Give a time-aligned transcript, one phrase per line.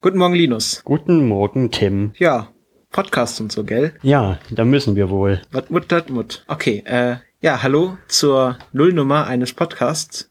[0.00, 0.82] Guten Morgen, Linus.
[0.84, 2.12] Guten Morgen, Tim.
[2.18, 2.52] Ja,
[2.92, 3.94] Podcast und so, gell?
[4.02, 5.42] Ja, da müssen wir wohl.
[5.50, 6.44] Wat mut dat mut.
[6.46, 10.30] Okay, äh, ja, hallo zur Nullnummer eines Podcasts,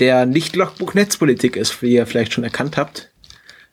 [0.00, 3.10] der nicht Logbuch Netzpolitik ist, wie ihr vielleicht schon erkannt habt,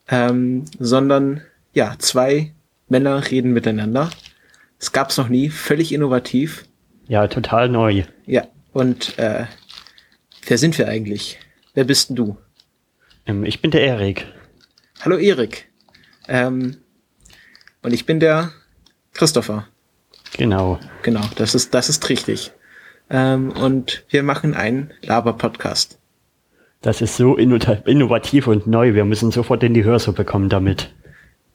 [0.08, 1.42] ähm, sondern,
[1.74, 2.54] ja, zwei
[2.88, 4.08] Männer reden miteinander.
[4.80, 6.64] Es gab's noch nie, völlig innovativ.
[7.06, 8.04] Ja, total neu.
[8.24, 9.44] Ja, und, äh,
[10.46, 11.38] wer sind wir eigentlich?
[11.74, 12.38] Wer bist denn du?
[13.26, 14.26] Ähm, ich bin der Erik.
[15.00, 15.68] Hallo Erik.
[16.28, 16.76] Ähm,
[17.82, 18.50] und ich bin der
[19.12, 19.66] Christopher.
[20.36, 20.78] Genau.
[21.02, 22.52] Genau, das ist, das ist richtig.
[23.10, 25.98] Ähm, und wir machen einen Laber-Podcast.
[26.82, 28.94] Das ist so inno- innovativ und neu.
[28.94, 30.92] Wir müssen sofort in die Hörsuppe kommen damit.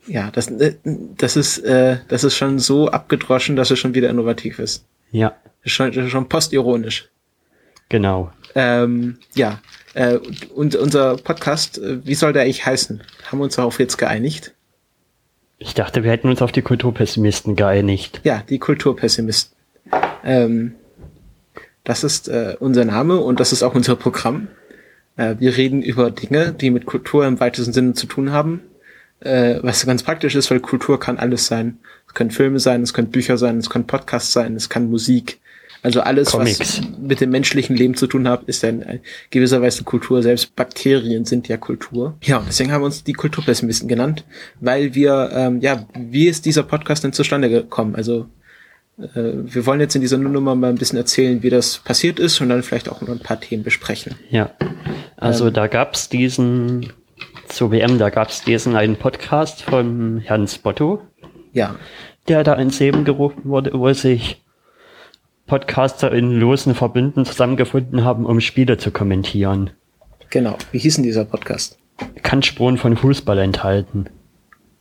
[0.08, 4.10] Ja, das, äh, das ist, äh, das ist schon so abgedroschen, dass es schon wieder
[4.10, 4.86] innovativ ist.
[5.12, 7.10] Ja, schon, das ist schon postironisch.
[7.90, 8.32] genau.
[8.56, 9.60] Ähm, ja,
[9.94, 10.18] äh,
[10.54, 13.02] und unser Podcast, äh, wie soll der eigentlich heißen?
[13.26, 14.54] Haben wir uns darauf jetzt geeinigt?
[15.58, 18.22] Ich dachte, wir hätten uns auf die Kulturpessimisten geeinigt.
[18.24, 19.56] Ja, die Kulturpessimisten.
[20.24, 20.76] Ähm,
[21.84, 24.48] das ist äh, unser Name und das ist auch unser Programm.
[25.16, 28.62] Äh, wir reden über Dinge, die mit Kultur im weitesten Sinne zu tun haben.
[29.20, 31.80] Äh, was ganz praktisch ist, weil Kultur kann alles sein.
[32.08, 35.40] Es können Filme sein, es können Bücher sein, es können Podcasts sein, es kann Musik.
[35.84, 36.60] Also alles, Comics.
[36.60, 40.24] was mit dem menschlichen Leben zu tun hat, ist in gewisser Weise Kultur.
[40.24, 42.16] Selbst Bakterien sind ja Kultur.
[42.24, 44.24] Ja, deswegen haben wir uns die Kulturpessimisten genannt,
[44.62, 47.96] weil wir, ähm, ja, wie ist dieser Podcast denn zustande gekommen?
[47.96, 48.28] Also
[48.98, 52.40] äh, wir wollen jetzt in dieser Nummer mal ein bisschen erzählen, wie das passiert ist
[52.40, 54.16] und dann vielleicht auch noch ein paar Themen besprechen.
[54.30, 54.52] Ja.
[55.18, 56.94] Also da gab's diesen,
[57.48, 61.02] zur WM, da gab's diesen einen Podcast von Herrn Spotto,
[61.52, 61.76] Ja,
[62.30, 64.43] der da ins Leben gerufen wurde, wo sich
[65.48, 69.72] Podcaster in losen Verbünden zusammengefunden haben, um Spiele zu kommentieren.
[70.30, 70.58] genau.
[70.72, 71.78] Wie hieß denn dieser Podcast?
[72.24, 74.06] Kann Spuren von Fußball enthalten.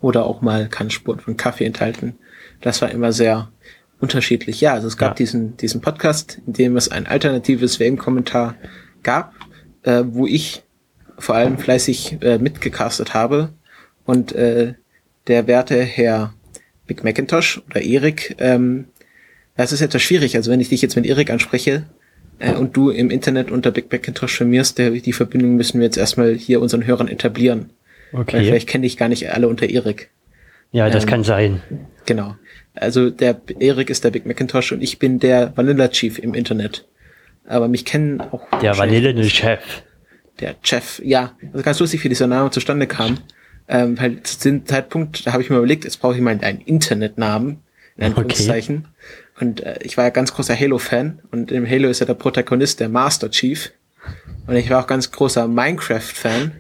[0.00, 2.14] Oder auch mal kann Spuren von Kaffee enthalten.
[2.60, 3.50] Das war immer sehr
[4.00, 4.60] unterschiedlich.
[4.60, 5.14] Ja, also es gab Ja.
[5.14, 8.54] diesen, diesen Podcast, in dem es ein alternatives WM-Kommentar
[9.03, 9.34] gab,
[9.82, 10.62] äh, wo ich
[11.19, 13.50] vor allem fleißig äh, mitgecastet habe
[14.04, 14.75] und äh,
[15.28, 16.34] der werte Herr
[16.87, 18.87] Big Macintosh oder Erik, ähm,
[19.56, 20.36] das ist etwas schwierig.
[20.36, 21.84] Also wenn ich dich jetzt mit Erik anspreche
[22.38, 25.98] äh, und du im Internet unter Big Macintosh firmierst, der, die Verbindung müssen wir jetzt
[25.98, 27.70] erstmal hier unseren Hörern etablieren.
[28.12, 28.44] Weil Okay.
[28.44, 30.10] vielleicht kenne ich gar nicht alle unter Erik.
[30.70, 31.62] Ja, das ähm, kann sein.
[32.06, 32.36] Genau.
[32.74, 36.86] Also der Erik ist der Big Macintosh und ich bin der Vanilla Chief im Internet.
[37.46, 39.82] Aber mich kennen auch Der vanillene Chef.
[40.40, 41.00] der Chef.
[41.04, 43.19] Ja, also ganz lustig, wie dieser Name zustande kam.
[43.69, 46.60] Ähm, weil zu dem Zeitpunkt, da habe ich mir überlegt, jetzt brauche ich mal einen
[46.60, 47.58] Internetnamen,
[47.96, 48.86] in Anführungszeichen.
[49.42, 52.78] Und äh, ich war ja ganz großer Halo-Fan und im Halo ist ja der Protagonist
[52.78, 53.72] der Master Chief.
[54.47, 56.53] Und ich war auch ganz großer Minecraft-Fan.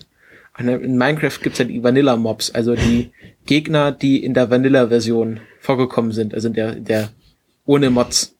[0.58, 3.12] Und in Minecraft gibt's ja die Vanilla-Mobs, also die
[3.46, 7.10] Gegner, die in der Vanilla-Version vorgekommen sind, also in der, der
[7.66, 8.34] ohne Mods.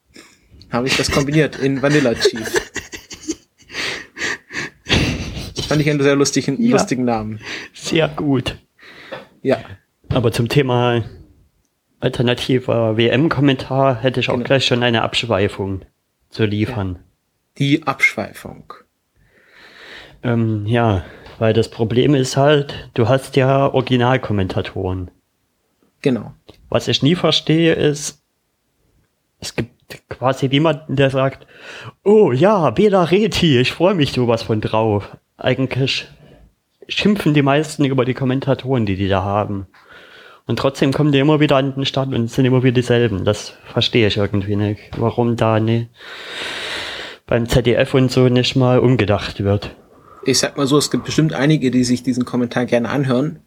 [0.71, 2.51] Habe ich das kombiniert in Vanilla Chief.
[5.55, 6.73] Das fand ich einen sehr lustigen, Ja.
[6.73, 7.39] lustigen Namen.
[7.75, 8.59] Sehr gut.
[9.43, 9.59] Ja,
[10.09, 11.05] Aber zum Thema
[12.03, 14.45] alternativer WM-Kommentar hätte ich auch Genau.
[14.47, 15.83] gleich schon eine Abschweifung
[16.31, 16.99] zu liefern.
[17.59, 18.73] die Abschweifung.
[20.23, 21.05] Ähm, ja,
[21.39, 25.11] weil das Problem ist halt, du hast ja Originalkommentatoren.
[26.01, 26.33] Genau.
[26.71, 28.23] Was ich nie verstehe ist,
[29.41, 29.71] es gibt
[30.09, 31.47] quasi niemanden, der sagt,
[32.05, 35.17] oh ja, Bela Reti, ich freue mich sowas von drauf.
[35.37, 36.09] Eigentlich
[36.89, 39.67] schimpfen die meisten über die Kommentatoren, die die da haben.
[40.47, 43.25] Und trotzdem kommen die immer wieder an den Start und sind immer wieder dieselben.
[43.25, 44.81] Das verstehe ich irgendwie nicht.
[44.97, 45.89] Warum da ne,
[47.27, 49.75] beim ZDF und so nicht mal umgedacht wird.
[50.25, 53.41] Ich sag mal so, es gibt bestimmt einige, die sich diesen Kommentar gerne anhören,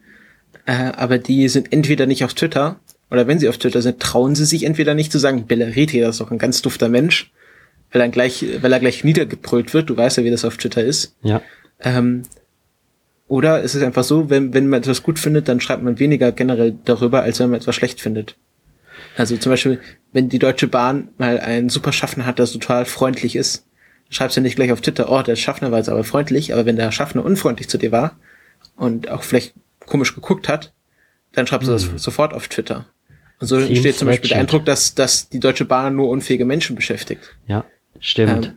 [0.66, 2.80] äh, aber die sind entweder nicht auf Twitter
[3.10, 6.16] oder wenn sie auf Twitter sind, trauen sie sich entweder nicht zu sagen, Bellareti, das
[6.16, 7.32] ist doch ein ganz dufter Mensch,
[7.92, 9.88] weil er gleich, weil er gleich niedergebrüllt wird.
[9.88, 11.16] Du weißt ja, wie das auf Twitter ist.
[11.22, 11.40] Ja.
[11.80, 12.22] Ähm,
[13.28, 16.32] oder es ist einfach so, wenn, wenn man etwas gut findet, dann schreibt man weniger
[16.32, 18.36] generell darüber, als wenn man etwas schlecht findet.
[19.16, 19.80] Also zum Beispiel,
[20.12, 23.66] wenn die Deutsche Bahn mal einen super Schaffner hat, der total freundlich ist,
[24.10, 26.76] schreibst du nicht gleich auf Twitter, oh, der Schaffner war jetzt aber freundlich, aber wenn
[26.76, 28.16] der Schaffner unfreundlich zu dir war
[28.76, 29.54] und auch vielleicht
[29.86, 30.72] komisch geguckt hat,
[31.32, 32.86] dann schreibst du das sofort auf Twitter.
[33.40, 34.38] Und so Team entsteht zum Beispiel der.
[34.38, 37.36] Eindruck, dass, dass die Deutsche Bahn nur unfähige Menschen beschäftigt.
[37.46, 37.64] Ja,
[38.00, 38.46] stimmt.
[38.46, 38.52] Ähm,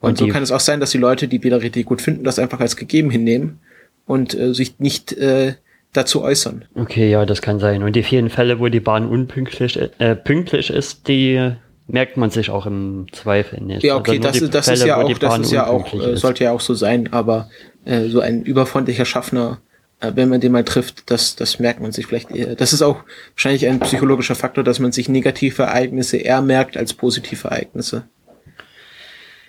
[0.00, 2.24] und, so die- kann es auch sein, dass die Leute, die Bela richtig gut finden,
[2.24, 3.60] das einfach als gegeben hinnehmen
[4.06, 5.54] und äh, sich nicht äh,
[5.92, 6.64] dazu äußern.
[6.74, 7.82] Okay, ja, das kann sein.
[7.82, 11.52] Und die vielen Fälle, wo die Bahn unpünktlich äh, pünktlich ist, die
[11.86, 13.82] merkt man sich auch im Zweifel nicht.
[13.82, 15.66] Ja, okay, Also das, ist- das ist Fälle, ja wo die auch, das ist ja
[15.66, 16.20] auch, äh, ist.
[16.20, 17.50] sollte ja auch so sein, aber
[17.84, 19.58] äh, so ein überfreundlicher Schaffner
[20.00, 22.54] äh, wenn man den mal trifft, das, das merkt man sich vielleicht eher.
[22.56, 26.92] Das ist auch wahrscheinlich ein psychologischer Faktor, dass man sich negative Ereignisse eher merkt als
[26.94, 28.04] positive Ereignisse.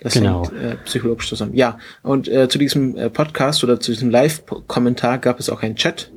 [0.04, 0.44] Das genau.
[0.50, 1.54] hängt äh, psychologisch zusammen.
[1.54, 5.76] Ja, und äh, zu diesem äh, Podcast oder zu diesem Live-Kommentar gab es auch einen
[5.76, 6.12] Chat.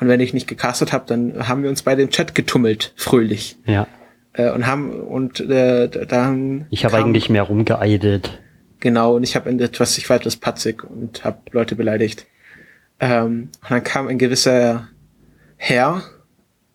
[0.00, 3.58] Und wenn ich nicht gecastet habe, dann haben wir uns bei dem Chat getummelt, fröhlich.
[3.66, 3.86] Ja.
[4.32, 6.66] Äh, und haben und äh, dann.
[6.70, 8.40] Ich habe eigentlich mehr rumgeeidet.
[8.80, 12.26] Genau, und ich habe etwas, ich war etwas patzig und habe Leute beleidigt.
[12.98, 14.88] Ähm, und dann kam ein gewisser
[15.56, 16.02] Herr.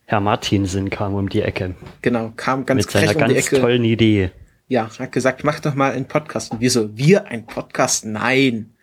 [0.05, 1.73] Herr Martinsen kam um die Ecke.
[2.03, 3.59] Genau, kam ganz Mit seiner um ganz die Ecke.
[3.59, 4.29] tollen Idee.
[4.73, 6.51] Ja, hat gesagt, mach doch mal einen Podcast.
[6.51, 8.05] Und wir so, wir ein Podcast?
[8.05, 8.73] Nein.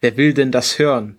[0.00, 1.18] Wer will denn das hören?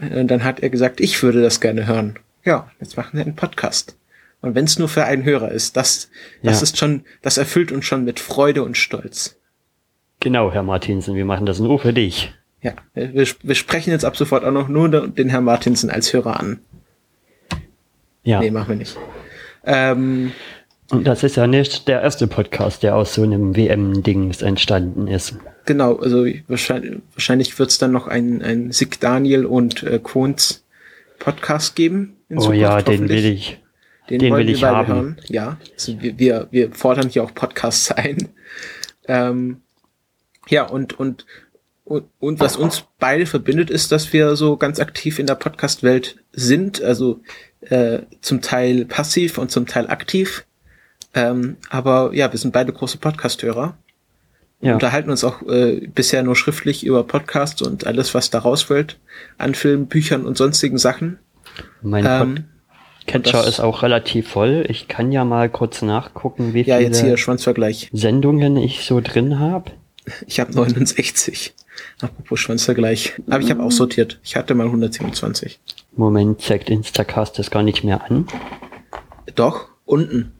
[0.00, 2.18] Und dann hat er gesagt, ich würde das gerne hören.
[2.44, 3.96] Ja, jetzt machen wir einen Podcast.
[4.40, 6.10] Und wenn es nur für einen Hörer ist, das,
[6.42, 6.62] das ja.
[6.64, 9.36] ist schon, das erfüllt uns schon mit Freude und Stolz.
[10.18, 12.34] Genau, Herr Martinsen, wir machen das nur für dich.
[12.60, 16.40] Ja, wir, wir sprechen jetzt ab sofort auch noch nur den Herrn Martinsen als Hörer
[16.40, 16.58] an.
[18.24, 18.40] Ja.
[18.40, 18.98] Nee, machen wir nicht.
[19.64, 20.32] Ähm,
[20.92, 25.34] und das ist ja nicht der erste Podcast, der aus so einem WM-Dings entstanden ist.
[25.64, 30.64] Genau, also wahrscheinlich, wahrscheinlich wird es dann noch ein, ein Sig Daniel und äh, Quons
[31.18, 32.16] Podcast geben.
[32.34, 33.58] Oh ja, den will ich.
[34.10, 34.86] Den, den will ich haben.
[34.86, 35.16] Hören.
[35.28, 38.28] Ja, also wir, wir, wir fordern hier auch Podcasts ein.
[39.08, 39.62] Ähm,
[40.48, 41.26] ja, und, und
[41.84, 46.16] und, und was uns beide verbindet, ist, dass wir so ganz aktiv in der Podcast-Welt
[46.30, 47.20] sind, also
[47.62, 50.46] äh, zum Teil passiv und zum Teil aktiv.
[51.14, 53.76] Ähm, aber ja, wir sind beide große Podcast-Hörer.
[54.60, 54.74] Ja.
[54.74, 58.98] Unterhalten uns auch äh, bisher nur schriftlich über Podcasts und alles, was da rausfällt,
[59.36, 61.18] an Filmen, Büchern und sonstigen Sachen.
[61.82, 62.44] Mein ähm,
[63.06, 64.64] Catcher ist auch relativ voll.
[64.68, 67.16] Ich kann ja mal kurz nachgucken, wie ja, viele
[67.92, 69.72] Sendungen ich so drin habe.
[70.26, 71.54] Ich habe 69.
[72.00, 73.14] Apropos Schwanzvergleich.
[73.28, 74.20] Aber ich habe auch sortiert.
[74.22, 75.60] Ich hatte mal 127.
[75.96, 78.26] Moment, zeigt Instacast das gar nicht mehr an?
[79.34, 80.32] Doch, unten.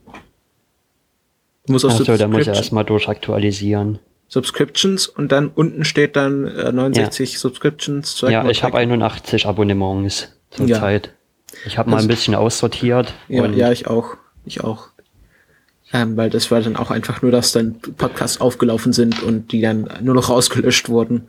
[1.66, 3.98] Du musst Achso, da muss er erstmal durchaktualisieren.
[4.28, 7.38] Subscriptions und dann unten steht dann äh, 69 ja.
[7.38, 8.20] Subscriptions.
[8.22, 11.06] Ja, ich habe 81 Abonnements zurzeit.
[11.06, 11.58] Ja.
[11.66, 13.12] Ich habe mal ein bisschen aussortiert.
[13.28, 14.16] Ja, ja, ich auch.
[14.46, 14.88] Ich auch.
[15.92, 19.60] Ähm, weil das war dann auch einfach nur, dass dann Podcasts aufgelaufen sind und die
[19.60, 21.28] dann nur noch rausgelöscht wurden,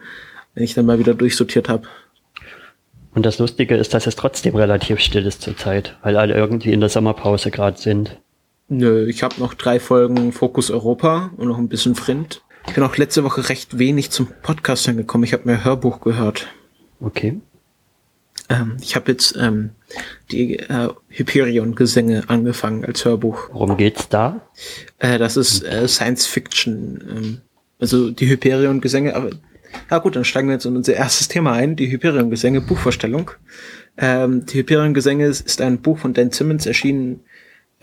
[0.54, 1.88] wenn ich dann mal wieder durchsortiert habe.
[3.14, 6.80] Und das Lustige ist, dass es trotzdem relativ still ist zurzeit, weil alle irgendwie in
[6.80, 8.18] der Sommerpause gerade sind.
[8.70, 12.42] Nö, ich habe noch drei Folgen Fokus Europa und noch ein bisschen Frind.
[12.68, 15.26] Ich bin auch letzte Woche recht wenig zum Podcast angekommen.
[15.26, 16.48] Ich habe mir Hörbuch gehört.
[17.02, 17.42] Okay.
[18.50, 19.72] Ähm, ich habe jetzt ähm,
[20.32, 23.50] die äh, Hyperion-Gesänge angefangen als Hörbuch.
[23.52, 24.42] Worum geht's da?
[25.00, 27.04] Äh, das ist äh, Science Fiction.
[27.10, 27.42] Ähm,
[27.80, 29.32] also die Hyperion-Gesänge, aber
[29.90, 33.32] ja gut, dann steigen wir jetzt in unser erstes Thema ein, die Hyperion-Gesänge, Buchvorstellung.
[33.98, 37.22] Ähm, die Hyperion-Gesänge ist ein Buch von Dan Simmons, erschienen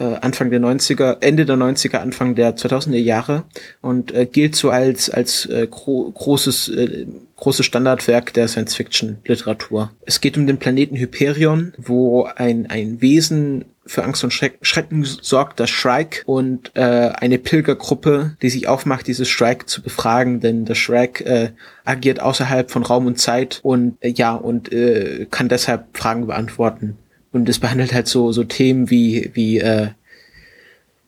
[0.04, 3.44] Anfang der 90er, Ende der 90er, Anfang der 2000er Jahre
[3.80, 7.06] und äh, gilt so als, als äh, gro großes, äh,
[7.36, 9.90] großes Standardwerk der Science-Fiction-Literatur.
[10.04, 15.04] Es geht um den Planeten Hyperion, wo ein, ein Wesen für Angst und Schreck, Schrecken
[15.04, 20.64] sorgt, das Shrike und äh, eine Pilgergruppe, die sich aufmacht, dieses Shrike zu befragen, denn
[20.64, 21.50] das Shrike äh,
[21.84, 26.98] agiert außerhalb von Raum und Zeit und äh, ja und äh, kann deshalb Fragen beantworten.
[27.32, 29.88] Und es behandelt halt so, so Themen wie, wie, äh,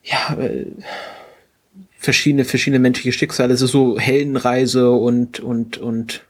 [0.04, 0.66] ja, äh,
[1.98, 3.54] verschiedene, verschiedene menschliche Schicksale.
[3.54, 6.24] Es ist so Heldenreise und, und, und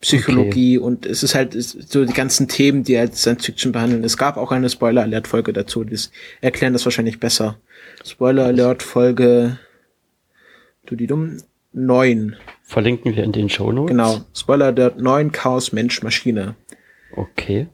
[0.00, 0.86] Psychologie okay.
[0.86, 4.04] und es ist halt so die ganzen Themen, die halt Science Fiction behandeln.
[4.04, 5.98] Es gab auch eine Spoiler Alert Folge dazu, die
[6.40, 7.58] erklären das wahrscheinlich besser.
[8.04, 9.58] Spoiler Alert Folge,
[10.86, 11.38] du die dumm,
[11.72, 12.36] neun.
[12.62, 13.90] Verlinken wir in den Show Notes.
[13.90, 14.20] Genau.
[14.36, 16.54] Spoiler Alert neun Chaos Mensch Maschine.
[17.16, 17.66] Okay.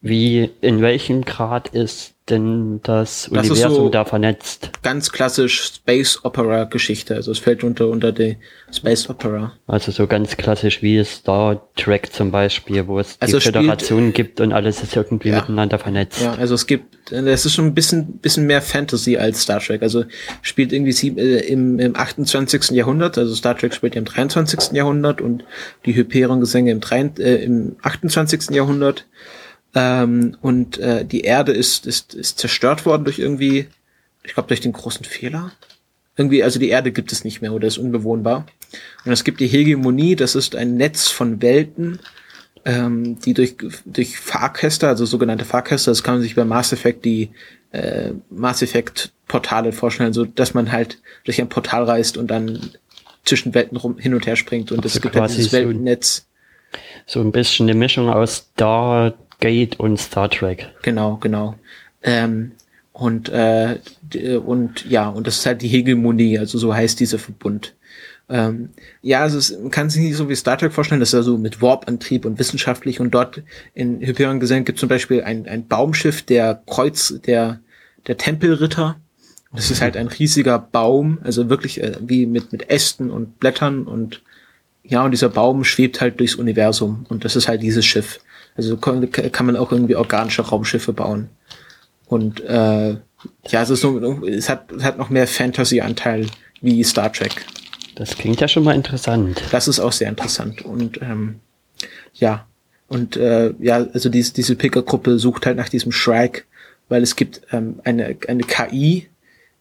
[0.00, 4.70] Wie, in welchem Grad ist denn das, das Universum so da vernetzt?
[4.82, 7.14] Ganz klassisch Space Opera Geschichte.
[7.14, 8.36] Also es fällt unter, unter die
[8.72, 9.52] Space Opera.
[9.66, 14.40] Also so ganz klassisch wie Star Trek zum Beispiel, wo es also die Föderation gibt
[14.40, 16.20] und alles ist irgendwie ja, miteinander vernetzt.
[16.20, 19.82] Ja, also es gibt, es ist schon ein bisschen, bisschen mehr Fantasy als Star Trek.
[19.82, 20.04] Also
[20.42, 22.70] spielt irgendwie sie, äh, im, im 28.
[22.70, 24.72] Jahrhundert, also Star Trek spielt ja im 23.
[24.72, 25.44] Jahrhundert und
[25.86, 26.80] die Hyperion-Gesänge im,
[27.18, 28.50] äh, im 28.
[28.50, 29.06] Jahrhundert.
[29.74, 33.66] Ähm, und äh, die Erde ist, ist, ist zerstört worden durch irgendwie,
[34.24, 35.52] ich glaube, durch den großen Fehler.
[36.16, 38.46] Irgendwie, also die Erde gibt es nicht mehr oder ist unbewohnbar.
[39.04, 42.00] Und es gibt die Hegemonie, das ist ein Netz von Welten,
[42.64, 47.04] ähm, die durch, durch Fahrkäster, also sogenannte Fahrkäster, das kann man sich bei Mass Effect
[47.04, 47.30] die
[47.70, 52.70] äh, Mass Effect Portale vorstellen, so dass man halt durch ein Portal reist und dann
[53.24, 56.26] zwischen Welten rum hin und her springt und es gibt halt dieses Weltennetz.
[57.06, 60.68] So, so ein bisschen eine Mischung aus Star Gate und Star Trek.
[60.82, 61.54] Genau, genau.
[62.02, 62.52] Ähm,
[62.92, 63.78] und, äh,
[64.44, 67.74] und ja, und das ist halt die Hegemonie, also so heißt dieser Verbund.
[68.28, 71.22] Ähm, ja, also es, kann sich nicht so wie Star Trek vorstellen, das ist ja
[71.22, 73.42] so mit Warp-Antrieb und wissenschaftlich und dort
[73.72, 77.60] in Hyperion gesehen gibt zum Beispiel ein, ein Baumschiff, der Kreuz, der,
[78.06, 78.96] der Tempelritter.
[79.54, 83.84] Das ist halt ein riesiger Baum, also wirklich äh, wie mit, mit Ästen und Blättern
[83.86, 84.22] und
[84.82, 88.20] ja, und dieser Baum schwebt halt durchs Universum und das ist halt dieses Schiff.
[88.58, 91.30] Also kann, kann man auch irgendwie organische Raumschiffe bauen.
[92.06, 92.96] Und äh,
[93.48, 96.26] ja, es ist so, es hat, es hat noch mehr Fantasy-Anteil
[96.60, 97.46] wie Star Trek.
[97.94, 99.42] Das klingt ja schon mal interessant.
[99.52, 100.62] Das ist auch sehr interessant.
[100.62, 101.36] Und ähm,
[102.14, 102.46] ja,
[102.88, 106.42] und äh, ja, also diese, diese Picker-Gruppe sucht halt nach diesem Shrike,
[106.88, 109.08] weil es gibt ähm, eine, eine KI,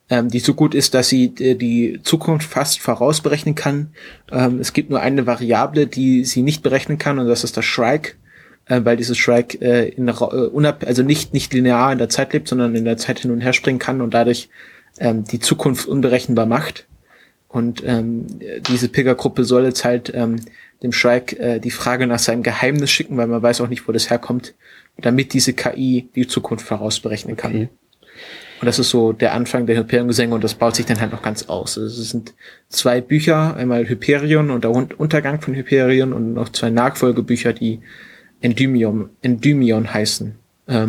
[0.10, 3.92] ähm, die so gut ist, dass sie äh, die Zukunft fast vorausberechnen kann.
[4.32, 7.66] Ähm, es gibt nur eine Variable, die sie nicht berechnen kann, und das ist das
[7.66, 8.14] Shrike,
[8.68, 12.34] äh, weil dieses Shrike äh, in, äh, unab also nicht, nicht linear in der Zeit
[12.34, 14.50] lebt, sondern in der Zeit hin und her springen kann und dadurch
[15.00, 16.86] ähm, die Zukunft unberechenbar macht.
[17.48, 18.28] Und ähm,
[18.68, 20.42] diese Pilgergruppe soll jetzt halt ähm,
[20.84, 23.92] dem Shrike äh, die Frage nach seinem Geheimnis schicken, weil man weiß auch nicht, wo
[23.92, 24.54] das herkommt,
[24.98, 27.52] damit diese KI die Zukunft vorausberechnen kann.
[27.56, 27.70] Okay.
[28.60, 31.22] Und das ist so der Anfang der Hyperion-Gesänge und das baut sich dann halt noch
[31.22, 31.78] ganz aus.
[31.78, 32.34] Also es sind
[32.70, 37.82] zwei Bücher, einmal Hyperion und der Untergang von Hyperion und noch zwei Nachfolgebücher, die
[38.42, 40.36] Endymion, Endymion heißen.
[40.68, 40.88] Ähm,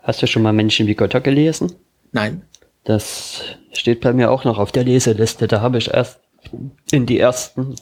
[0.00, 1.72] Hast du schon mal Menschen wie Götter gelesen?
[2.12, 2.42] Nein.
[2.84, 5.48] Das steht bei mir auch noch auf der Leseliste.
[5.48, 6.20] Da habe ich erst
[6.92, 7.74] in die ersten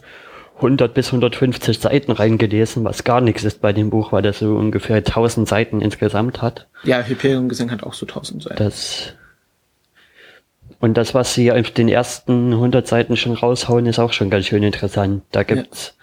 [0.55, 4.55] 100 bis 150 Seiten reingelesen, was gar nichts ist bei dem Buch, weil das so
[4.55, 6.67] ungefähr 1000 Seiten insgesamt hat.
[6.83, 8.55] Ja, Hyperion Gesang hat auch so 1000 Seiten.
[8.55, 9.13] Das
[10.79, 14.47] und das, was sie auf den ersten 100 Seiten schon raushauen, ist auch schon ganz
[14.47, 15.23] schön interessant.
[15.31, 16.02] Da gibt's, ja.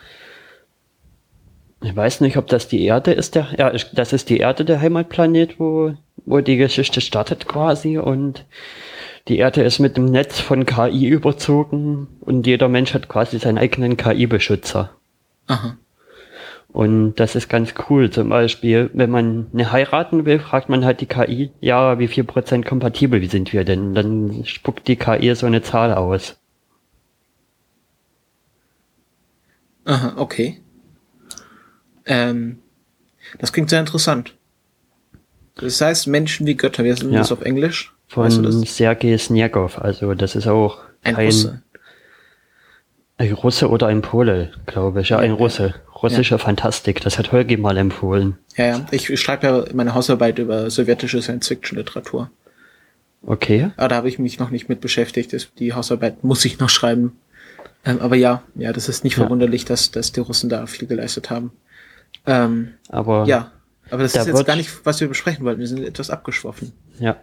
[1.83, 4.81] Ich weiß nicht, ob das die Erde ist, der, ja, das ist die Erde der
[4.81, 5.95] Heimatplanet, wo,
[6.27, 8.45] wo die Geschichte startet quasi und
[9.29, 13.59] die Erde ist mit dem Netz von KI überzogen und jeder Mensch hat quasi seinen
[13.59, 14.91] eigenen KI-Beschützer.
[15.47, 15.77] Aha.
[16.73, 18.11] Und das ist ganz cool.
[18.11, 22.25] Zum Beispiel, wenn man eine heiraten will, fragt man halt die KI, ja, wie viel
[22.25, 23.95] Prozent kompatibel sind wir denn?
[23.95, 26.39] Dann spuckt die KI so eine Zahl aus.
[29.85, 30.61] Aha, okay.
[32.11, 32.59] Ähm,
[33.39, 34.35] das klingt sehr interessant.
[35.55, 37.21] Das heißt Menschen wie Götter, wir sind ja.
[37.21, 37.95] das auf Englisch?
[38.11, 39.79] von weißt Sergei Snergov.
[39.79, 41.63] Also das ist auch ein, ein Russe.
[43.19, 45.11] Ein Russe oder ein Pole, glaube ich.
[45.11, 45.75] Ja, ein Russe.
[46.03, 46.39] Russische ja.
[46.39, 47.01] Fantastik.
[47.03, 48.37] Das hat Holgi mal empfohlen.
[48.57, 48.87] Ja, ja.
[48.91, 52.31] Ich schreibe ja meine Hausarbeit über sowjetische Science-Fiction-Literatur.
[53.25, 53.71] Okay.
[53.77, 55.51] Aber da habe ich mich noch nicht mit beschäftigt.
[55.59, 57.13] Die Hausarbeit muss ich noch schreiben.
[57.85, 59.23] Ähm, aber ja, ja, das ist nicht ja.
[59.23, 61.53] verwunderlich, dass, dass die Russen da viel geleistet haben.
[62.27, 63.51] Ähm, aber ja,
[63.91, 65.61] aber das ist jetzt gar nicht, was wir besprechen wollten.
[65.61, 66.73] Wir sind etwas abgeschwoffen.
[66.99, 67.17] Ja.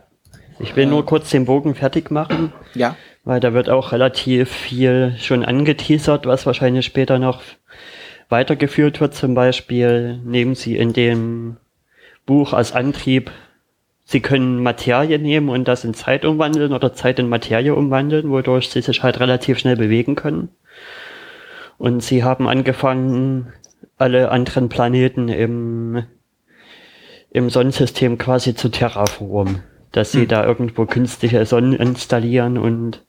[0.59, 2.51] Ich will nur kurz den Bogen fertig machen.
[2.73, 2.95] Ja.
[3.23, 7.41] Weil da wird auch relativ viel schon angeteasert, was wahrscheinlich später noch
[8.29, 9.13] weitergeführt wird.
[9.13, 11.57] Zum Beispiel nehmen sie in dem
[12.25, 13.31] Buch als Antrieb,
[14.03, 18.69] sie können Materie nehmen und das in Zeit umwandeln oder Zeit in Materie umwandeln, wodurch
[18.69, 20.49] sie sich halt relativ schnell bewegen können.
[21.77, 23.53] Und sie haben angefangen,
[23.97, 26.03] alle anderen Planeten im,
[27.31, 30.27] im Sonnensystem quasi zu terraformen dass sie mhm.
[30.27, 33.03] da irgendwo künstliche Sonnen installieren und,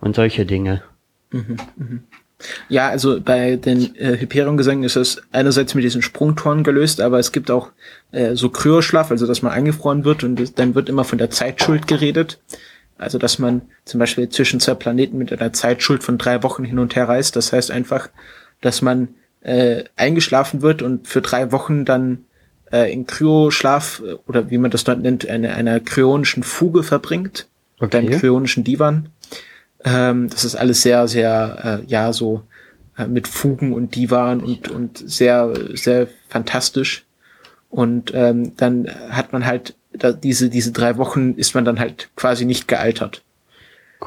[0.00, 0.82] und solche Dinge.
[1.30, 2.04] Mhm, mhm.
[2.68, 7.32] Ja, also bei den äh, Hyperion-Gesängen ist es einerseits mit diesen Sprungtoren gelöst, aber es
[7.32, 7.70] gibt auch
[8.12, 11.86] äh, so Kryoschlaf, also dass man eingefroren wird und dann wird immer von der Zeitschuld
[11.86, 12.38] geredet.
[12.98, 16.78] Also dass man zum Beispiel zwischen zwei Planeten mit einer Zeitschuld von drei Wochen hin
[16.78, 17.36] und her reist.
[17.36, 18.10] Das heißt einfach,
[18.60, 19.08] dass man
[19.46, 22.24] äh, eingeschlafen wird und für drei Wochen dann
[22.72, 27.46] äh, in Kryoschlaf äh, oder wie man das dort nennt, eine, einer kryonischen Fuge verbringt.
[27.78, 27.98] Okay.
[27.98, 29.10] Einem kryonischen Divan.
[29.84, 32.42] Ähm, das ist alles sehr, sehr, äh, ja, so
[32.98, 37.04] äh, mit Fugen und Divan und, und sehr, sehr fantastisch.
[37.70, 42.10] Und ähm, dann hat man halt da, diese, diese drei Wochen ist man dann halt
[42.16, 43.22] quasi nicht gealtert.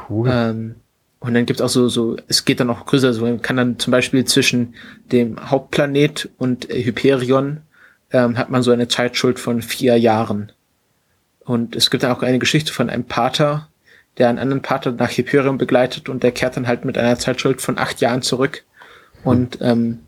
[0.10, 0.30] Cool.
[0.30, 0.76] Ähm,
[1.20, 3.80] und dann gibt's auch so, so, es geht dann auch größer, so man kann dann
[3.80, 4.76] zum Beispiel zwischen
[5.12, 7.62] dem Hauptplanet und Hyperion
[8.12, 10.52] ähm, hat man so eine Zeitschuld von vier Jahren.
[11.40, 13.68] Und es gibt dann auch eine Geschichte von einem Pater,
[14.18, 17.62] der einen anderen Pater nach Hyperion begleitet und der kehrt dann halt mit einer Zeitschuld
[17.62, 18.64] von acht Jahren zurück
[19.24, 20.00] und ähm,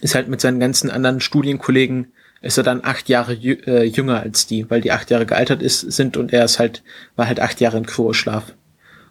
[0.00, 4.20] ist halt mit seinen ganzen anderen Studienkollegen ist er dann acht Jahre jü äh, jünger
[4.20, 6.82] als die, weil die acht Jahre gealtert ist, sind und er ist halt,
[7.16, 8.54] war halt acht Jahre in Kryoschlaf.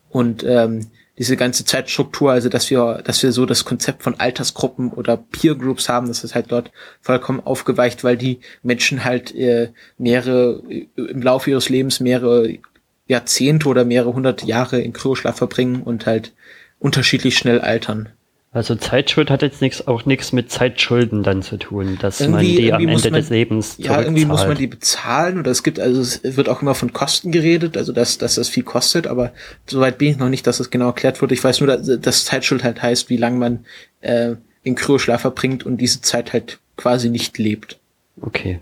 [0.10, 0.88] Und ähm,
[1.20, 5.54] diese ganze Zeitstruktur, also dass wir, dass wir so das Konzept von Altersgruppen oder Peer
[5.54, 6.72] Groups haben, das ist halt dort
[7.02, 10.64] vollkommen aufgeweicht, weil die Menschen halt äh, mehrere
[10.96, 12.58] im Laufe ihres Lebens mehrere
[13.06, 16.34] Jahrzehnte oder mehrere hundert Jahre in Kryoschlaf verbringen und halt
[16.80, 18.10] unterschiedlich schnell altern.
[18.52, 22.46] Also Zeitschuld hat jetzt nichts, auch nichts mit Zeitschulden dann zu tun, dass irgendwie, man
[22.46, 25.80] die am Ende man, des Lebens Ja, irgendwie muss man die bezahlen oder es gibt,
[25.80, 29.34] also es wird auch immer von Kosten geredet, also dass, dass das viel kostet, aber
[29.68, 31.36] soweit bin ich noch nicht, dass das genau erklärt wurde.
[31.36, 33.66] Ich weiß nur, dass, dass Zeitschuld halt heißt, wie lange man
[34.02, 37.78] äh, in Kryoschlaf verbringt und diese Zeit halt quasi nicht lebt.
[38.20, 38.60] Okay.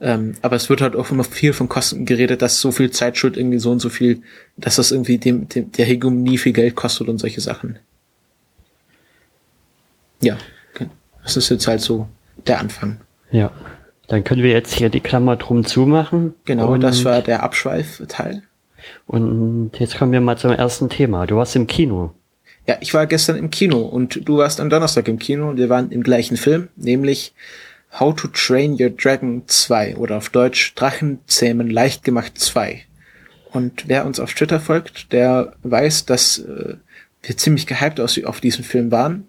[0.00, 3.36] Ähm, aber es wird halt auch immer viel von Kosten geredet, dass so viel Zeitschuld
[3.36, 4.22] irgendwie so und so viel,
[4.56, 7.78] dass das irgendwie dem, dem der Hegemonie viel Geld kostet und solche Sachen.
[10.20, 10.36] Ja,
[11.26, 12.06] das ist jetzt halt so
[12.46, 13.00] der Anfang.
[13.32, 13.50] Ja,
[14.06, 16.34] dann können wir jetzt hier die Klammer drum zumachen.
[16.44, 18.42] Genau, das war der Abschweifteil.
[19.06, 21.26] Und jetzt kommen wir mal zum ersten Thema.
[21.26, 22.12] Du warst im Kino.
[22.68, 25.68] Ja, ich war gestern im Kino und du warst am Donnerstag im Kino und wir
[25.68, 27.34] waren im gleichen Film, nämlich
[27.98, 32.82] How to Train Your Dragon 2 oder auf Deutsch Drachenzähmen leicht gemacht 2.
[33.50, 36.74] Und wer uns auf Twitter folgt, der weiß, dass äh,
[37.22, 39.26] wir ziemlich gehypt auf diesen Film waren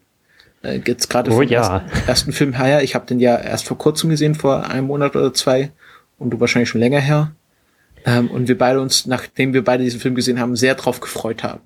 [0.67, 1.77] äh, jetzt gerade oh, vom ja.
[1.77, 2.83] ersten, ersten Film her.
[2.83, 5.71] Ich habe den ja erst vor kurzem gesehen, vor einem Monat oder zwei.
[6.19, 7.31] Und du wahrscheinlich schon länger her.
[8.05, 11.43] Ähm, und wir beide uns, nachdem wir beide diesen Film gesehen haben, sehr drauf gefreut
[11.43, 11.62] haben.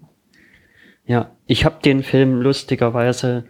[1.06, 3.46] Ja, ich habe den Film lustigerweise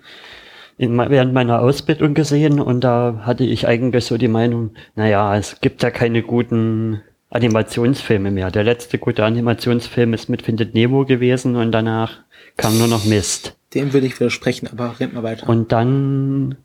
[0.78, 5.62] in, während meiner Ausbildung gesehen und da hatte ich eigentlich so die Meinung, naja, es
[5.62, 8.52] gibt ja keine guten Animationsfilme mehr.
[8.52, 12.20] Der letzte gute Animationsfilm ist mit Findet Nemo gewesen und danach
[12.58, 13.56] kam nur noch Mist.
[13.74, 15.48] Dem würde ich widersprechen, aber red mal weiter.
[15.48, 16.58] Und dann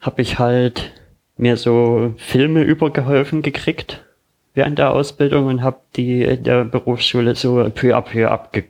[0.00, 0.92] habe ich halt
[1.36, 4.04] mir so Filme übergeholfen gekriegt
[4.54, 8.64] während der Ausbildung und habe die in der Berufsschule so peu à peu abge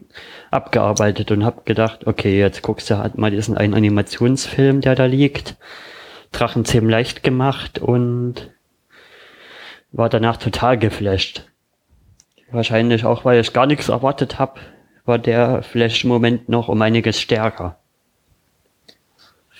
[0.50, 5.06] abgearbeitet und habe gedacht, okay, jetzt guckst du halt mal diesen einen Animationsfilm, der da
[5.06, 5.56] liegt.
[6.32, 8.50] Drachenzähm leicht gemacht und
[9.92, 11.44] war danach total geflasht.
[12.50, 14.60] Wahrscheinlich auch, weil ich gar nichts erwartet habe
[15.08, 17.78] war der Flash-Moment noch um einiges stärker.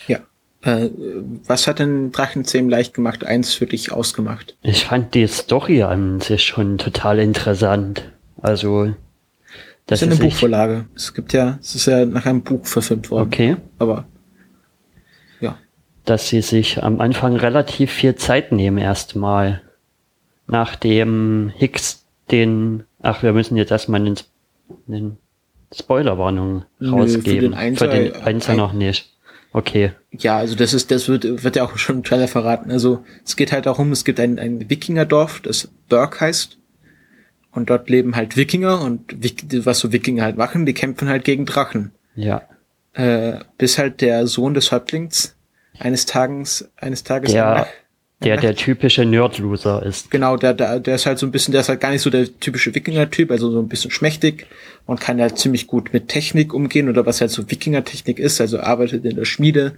[0.06, 0.18] Ja.
[0.62, 0.90] Äh,
[1.46, 4.56] was hat denn Drachenzähm leicht gemacht eins für dich ausgemacht?
[4.62, 8.12] Ich fand die Story an sich schon total interessant.
[8.40, 8.94] Also
[9.87, 10.84] das ist eine Buchvorlage.
[10.94, 13.28] Es gibt ja, es ist ja nach einem Buch verfilmt worden.
[13.28, 13.56] Okay.
[13.78, 14.06] Aber
[15.40, 15.56] ja.
[16.04, 19.62] Dass sie sich am Anfang relativ viel Zeit nehmen erstmal.
[20.46, 24.16] Nachdem Hicks den, ach, wir müssen jetzt erstmal den,
[24.87, 25.16] den
[25.74, 27.22] Spoilerwarnung rausgeben.
[27.22, 29.14] Für den Einser, für den Einser noch nicht.
[29.52, 29.92] Okay.
[30.11, 32.70] Ja, also das ist, das wird, wird ja auch schon im Trailer verraten.
[32.70, 36.59] Also es geht halt darum, es gibt ein, ein Wikingerdorf, das Burg heißt.
[37.50, 39.16] Und dort leben halt Wikinger und
[39.64, 41.92] was so Wikinger halt machen, die kämpfen halt gegen Drachen.
[42.14, 42.42] Ja.
[42.92, 45.35] Äh, bis halt der Sohn des Häuptlings
[45.78, 47.66] eines Tages, eines Tages der,
[48.24, 50.11] der der typische Nerd-Loser ist.
[50.11, 52.11] Genau, der, der, der ist halt so ein bisschen, der ist halt gar nicht so
[52.11, 54.46] der typische Wikinger-Typ, also so ein bisschen schmächtig
[54.87, 58.59] und kann halt ziemlich gut mit Technik umgehen oder was halt so Wikinger-Technik ist, also
[58.59, 59.76] arbeitet in der Schmiede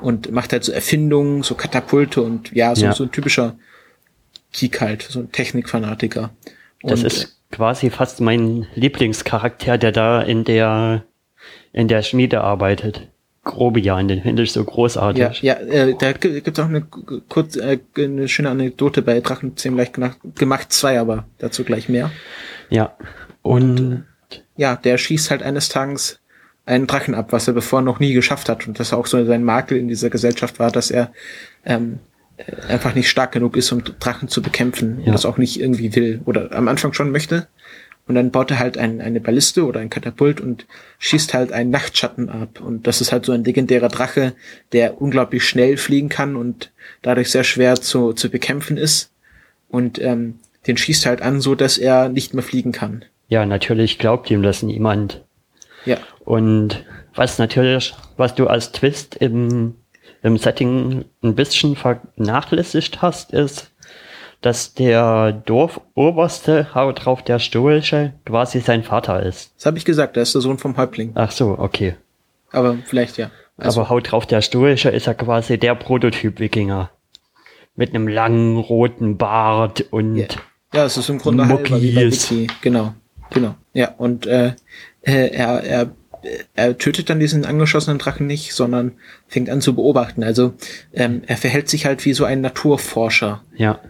[0.00, 2.92] und macht halt so Erfindungen, so Katapulte und ja, so, ja.
[2.92, 3.56] so ein typischer
[4.52, 6.30] Geek halt, so ein Technikfanatiker.
[6.82, 11.04] Das ist quasi fast mein Lieblingscharakter, der da in der,
[11.72, 13.08] in der Schmiede arbeitet.
[13.44, 15.42] Grobian, den finde ich so großartig.
[15.42, 16.82] Ja, ja äh, da gibt auch eine
[17.28, 22.10] kurz äh, eine schöne Anekdote bei Drachenzähm leicht gemacht, gemacht zwei, aber dazu gleich mehr.
[22.70, 22.96] Ja.
[23.42, 24.04] Und, und
[24.56, 26.20] ja, der schießt halt eines Tages
[26.66, 29.44] einen Drachen ab, was er bevor noch nie geschafft hat und das auch so sein
[29.44, 31.12] Makel in dieser Gesellschaft war, dass er
[31.64, 31.98] ähm,
[32.68, 35.06] einfach nicht stark genug ist, um Drachen zu bekämpfen ja.
[35.06, 37.48] und das auch nicht irgendwie will oder am Anfang schon möchte,
[38.06, 40.66] und dann baut er halt ein, eine Balliste oder ein Katapult und
[40.98, 42.60] schießt halt einen Nachtschatten ab.
[42.60, 44.34] Und das ist halt so ein legendärer Drache,
[44.72, 49.10] der unglaublich schnell fliegen kann und dadurch sehr schwer zu, zu bekämpfen ist.
[49.68, 53.04] Und ähm, den schießt halt an, so dass er nicht mehr fliegen kann.
[53.28, 55.22] Ja, natürlich glaubt ihm das niemand.
[55.86, 55.98] Ja.
[56.24, 59.76] Und was natürlich, was du als Twist im,
[60.22, 63.70] im Setting ein bisschen vernachlässigt hast, ist,
[64.44, 69.54] dass der Dorfoberste, haut drauf der Stoische, quasi sein Vater ist.
[69.56, 71.12] Das habe ich gesagt, der ist der Sohn vom Häuptling.
[71.14, 71.94] Ach so, okay.
[72.52, 73.30] Aber vielleicht ja.
[73.56, 73.80] Also.
[73.80, 76.90] Aber haut drauf der Stoische ist ja quasi der Prototyp-Wikinger.
[77.74, 80.16] Mit einem langen roten Bart und.
[80.16, 80.28] Yeah.
[80.74, 82.48] Ja, es ist im Grunde halber wie bei Wiki.
[82.60, 82.92] Genau,
[83.30, 83.54] genau.
[83.72, 84.54] Ja, und äh,
[85.02, 85.92] äh, er, er,
[86.54, 88.92] er tötet dann diesen angeschossenen Drachen nicht, sondern
[89.26, 90.22] fängt an zu beobachten.
[90.22, 90.52] Also
[90.92, 93.42] ähm, er verhält sich halt wie so ein Naturforscher.
[93.56, 93.80] Ja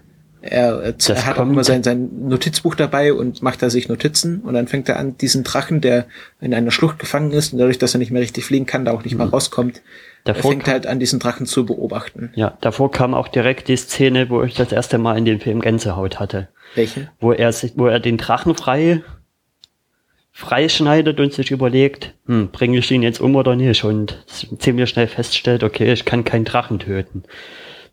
[0.47, 4.53] er, er hat auch immer sein, sein Notizbuch dabei und macht da sich Notizen und
[4.53, 6.07] dann fängt er an, diesen Drachen, der
[6.41, 8.93] in einer Schlucht gefangen ist und dadurch, dass er nicht mehr richtig fliegen kann, da
[8.93, 9.21] auch nicht mhm.
[9.21, 9.81] mal rauskommt,
[10.25, 12.31] davor er fängt halt an, diesen Drachen zu beobachten.
[12.35, 15.61] Ja, davor kam auch direkt die Szene, wo ich das erste Mal in dem Film
[15.61, 16.49] Gänsehaut hatte.
[16.75, 17.09] Welche?
[17.21, 19.03] Wo er sich, wo er den Drachen frei
[20.37, 24.19] freischneidet und sich überlegt, hm, bringe ich ihn jetzt um oder nicht und
[24.59, 27.23] ziemlich schnell feststellt, okay, ich kann keinen Drachen töten.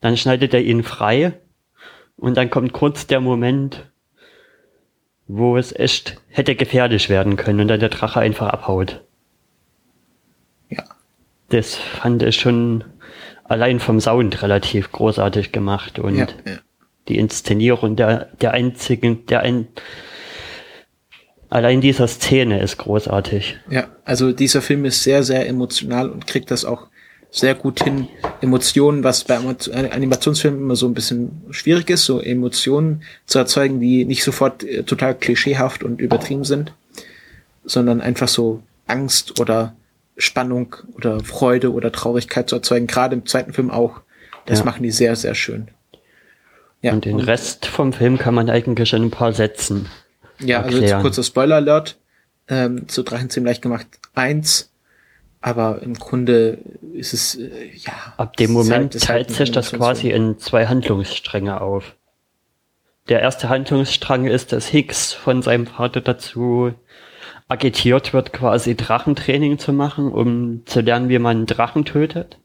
[0.02, 1.34] Dann schneidet er ihn frei
[2.22, 3.90] und dann kommt kurz der Moment,
[5.28, 9.02] wo es echt hätte gefährlich werden können und dann der Drache einfach abhaut.
[10.70, 10.84] Ja.
[11.50, 12.84] Das fand ich schon
[13.44, 16.58] allein vom Sound relativ großartig gemacht und ja, ja.
[17.08, 19.68] die Inszenierung der, der einzigen, der ein,
[21.50, 23.58] allein dieser Szene ist großartig.
[23.68, 26.91] Ja, also dieser Film ist sehr, sehr emotional und kriegt das auch
[27.32, 28.10] sehr gut hin,
[28.42, 34.04] Emotionen, was bei Animationsfilmen immer so ein bisschen schwierig ist, so Emotionen zu erzeugen, die
[34.04, 36.74] nicht sofort äh, total klischeehaft und übertrieben sind,
[37.64, 39.74] sondern einfach so Angst oder
[40.18, 44.02] Spannung oder Freude oder Traurigkeit zu erzeugen, gerade im zweiten Film auch.
[44.46, 44.66] Das ja.
[44.66, 45.70] machen die sehr, sehr schön.
[46.82, 49.88] Ja, und den und Rest vom Film kann man eigentlich in ein paar Sätzen
[50.40, 50.96] ja, also erklären.
[50.96, 51.98] also kurzer Spoiler-Alert
[52.50, 53.88] ähm, zu Drachenzähmen leicht gemacht.
[54.16, 54.71] Eins,
[55.42, 56.60] aber im Grunde
[56.94, 57.94] ist es, äh, ja.
[58.18, 61.96] Ab dem Moment halt, teilt sich das quasi in zwei Handlungsstränge auf.
[63.10, 66.74] Der erste Handlungsstrang ist, dass Hicks von seinem Vater dazu
[67.48, 72.38] agitiert wird, quasi Drachentraining zu machen, um zu lernen, wie man Drachen tötet.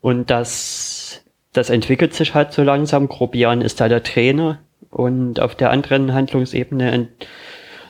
[0.00, 1.22] Und das,
[1.52, 3.08] das entwickelt sich halt so langsam.
[3.08, 4.58] Grobian ist da der Trainer
[4.90, 7.08] und auf der anderen Handlungsebene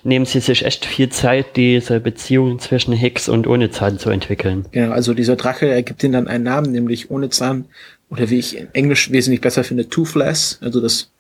[0.03, 4.67] nehmen sie sich echt viel Zeit, diese Beziehung zwischen Hicks und Ohnezahn zu entwickeln.
[4.73, 7.67] Genau, also dieser Drache ergibt ihnen dann einen Namen, nämlich Ohnezahn,
[8.11, 10.59] oder wie ich in Englisch wesentlich besser finde, Toothless.
[10.63, 11.11] Also das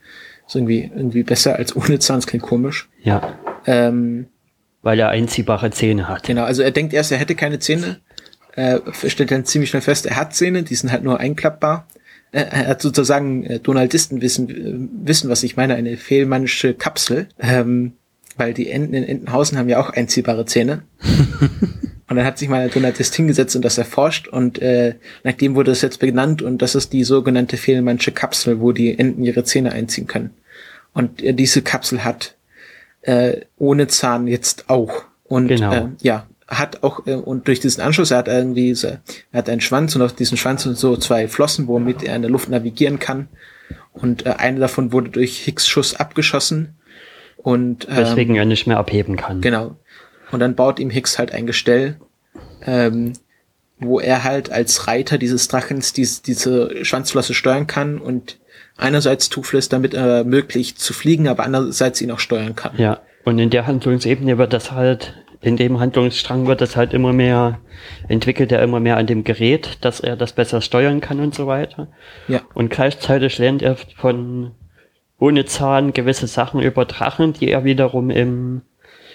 [0.46, 2.88] ist irgendwie, irgendwie besser als Ohnezahn, das klingt komisch.
[3.02, 3.34] Ja.
[3.66, 4.26] Ähm,
[4.82, 6.24] Weil er einziehbare Zähne hat.
[6.24, 8.00] Genau, also er denkt erst, er hätte keine Zähne,
[8.56, 11.86] äh, stellt dann ziemlich schnell fest, er hat Zähne, die sind halt nur einklappbar.
[12.32, 17.28] Äh, er hat sozusagen äh, Donaldisten wissen, äh, wissen, was ich meine, eine fehlmannische Kapsel,
[17.38, 17.92] ähm,
[18.38, 20.82] weil die Enten in Entenhausen haben ja auch einziehbare Zähne.
[22.08, 25.72] und dann hat sich mal ein Donaldist hingesetzt und das erforscht und äh, nachdem wurde
[25.72, 29.72] es jetzt benannt und das ist die sogenannte fehlmannische Kapsel, wo die Enten ihre Zähne
[29.72, 30.30] einziehen können.
[30.94, 32.36] Und äh, diese Kapsel hat
[33.02, 35.04] äh, ohne Zahn jetzt auch.
[35.24, 35.74] Und genau.
[35.74, 39.00] äh, ja, hat auch, äh, und durch diesen Anschluss, er hat irgendwie, so, er
[39.32, 42.30] hat einen Schwanz und auf diesen Schwanz sind so zwei Flossen, womit er in der
[42.30, 43.28] Luft navigieren kann.
[43.92, 46.74] Und äh, eine davon wurde durch Hicks Schuss abgeschossen.
[47.38, 49.40] Und, ähm, Weswegen er nicht mehr abheben kann.
[49.40, 49.76] Genau.
[50.30, 51.96] Und dann baut ihm Hicks halt ein Gestell,
[52.66, 53.14] ähm,
[53.78, 58.38] wo er halt als Reiter dieses Drachens diese, diese Schwanzflosse steuern kann und
[58.76, 62.72] einerseits Toothless damit äh, möglich zu fliegen, aber andererseits ihn auch steuern kann.
[62.76, 67.12] Ja, und in der Handlungsebene wird das halt in dem Handlungsstrang wird es halt immer
[67.12, 67.60] mehr,
[68.08, 71.46] entwickelt er immer mehr an dem Gerät, dass er das besser steuern kann und so
[71.46, 71.88] weiter.
[72.26, 72.40] Ja.
[72.54, 74.52] Und gleichzeitig lernt er von
[75.18, 78.62] ohne Zahn gewisse Sachen über Drachen, die er wiederum im,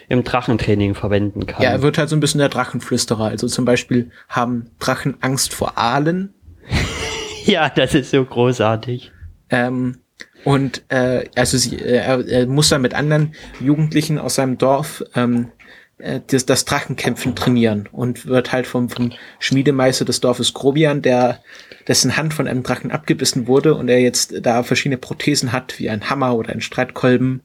[0.09, 1.61] im Drachentraining verwenden kann.
[1.61, 3.25] Ja, er wird halt so ein bisschen der Drachenflüsterer.
[3.25, 6.33] Also zum Beispiel haben Drachen Angst vor Aalen.
[7.45, 9.11] ja, das ist so großartig.
[9.49, 9.99] Ähm,
[10.43, 15.03] und äh, also sie, äh, er, er muss dann mit anderen Jugendlichen aus seinem Dorf
[15.15, 15.51] ähm,
[15.97, 21.39] äh, das, das Drachenkämpfen trainieren und wird halt vom, vom Schmiedemeister des Dorfes Grobian, der
[21.87, 25.89] dessen Hand von einem Drachen abgebissen wurde und er jetzt da verschiedene Prothesen hat, wie
[25.89, 27.41] ein Hammer oder ein Streitkolben.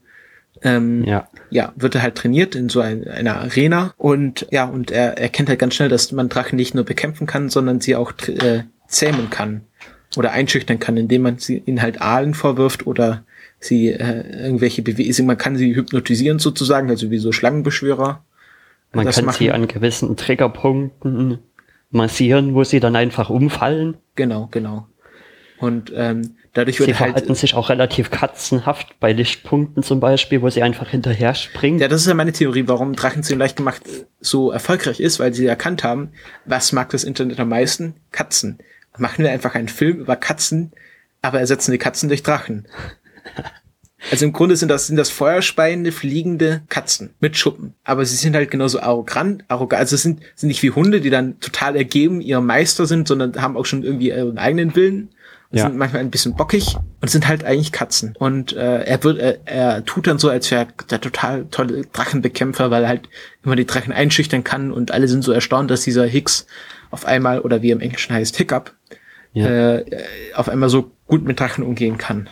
[0.61, 1.29] Ähm, ja.
[1.49, 5.47] ja, wird er halt trainiert in so ein, einer Arena und ja, und er erkennt
[5.47, 9.29] halt ganz schnell, dass man Drachen nicht nur bekämpfen kann, sondern sie auch äh, zähmen
[9.29, 9.61] kann
[10.17, 13.23] oder einschüchtern kann, indem man sie ihnen halt Aalen vorwirft oder
[13.59, 18.23] sie äh, irgendwelche Bewegungen, man kann sie hypnotisieren sozusagen, also wie so Schlangenbeschwörer.
[18.91, 19.37] Man kann machen.
[19.37, 21.39] sie an gewissen Triggerpunkten
[21.91, 23.97] massieren, wo sie dann einfach umfallen.
[24.15, 24.87] Genau, genau.
[25.59, 30.41] Und ähm, dadurch wird sie halt verhalten sich auch relativ katzenhaft bei Lichtpunkten zum Beispiel,
[30.41, 31.79] wo sie einfach hinterher springen.
[31.79, 33.83] Ja, das ist ja meine Theorie, warum Drachenzähmen leicht gemacht
[34.21, 36.11] so erfolgreich ist, weil sie erkannt haben,
[36.45, 37.95] was mag das Internet am meisten?
[38.11, 38.59] Katzen.
[38.97, 40.71] Machen wir einfach einen Film über Katzen,
[41.21, 42.67] aber ersetzen die Katzen durch Drachen.
[44.11, 47.73] Also im Grunde sind das, sind das feuerspeiende, fliegende Katzen mit Schuppen.
[47.83, 49.79] Aber sie sind halt genauso arrogant, arrogant.
[49.79, 53.57] Also sind, sind nicht wie Hunde, die dann total ergeben ihrem Meister sind, sondern haben
[53.57, 55.09] auch schon irgendwie ihren eigenen Willen.
[55.51, 55.63] Ja.
[55.63, 58.13] sind manchmal ein bisschen bockig und sind halt eigentlich Katzen.
[58.19, 62.69] Und äh, er wird, er, er tut dann so, als wäre der total tolle Drachenbekämpfer,
[62.69, 63.09] weil er halt
[63.43, 66.45] immer die Drachen einschüchtern kann und alle sind so erstaunt, dass dieser Hicks
[66.91, 68.75] auf einmal, oder wie er im Englischen heißt, Hiccup,
[69.33, 69.47] ja.
[69.77, 69.85] äh,
[70.35, 72.29] auf einmal so gut mit Drachen umgehen kann.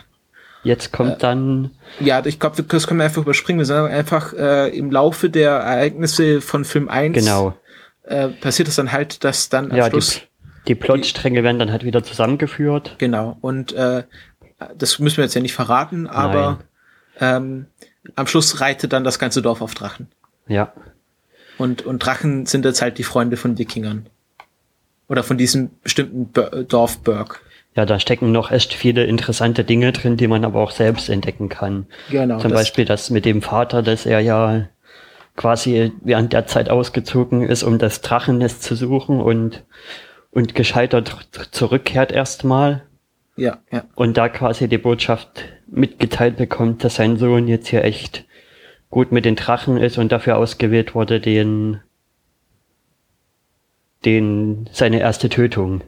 [0.68, 1.70] Jetzt kommt äh, dann.
[1.98, 3.58] Ja, ich glaube, das können wir einfach überspringen.
[3.58, 7.54] Wir sagen einfach äh, im Laufe der Ereignisse von Film 1 genau.
[8.02, 10.20] äh, passiert es dann halt, dass dann am ja, Schluss.
[10.66, 12.96] Die, die Plotstränge werden dann halt wieder zusammengeführt.
[12.98, 13.38] Genau.
[13.40, 14.02] Und äh,
[14.76, 16.58] das müssen wir jetzt ja nicht verraten, aber
[17.18, 17.68] ähm,
[18.14, 20.08] am Schluss reitet dann das ganze Dorf auf Drachen.
[20.48, 20.74] Ja.
[21.56, 24.10] Und, und Drachen sind jetzt halt die Freunde von Wikingern.
[25.08, 26.30] Oder von diesem bestimmten
[26.68, 27.40] Dorf Burg.
[27.78, 31.48] Ja, da stecken noch echt viele interessante Dinge drin, die man aber auch selbst entdecken
[31.48, 31.86] kann.
[32.10, 32.40] Genau.
[32.40, 34.66] Zum das Beispiel das mit dem Vater, dass er ja
[35.36, 39.62] quasi während der Zeit ausgezogen ist, um das Drachennest zu suchen und,
[40.32, 42.82] und gescheitert zurückkehrt erstmal.
[43.36, 43.84] Ja, ja.
[43.94, 48.24] Und da quasi die Botschaft mitgeteilt bekommt, dass sein Sohn jetzt hier echt
[48.90, 51.78] gut mit den Drachen ist und dafür ausgewählt wurde, den,
[54.04, 55.84] den, seine erste Tötung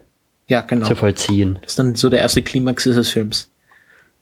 [0.51, 0.89] ja, genau.
[0.89, 1.59] zu vollziehen.
[1.63, 3.51] Das ist dann so der erste Klimax dieses Films.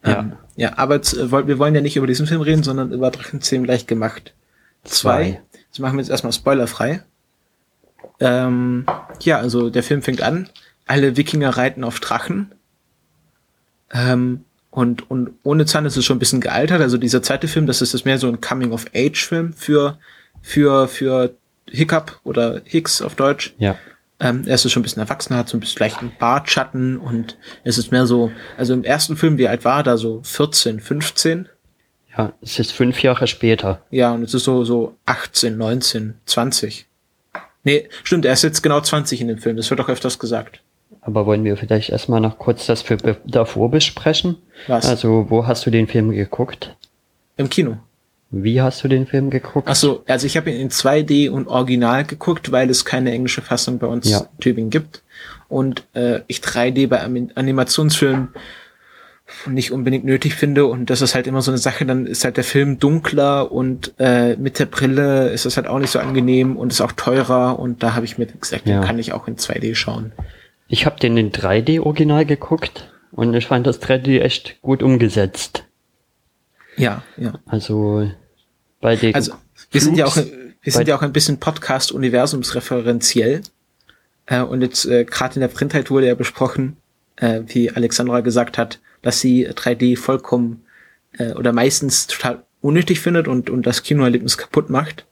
[0.05, 0.21] Ja.
[0.21, 3.11] Ähm, ja, aber jetzt, äh, wir wollen ja nicht über diesen Film reden, sondern über
[3.11, 4.35] Drachenzähmen leicht gemacht.
[4.85, 5.41] Zwei.
[5.71, 7.03] Das machen wir jetzt erstmal spoilerfrei.
[8.21, 8.85] Ähm,
[9.23, 10.51] ja, also der Film fängt an.
[10.87, 12.53] Alle Wikinger reiten auf Drachen.
[13.91, 16.83] Ähm, und, und ohne Zahn ist es schon ein bisschen gealtert.
[16.83, 19.99] Also dieser zweite Film, das ist das mehr so ein Coming-of-Age-Film für,
[20.43, 21.35] für, für
[21.71, 23.55] Hiccup oder Hicks auf Deutsch.
[23.57, 23.77] Ja.
[24.21, 27.79] Ähm, er ist schon ein bisschen erwachsener, hat so ein bisschen leichten Bartschatten und es
[27.79, 29.97] ist mehr so, also im ersten Film, wie alt war er da?
[29.97, 31.49] So 14, 15?
[32.17, 33.83] Ja, es ist fünf Jahre später.
[33.91, 36.87] Ja, und es ist so, so 18, 19, 20.
[37.63, 40.63] Nee, stimmt, er ist jetzt genau 20 in dem Film, das wird auch öfters gesagt.
[41.01, 44.37] Aber wollen wir vielleicht erstmal noch kurz das für davor besprechen?
[44.67, 44.85] Was?
[44.85, 46.77] Also, wo hast du den Film geguckt?
[47.37, 47.79] Im Kino.
[48.31, 49.69] Wie hast du den Film geguckt?
[49.71, 53.41] Ach so, also ich habe ihn in 2D und Original geguckt, weil es keine englische
[53.41, 54.19] Fassung bei uns ja.
[54.19, 55.03] in Tübingen gibt.
[55.49, 58.29] Und äh, ich 3D bei Animationsfilmen
[59.47, 60.67] nicht unbedingt nötig finde.
[60.67, 63.95] Und das ist halt immer so eine Sache, dann ist halt der Film dunkler und
[63.99, 67.59] äh, mit der Brille ist es halt auch nicht so angenehm und ist auch teurer.
[67.59, 68.81] Und da habe ich mir gesagt, ja.
[68.81, 70.13] den kann ich auch in 2D schauen.
[70.69, 75.65] Ich habe den in 3D original geguckt und ich fand das 3D echt gut umgesetzt.
[76.79, 77.35] Ja, ja.
[77.47, 78.11] Also
[78.81, 79.33] bei den Also
[79.71, 83.43] wir sind ja auch wir sind ja auch ein bisschen Podcast universumsreferenziell.
[84.27, 86.77] Äh, und jetzt äh, gerade in der Printheit wurde ja besprochen,
[87.17, 90.65] äh, wie Alexandra gesagt hat, dass sie 3D vollkommen
[91.13, 95.07] äh, oder meistens total unnötig findet und und das Kinoerlebnis kaputt macht.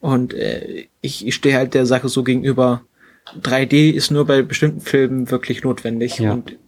[0.00, 2.82] Und äh, ich, ich stehe halt der Sache so gegenüber,
[3.40, 6.32] 3D ist nur bei bestimmten Filmen wirklich notwendig ja.
[6.32, 6.58] und ich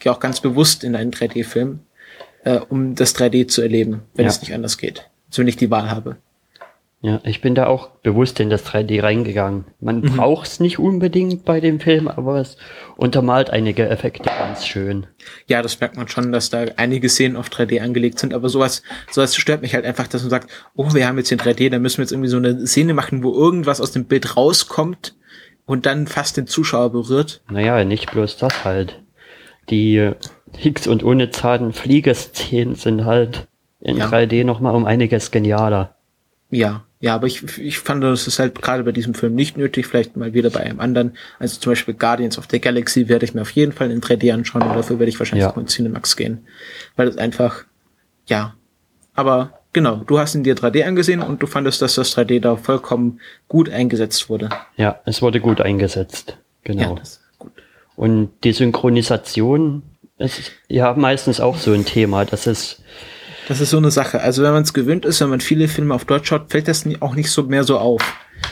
[0.00, 1.80] gehe auch ganz bewusst in einen 3D-Film,
[2.44, 4.30] äh, um das 3D zu erleben, wenn ja.
[4.30, 5.08] es nicht anders geht.
[5.28, 6.16] So wenn ich die Wahl habe.
[7.02, 9.64] Ja, ich bin da auch bewusst in das 3D reingegangen.
[9.80, 10.16] Man mhm.
[10.16, 12.58] braucht es nicht unbedingt bei dem Film, aber es
[12.96, 15.06] untermalt einige Effekte ganz schön.
[15.46, 18.82] Ja, das merkt man schon, dass da einige Szenen auf 3D angelegt sind, aber sowas,
[19.10, 21.78] sowas stört mich halt einfach, dass man sagt, oh, wir haben jetzt den 3D, da
[21.78, 25.14] müssen wir jetzt irgendwie so eine Szene machen, wo irgendwas aus dem Bild rauskommt,
[25.70, 27.42] und dann fast den Zuschauer berührt.
[27.48, 29.00] Naja, nicht bloß das halt.
[29.70, 30.12] Die
[30.56, 33.46] Higgs und ohne Zahn Fliegeszenen sind halt
[33.80, 34.06] in ja.
[34.08, 35.94] 3D nochmal um einiges genialer.
[36.50, 39.86] Ja, ja, aber ich, ich fand, das ist halt gerade bei diesem Film nicht nötig,
[39.86, 41.16] vielleicht mal wieder bei einem anderen.
[41.38, 44.34] Also zum Beispiel Guardians of the Galaxy werde ich mir auf jeden Fall in 3D
[44.34, 45.52] anschauen und dafür werde ich wahrscheinlich ja.
[45.52, 46.46] auch in Cinemax gehen.
[46.96, 47.64] Weil es einfach,
[48.26, 48.54] ja,
[49.14, 52.56] aber Genau, du hast ihn dir 3D angesehen und du fandest, dass das 3D da
[52.56, 54.48] vollkommen gut eingesetzt wurde.
[54.76, 56.38] Ja, es wurde gut eingesetzt.
[56.64, 56.96] Genau.
[56.96, 57.02] Ja,
[58.00, 59.82] und die Synchronisation
[60.16, 62.24] ist ja meistens auch so ein Thema.
[62.24, 62.80] Das ist
[63.46, 64.22] das ist so eine Sache.
[64.22, 66.86] Also wenn man es gewöhnt ist, wenn man viele Filme auf Deutsch schaut, fällt das
[67.00, 68.00] auch nicht so mehr so auf.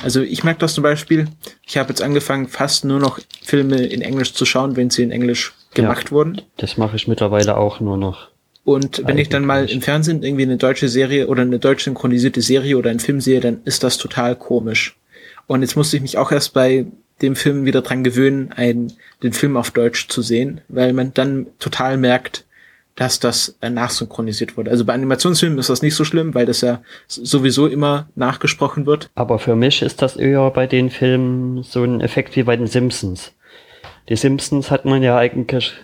[0.03, 1.29] Also ich merke das zum Beispiel,
[1.67, 5.13] ich habe jetzt angefangen, fast nur noch Filme in Englisch zu schauen, wenn sie in
[5.13, 6.43] Englisch gemacht ja, wurden.
[6.59, 8.29] Das mache ich mittlerweile auch nur noch.
[8.65, 12.43] Und wenn ich dann mal im Fernsehen irgendwie eine deutsche Serie oder eine deutsch synchronisierte
[12.43, 14.99] Serie oder einen Film sehe, dann ist das total komisch.
[15.47, 16.85] Und jetzt musste ich mich auch erst bei
[17.23, 21.47] dem Film wieder dran gewöhnen, einen, den Film auf Deutsch zu sehen, weil man dann
[21.59, 22.45] total merkt,
[22.95, 24.71] dass das äh, nachsynchronisiert wurde.
[24.71, 29.11] Also bei Animationsfilmen ist das nicht so schlimm, weil das ja sowieso immer nachgesprochen wird.
[29.15, 32.67] Aber für mich ist das eher bei den Filmen so ein Effekt wie bei den
[32.67, 33.33] Simpsons.
[34.09, 35.75] Die Simpsons hat man ja eigentlich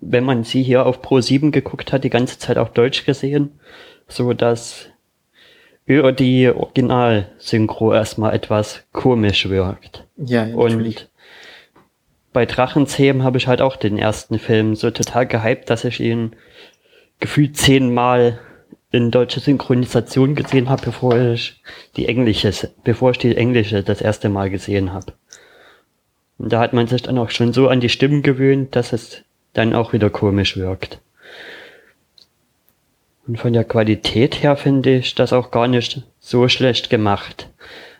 [0.00, 3.58] wenn man sie hier auf Pro 7 geguckt hat, die ganze Zeit auf Deutsch gesehen,
[4.08, 4.86] so dass
[5.86, 10.06] über die Original-Synchro erstmal etwas komisch wirkt.
[10.16, 10.96] Ja, ja natürlich.
[10.96, 11.08] Und
[12.32, 16.34] bei Drachenzähmen habe ich halt auch den ersten Film so total gehypt, dass ich ihn
[17.20, 18.40] gefühlt zehnmal
[18.90, 21.60] in deutsche Synchronisation gesehen habe, bevor ich
[21.96, 22.52] die englische,
[22.84, 25.12] bevor ich die englische das erste Mal gesehen habe.
[26.38, 29.22] Und da hat man sich dann auch schon so an die Stimmen gewöhnt, dass es
[29.52, 31.00] dann auch wieder komisch wirkt.
[33.26, 37.48] Und von der Qualität her finde ich das auch gar nicht so schlecht gemacht.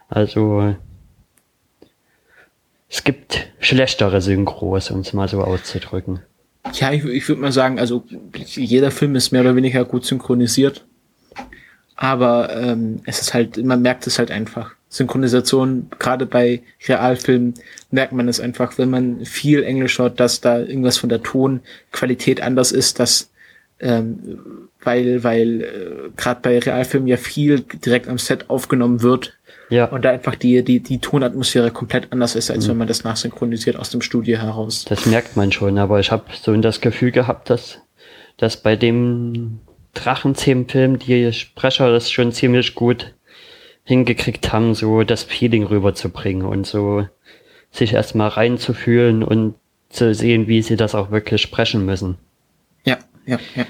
[0.09, 0.75] Also
[2.91, 6.21] es gibt schlechtere Synchros, um es mal so auszudrücken.
[6.75, 10.85] Ja, ich, ich würde mal sagen, also jeder Film ist mehr oder weniger gut synchronisiert.
[11.97, 14.75] Aber ähm, es ist halt, man merkt es halt einfach.
[14.89, 17.55] Synchronisation, gerade bei Realfilmen,
[17.91, 22.41] merkt man es einfach, wenn man viel Englisch hört, dass da irgendwas von der Tonqualität
[22.41, 23.31] anders ist, dass
[23.81, 29.35] ähm, weil, weil äh, gerade bei Realfilmen ja viel direkt am Set aufgenommen wird.
[29.71, 29.87] Ja.
[29.87, 32.71] Und da einfach die, die, die Tonatmosphäre komplett anders ist, als mhm.
[32.71, 34.85] wenn man das nachsynchronisiert aus dem Studio heraus.
[34.85, 37.79] Das merkt man schon, aber ich habe so das Gefühl gehabt, dass,
[38.37, 39.61] dass bei dem
[39.95, 43.15] Drachenzähmen-Film die Sprecher das schon ziemlich gut
[43.85, 47.07] hingekriegt haben, so das Feeling rüberzubringen und so
[47.71, 49.55] sich erstmal reinzufühlen und
[49.91, 52.17] zu sehen, wie sie das auch wirklich sprechen müssen.
[52.85, 53.65] Ja, ja, ja.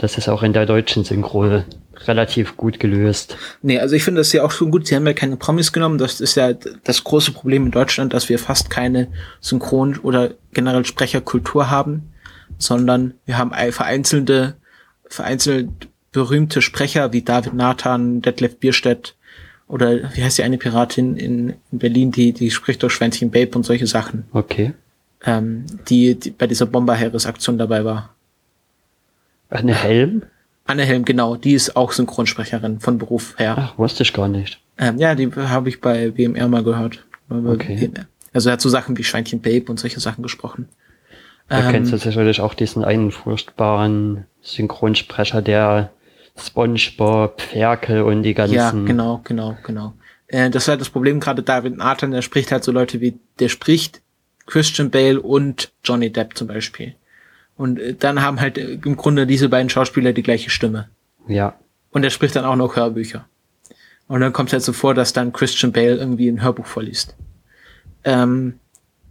[0.00, 1.62] Das ist auch in der deutschen Synchro
[2.06, 3.36] relativ gut gelöst.
[3.60, 4.86] Nee, also ich finde das ja auch schon gut.
[4.86, 5.98] Sie haben ja keine Promis genommen.
[5.98, 9.08] Das ist ja das große Problem in Deutschland, dass wir fast keine
[9.42, 12.14] Synchron- oder generell Sprecherkultur haben,
[12.56, 14.54] sondern wir haben vereinzelte,
[15.04, 15.68] vereinzelt
[16.12, 19.16] berühmte Sprecher wie David Nathan, Detlef Bierstedt
[19.68, 23.66] oder wie heißt die eine Piratin in, Berlin, die, die spricht durch Schwänzchen Babe und
[23.66, 24.24] solche Sachen.
[24.32, 24.72] Okay.
[25.26, 28.14] Ähm, die, die bei dieser Bomber-Harris-Aktion dabei war.
[29.50, 30.22] Anne Helm?
[30.66, 31.36] Anne Helm, genau.
[31.36, 33.56] Die ist auch Synchronsprecherin von Beruf her.
[33.58, 34.60] Ach, wusste ich gar nicht.
[34.78, 37.04] Ähm, ja, die habe ich bei WMR mal gehört.
[37.28, 37.90] Okay.
[38.32, 40.68] Also er hat so Sachen wie Schweinchen Babe und solche Sachen gesprochen.
[41.48, 45.90] Da ähm, kennst du sicherlich auch diesen einen furchtbaren Synchronsprecher, der
[46.36, 48.54] SpongeBob, Ferkel und die ganzen.
[48.54, 49.94] Ja, genau, genau, genau.
[50.28, 53.18] Äh, das ist halt das Problem gerade David Nathan, der spricht halt so Leute wie,
[53.40, 54.00] der spricht
[54.46, 56.94] Christian Bale und Johnny Depp zum Beispiel.
[57.60, 60.88] Und äh, dann haben halt äh, im Grunde diese beiden Schauspieler die gleiche Stimme.
[61.28, 61.56] Ja.
[61.90, 63.26] Und er spricht dann auch noch Hörbücher.
[64.08, 67.14] Und dann kommt es halt so vor, dass dann Christian Bale irgendwie ein Hörbuch vorliest.
[68.02, 68.58] Ähm,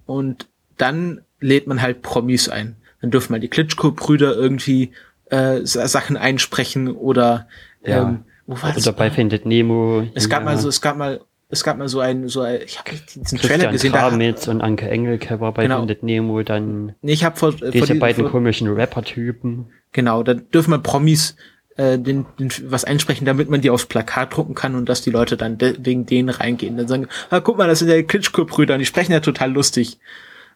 [0.08, 2.76] und dann lädt man halt Promis ein.
[3.02, 4.94] Dann dürfen mal die Klitschko-Brüder irgendwie
[5.26, 7.48] äh, Sachen einsprechen oder
[7.86, 8.02] ja.
[8.02, 8.84] ähm, wo war das?
[8.84, 10.08] Dabei findet Nemo.
[10.16, 12.78] Es gab mal so, es gab mal es gab mal so ein, so ein, ich
[12.78, 13.92] habe diesen Christian Trailer gesehen.
[13.92, 15.80] Kramitz da, und Anke Engelke war bei genau.
[15.80, 19.66] Findet Nemo, dann nee, ich hab vor, diese vor die, beiden vor, komischen Rapper-Typen.
[19.92, 21.36] Genau, da dürfen wir Promis
[21.76, 25.10] äh, den, den, was einsprechen, damit man die aufs Plakat drucken kann und dass die
[25.10, 26.78] Leute dann de wegen denen reingehen.
[26.78, 29.98] Dann sagen, ah, guck mal, das sind ja Klitschko-Brüder und die sprechen ja total lustig.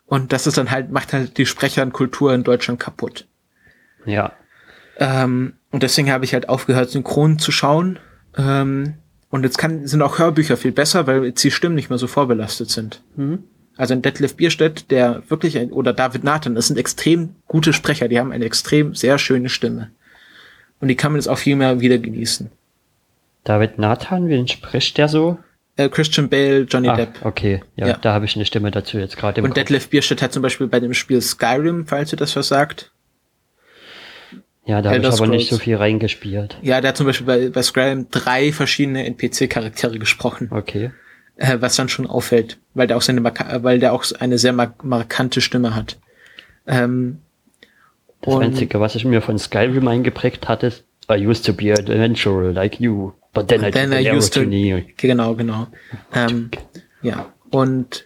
[0.05, 3.25] Und das ist dann halt, macht halt die Sprechernkultur in Deutschland kaputt.
[4.05, 4.33] Ja.
[4.99, 7.97] Ähm, und deswegen habe ich halt aufgehört, synchron zu schauen.
[8.37, 8.95] Ähm,
[9.33, 12.05] und jetzt kann, sind auch Hörbücher viel besser, weil jetzt die Stimmen nicht mehr so
[12.05, 13.01] vorbelastet sind.
[13.15, 13.39] Mhm.
[13.75, 18.07] Also ein Detlef Bierstedt, der wirklich, ein, oder David Nathan, das sind extrem gute Sprecher,
[18.07, 19.89] die haben eine extrem sehr schöne Stimme.
[20.79, 22.51] Und die kann man jetzt auch viel mehr wieder genießen.
[23.43, 25.39] David Nathan, wen spricht der so?
[25.77, 27.25] Äh, Christian Bale, Johnny Ach, Depp.
[27.25, 29.41] Okay, ja, ja, da habe ich eine Stimme dazu jetzt gerade.
[29.41, 32.91] Und Detlef Bierstedt hat zum Beispiel bei dem Spiel Skyrim, falls ihr das versagt,
[34.65, 35.31] ja, da habe ich aber Scrolls.
[35.31, 36.57] nicht so viel reingespielt.
[36.61, 40.49] Ja, der hat zum Beispiel bei, bei Skyrim drei verschiedene NPC-Charaktere gesprochen.
[40.51, 40.91] Okay.
[41.35, 44.83] Äh, was dann schon auffällt, weil der auch seine, weil der auch eine sehr mark
[44.83, 45.97] markante Stimme hat.
[46.67, 47.19] Ähm,
[48.21, 51.79] das Einzige, was ich mir von Skyrim eingeprägt hatte, ist, I used to be an
[51.79, 54.45] adventurer like you, but then I, then I used to,
[54.95, 55.67] Genau, genau.
[56.13, 56.51] Ähm,
[57.01, 58.05] ja, und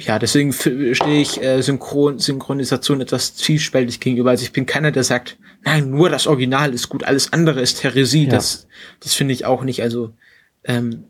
[0.00, 4.30] ja, deswegen stehe ich äh, Synchron Synchronisation etwas zwiespältig gegenüber.
[4.30, 7.82] Also ich bin keiner, der sagt, nein, nur das Original ist gut, alles andere ist
[7.84, 8.24] Heresie.
[8.24, 8.30] Ja.
[8.30, 8.66] Das,
[9.00, 9.82] das finde ich auch nicht.
[9.82, 10.12] Also
[10.64, 11.04] ähm,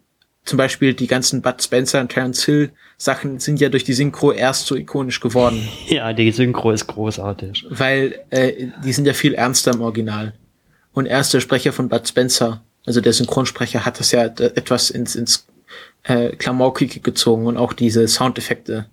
[0.45, 4.33] zum Beispiel die ganzen Bud Spencer und Terence Hill Sachen sind ja durch die Synchro
[4.33, 5.67] erst so ikonisch geworden.
[5.89, 7.67] Ja, die Synchro ist großartig.
[7.71, 10.35] Weil äh, die sind ja viel ernster im Original.
[10.93, 15.15] Und erst der Sprecher von Bud Spencer, also der Synchronsprecher, hat das ja etwas ins,
[15.15, 15.47] ins
[16.05, 18.87] äh, Klamaukige gezogen und auch diese Soundeffekte.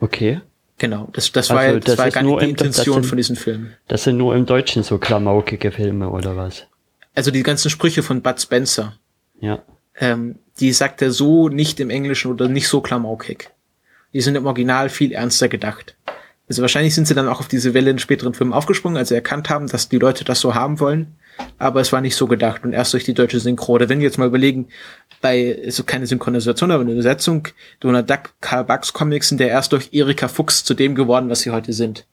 [0.00, 0.40] Okay.
[0.78, 3.36] Genau, das, das also, war, das, das war gar nicht die Intention sind, von diesen
[3.36, 3.74] Filmen.
[3.86, 6.66] Das sind nur im Deutschen so klamaukige Filme oder was?
[7.14, 8.94] Also die ganzen Sprüche von Bud Spencer.
[9.40, 9.62] Ja.
[10.00, 13.50] Ähm, die sagt er so nicht im Englischen oder nicht so klamaukig.
[14.12, 15.96] Die sind im Original viel ernster gedacht.
[16.48, 19.14] Also wahrscheinlich sind sie dann auch auf diese Welle in späteren Filmen aufgesprungen, als sie
[19.14, 21.14] erkannt haben, dass die Leute das so haben wollen.
[21.58, 23.72] Aber es war nicht so gedacht und erst durch die deutsche Synchro.
[23.72, 24.68] Oder wenn wir jetzt mal überlegen,
[25.20, 27.48] bei so keine Synchronisation, aber eine Übersetzung,
[27.80, 31.40] Donald Duck, Karl Bucks Comics sind ja erst durch Erika Fuchs zu dem geworden, was
[31.40, 32.06] sie heute sind.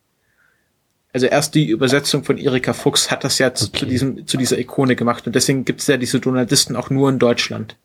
[1.13, 3.79] Also erst die Übersetzung von Erika Fuchs hat das ja zu, okay.
[3.79, 5.27] zu diesem, zu dieser Ikone gemacht.
[5.27, 7.75] Und deswegen gibt es ja diese Donaldisten auch nur in Deutschland.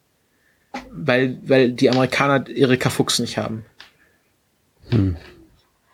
[0.93, 3.65] Weil, weil die Amerikaner Erika Fuchs nicht haben.
[4.91, 5.17] Hm.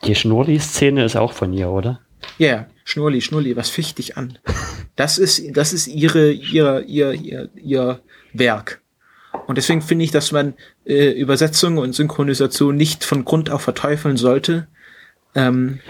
[0.05, 2.01] Die Schnurli-Szene ist auch von ihr, oder?
[2.39, 4.39] Ja, yeah, Schnurli, Schnurli, was ficht dich an?
[4.97, 8.01] Das ist, das ist ihre, ihr, ihr, ihr, ihr
[8.33, 8.81] Werk.
[9.47, 14.17] Und deswegen finde ich, dass man äh, Übersetzung und Synchronisation nicht von Grund auf verteufeln
[14.17, 14.67] sollte,
[15.35, 15.81] ähm,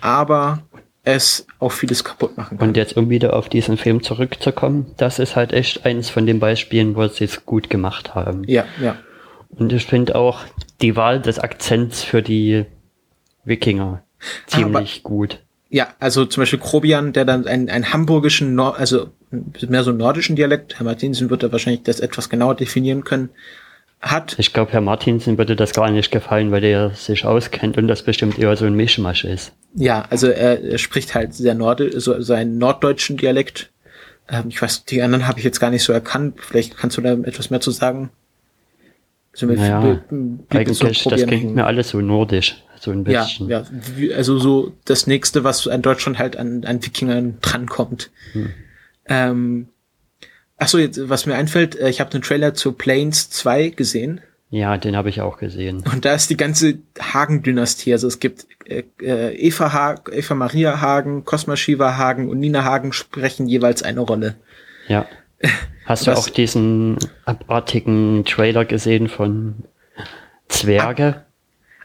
[0.00, 0.64] aber
[1.02, 2.68] es auch vieles kaputt machen kann.
[2.68, 6.40] Und jetzt, um wieder auf diesen Film zurückzukommen, das ist halt echt eins von den
[6.40, 8.44] Beispielen, wo sie es gut gemacht haben.
[8.46, 8.96] Ja, ja.
[9.50, 10.40] Und ich finde auch
[10.80, 12.66] die Wahl des Akzents für die
[13.44, 14.02] Wikinger
[14.46, 15.40] ziemlich aber, gut.
[15.70, 19.98] Ja, also zum Beispiel Krobian, der dann einen, einen hamburgischen, Nord also mehr so einen
[19.98, 23.30] nordischen Dialekt, Herr Martinsen wird da wahrscheinlich das etwas genauer definieren können,
[24.00, 24.34] hat.
[24.38, 28.02] Ich glaube, Herr Martinsen würde das gar nicht gefallen, weil der sich auskennt und das
[28.02, 29.52] bestimmt eher so ein Mischmasch ist.
[29.74, 33.70] Ja, also er, er spricht halt sehr Norde, so seinen norddeutschen Dialekt.
[34.28, 36.40] Ähm, ich weiß, die anderen habe ich jetzt gar nicht so erkannt.
[36.40, 38.10] Vielleicht kannst du da etwas mehr zu sagen.
[39.32, 40.00] Also mit naja,
[40.48, 43.48] eigentlich, das klingt mir alles so nordisch, so ein bisschen.
[43.48, 43.64] Ja,
[43.98, 48.10] ja, also so das nächste, was in Deutschland halt an, an Wikingern drankommt.
[48.32, 48.50] Hm.
[49.06, 49.68] Ähm,
[50.56, 54.22] ach so, jetzt, was mir einfällt, äh, ich habe den Trailer zu Planes 2 gesehen.
[54.48, 55.84] Ja, den habe ich auch gesehen.
[55.92, 57.92] Und da ist die ganze Hagen-Dynastie.
[57.92, 62.64] Also es gibt äh, äh Eva, Hagen, Eva Maria Hagen, Cosma Shiva Hagen und Nina
[62.64, 64.36] Hagen sprechen jeweils eine Rolle.
[64.88, 65.06] Ja.
[65.84, 69.64] Hast du auch diesen abartigen Trailer gesehen von
[70.48, 71.24] Zwerge?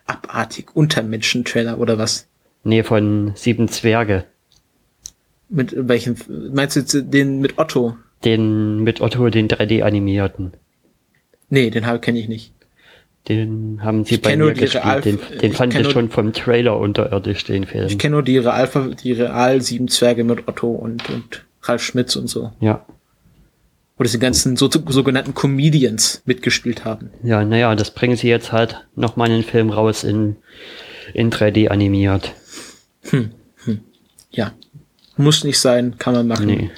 [0.05, 2.27] Ab, abartig, Untermenschen-Trailer oder was?
[2.63, 4.25] Nee, von Sieben Zwerge.
[5.49, 6.17] Mit welchen?
[6.53, 7.95] Meinst du den mit Otto?
[8.23, 10.53] Den mit Otto, den 3D-animierten.
[11.49, 12.53] Nee, den kenne ich nicht.
[13.27, 14.83] Den haben sie ich bei mir gespielt.
[14.83, 17.87] Real, den, den ich fand ich schon vom Trailer unterirdisch, den Film.
[17.87, 22.15] Ich kenne nur die Real, die Real Sieben Zwerge mit Otto und, und Ralf Schmitz
[22.15, 22.51] und so.
[22.59, 22.85] Ja.
[23.97, 27.11] Wo das die ganzen so, sogenannten Comedians mitgespielt haben.
[27.23, 30.35] Ja, naja, das bringen sie jetzt halt nochmal in den Film raus in,
[31.13, 32.33] in 3D animiert.
[33.03, 33.31] Hm,
[33.63, 33.81] hm.
[34.31, 34.51] Ja.
[35.15, 36.47] Muss nicht sein, kann man machen.
[36.47, 36.71] Nee.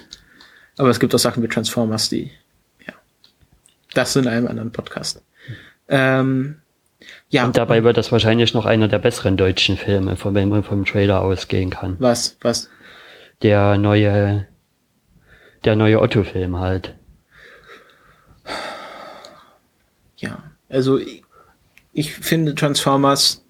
[0.77, 2.29] Aber es gibt auch Sachen wie Transformers, die,
[2.85, 2.93] ja.
[3.95, 5.23] Das in einem anderen Podcast.
[5.89, 6.57] Ähm,
[7.29, 7.45] ja.
[7.45, 10.85] Und dabei wird das wahrscheinlich noch einer der besseren deutschen Filme, von wenn man vom
[10.85, 11.95] Trailer ausgehen kann.
[11.99, 12.37] Was?
[12.41, 12.69] Was?
[13.41, 14.47] Der neue,
[15.65, 16.95] der neue Otto-Film halt.
[20.17, 21.23] Ja, also ich,
[21.93, 23.43] ich finde Transformers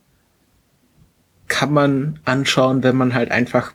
[1.48, 3.74] kann man anschauen, wenn man halt einfach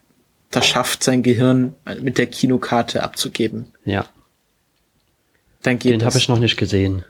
[0.51, 3.73] das schafft, sein Gehirn mit der Kinokarte abzugeben.
[3.85, 4.07] Ja.
[5.63, 7.05] Dann geht Den habe ich noch nicht gesehen.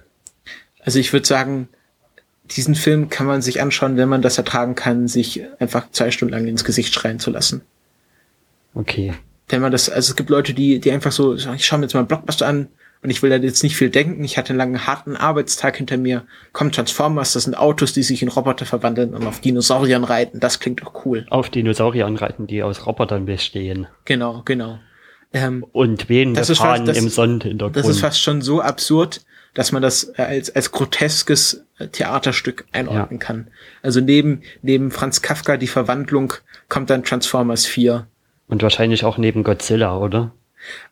[0.81, 1.69] Also ich würde sagen,
[2.45, 6.35] diesen Film kann man sich anschauen, wenn man das ertragen kann, sich einfach zwei Stunden
[6.35, 7.63] lang ins Gesicht schreien zu lassen.
[8.75, 9.15] Okay.
[9.49, 11.87] Wenn man das, also es gibt Leute, die, die einfach so sagen, ich schaue mir
[11.87, 12.69] jetzt mal einen Blockbuster an
[13.03, 14.23] und ich will da jetzt nicht viel denken.
[14.23, 16.25] Ich hatte einen langen, harten Arbeitstag hinter mir.
[16.53, 20.39] Kommt Transformers, das sind Autos, die sich in Roboter verwandeln und auf Dinosauriern reiten.
[20.39, 21.27] Das klingt doch cool.
[21.29, 23.89] Auf Dinosauriern reiten, die aus Robotern bestehen.
[24.05, 24.79] Genau, genau.
[25.33, 27.77] Ähm, und wen das fahren im Sonnenhintergrund.
[27.77, 29.23] Das ist fast schon so absurd,
[29.55, 33.27] dass man das äh, als, als groteskes äh, Theaterstück einordnen ja.
[33.27, 33.49] kann.
[33.83, 36.35] Also neben, neben Franz Kafka die Verwandlung
[36.69, 38.07] kommt dann Transformers 4.
[38.47, 40.33] Und wahrscheinlich auch neben Godzilla, oder?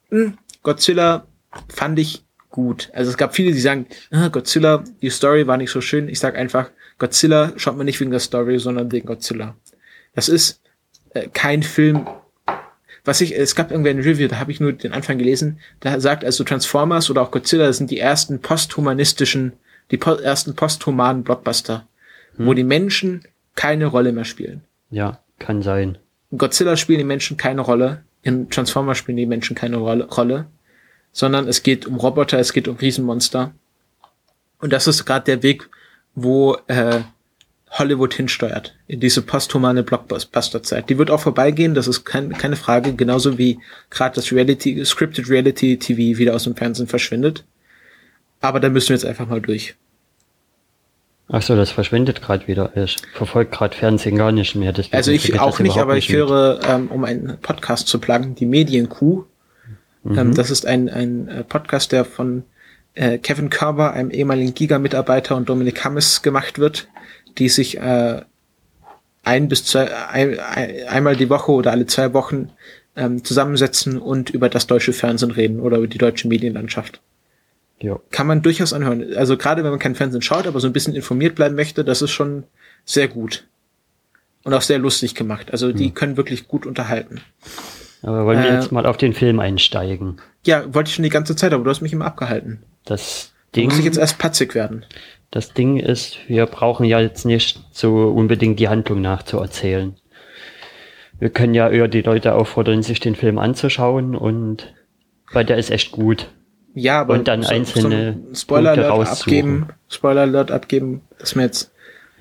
[0.09, 1.27] Hm, Godzilla
[1.69, 2.91] fand ich gut.
[2.93, 6.09] Also es gab viele, die sagen, ah, Godzilla, die Story war nicht so schön.
[6.09, 9.57] Ich sag einfach, Godzilla schaut man nicht wegen der Story, sondern wegen Godzilla.
[10.15, 10.61] Das ist
[11.15, 12.07] äh, kein Film,
[13.05, 15.99] was ich, es gab irgendwie ein Review, da habe ich nur den Anfang gelesen, da
[16.01, 19.53] sagt also Transformers oder auch Godzilla sind die ersten posthumanistischen,
[19.91, 21.87] die po ersten posthumanen Blockbuster,
[22.37, 22.47] hm.
[22.47, 23.25] wo die Menschen
[23.55, 24.63] keine Rolle mehr spielen.
[24.91, 25.99] Ja, kann sein.
[26.31, 30.47] In Godzilla spielen die Menschen keine Rolle, in Transformers spielen die Menschen keine Rolle, Rolle
[31.13, 33.53] sondern es geht um Roboter, es geht um Riesenmonster.
[34.59, 35.69] Und das ist gerade der Weg,
[36.15, 37.01] wo äh,
[37.71, 40.91] Hollywood hinsteuert, in diese posthumane Blockbuster-Zeit.
[40.91, 45.29] Die wird auch vorbeigehen, das ist kein, keine Frage, genauso wie gerade das Reality, Scripted
[45.29, 47.45] Reality TV wieder aus dem Fernsehen verschwindet.
[48.41, 49.77] Aber da müssen wir jetzt einfach mal durch.
[51.29, 52.77] Ach so, das verschwindet gerade wieder.
[52.77, 54.73] Ich verfolge gerade Fernsehen gar nicht mehr.
[54.73, 58.47] Deswegen also ich auch nicht, aber ich höre, ähm, um einen Podcast zu plagen, die
[58.47, 59.25] Medienkuh.
[60.05, 60.19] Ähm, mhm.
[60.19, 62.45] Ähm, das ist ein, ein äh, Podcast, der von
[62.95, 66.89] äh, Kevin Körber, einem ehemaligen Giga-Mitarbeiter und Dominik Hammes gemacht wird
[67.39, 68.23] die sich äh,
[69.23, 72.51] ein bis zwei, ein, ein, einmal die Woche oder alle zwei Wochen
[72.97, 77.01] ähm, zusammensetzen und über das deutsche Fernsehen reden oder über die deutsche Medienlandschaft.
[77.81, 77.99] Ja.
[78.11, 79.15] Kann man durchaus anhören.
[79.15, 82.03] Also gerade wenn man kein Fernsehen schaut, aber so ein bisschen informiert bleiben möchte, das
[82.03, 82.45] ist schon
[82.85, 83.47] sehr gut.
[84.43, 85.53] Und auch sehr lustig gemacht.
[85.53, 85.95] Also die hm.
[85.95, 87.21] können wirklich gut unterhalten.
[88.03, 90.21] Aber wollen wir äh, jetzt mal auf den Film einsteigen?
[90.47, 92.63] Ja, wollte ich schon die ganze Zeit, aber du hast mich immer abgehalten.
[92.85, 93.67] Das Ding.
[93.67, 94.85] Muss ich jetzt erst patzig werden.
[95.31, 99.97] Das Ding ist, wir brauchen ja jetzt nicht so unbedingt die Handlung nachzuerzählen.
[101.19, 104.73] wir können ja eher die Leute auffordern, sich den Film anzuschauen und
[105.33, 106.29] weil der ist echt gut.
[106.75, 111.43] Ja, aber und dann so, einzelne so Spoiler Alert abgeben, Spoiler Alert abgeben, dass wir
[111.43, 111.73] jetzt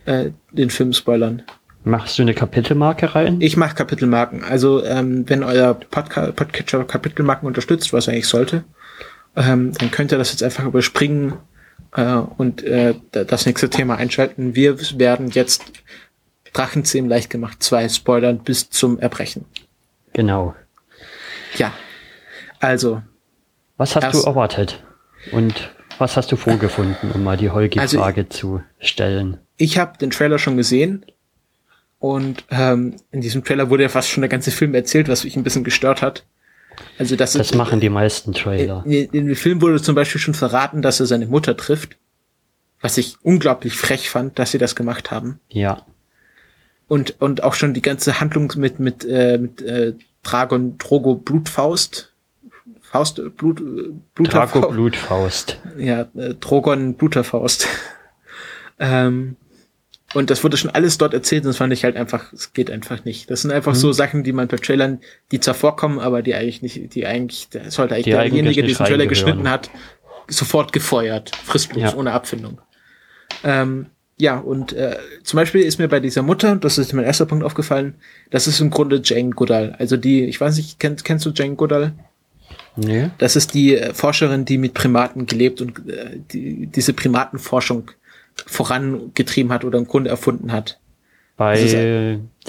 [0.06, 1.44] äh, den Film spoilern.
[1.84, 3.40] Machst du eine Kapitelmarke rein?
[3.40, 4.44] Ich mache Kapitelmarken.
[4.44, 8.64] Also ähm, wenn euer Podca Podcatcher Kapitelmarken unterstützt, was er eigentlich sollte,
[9.36, 11.34] ähm, dann könnt ihr das jetzt einfach überspringen
[11.96, 14.56] äh, und äh, das nächste Thema einschalten.
[14.56, 15.64] Wir werden jetzt
[16.52, 19.46] Drachenzähm leicht gemacht, zwei Spoilern bis zum Erbrechen.
[20.14, 20.56] Genau.
[21.58, 21.72] Ja.
[22.60, 23.02] Also.
[23.78, 24.84] Was hast du erwartet?
[25.32, 29.38] Und was hast du vorgefunden, um mal die Holgi-Frage also, zu stellen?
[29.56, 31.06] Ich habe den Trailer schon gesehen
[32.00, 35.36] und ähm, in diesem Trailer wurde ja fast schon der ganze Film erzählt, was mich
[35.36, 36.26] ein bisschen gestört hat.
[36.98, 38.84] Also das, das ist, machen die meisten Trailer.
[38.86, 41.98] In, in, in, dem Film wurde zum Beispiel schon verraten, dass er seine Mutter trifft,
[42.80, 45.42] was ich unglaublich frech fand, dass sie das gemacht haben.
[45.50, 45.86] Ja.
[46.88, 49.94] Und und auch schon die ganze Handlung mit mit äh, mit äh,
[50.24, 52.14] Dragon Drogo Blutfaust
[52.82, 53.62] Faust Blut
[54.16, 54.56] Bluterfaust.
[54.56, 55.60] Drago Blutfaust.
[55.78, 57.68] Ja, äh, Drogon Bluterfaust.
[58.80, 59.36] ähm,
[60.14, 62.72] und das wurde schon alles dort erzählt und das fand ich halt einfach, es geht
[62.72, 63.30] einfach nicht.
[63.30, 63.78] Das sind einfach mhm.
[63.78, 65.00] so Sachen, die man bei Trailern,
[65.32, 68.68] die zwar vorkommen, aber die eigentlich nicht, die eigentlich, der sollte eigentlich die derjenige, der
[68.68, 69.70] diesen Trailer geschnitten hat,
[70.28, 71.96] sofort gefeuert, fristlos, ja.
[71.96, 72.60] ohne Abfindung.
[73.44, 73.88] Ähm,
[74.18, 77.46] ja, und äh, zum Beispiel ist mir bei dieser Mutter, das ist mein erster Punkt
[77.46, 77.96] aufgefallen,
[78.32, 79.76] das ist im Grunde Jane Goodall.
[79.80, 81.94] Also die, ich weiß nicht, kennst, kennst du Jane Goodall?
[82.76, 83.12] Nee.
[83.18, 87.92] Das ist die äh, Forscherin, die mit Primaten gelebt und äh, die, diese Primatenforschung
[88.48, 90.80] vorangetrieben hat oder im Grunde erfunden hat.
[91.38, 91.74] Bei ist,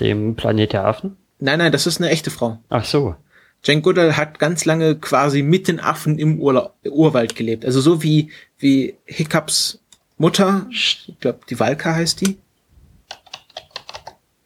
[0.01, 1.17] dem Planet der Affen?
[1.39, 2.59] Nein, nein, das ist eine echte Frau.
[2.69, 3.15] Ach so.
[3.63, 7.65] Jane Goodall hat ganz lange quasi mit den Affen im Urla Urwald gelebt.
[7.65, 9.81] Also so wie, wie Hiccups
[10.17, 12.39] Mutter, ich glaube, die Valka heißt die,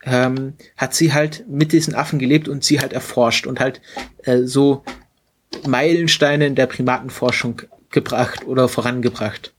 [0.05, 3.81] ähm, hat sie halt mit diesen Affen gelebt und sie halt erforscht und halt
[4.25, 4.85] äh, so
[5.67, 9.54] Meilensteine in der Primatenforschung gebracht oder vorangebracht.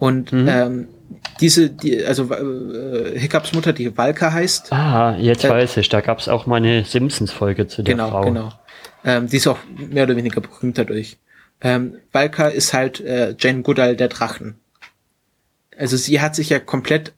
[0.00, 0.48] Und mhm.
[0.48, 0.88] ähm,
[1.40, 4.72] diese, die, also äh, Hiccups Mutter, die Valka heißt.
[4.72, 8.10] Ah, jetzt äh, weiß ich, da gab es auch mal eine Simpsons-Folge zu der genau,
[8.10, 8.22] Frau.
[8.22, 8.52] Genau, genau.
[9.04, 11.18] Ähm, die ist auch mehr oder weniger berühmt dadurch.
[11.60, 14.58] Ähm, Valka ist halt äh, Jane Goodall der Drachen.
[15.76, 17.12] Also sie hat sich ja komplett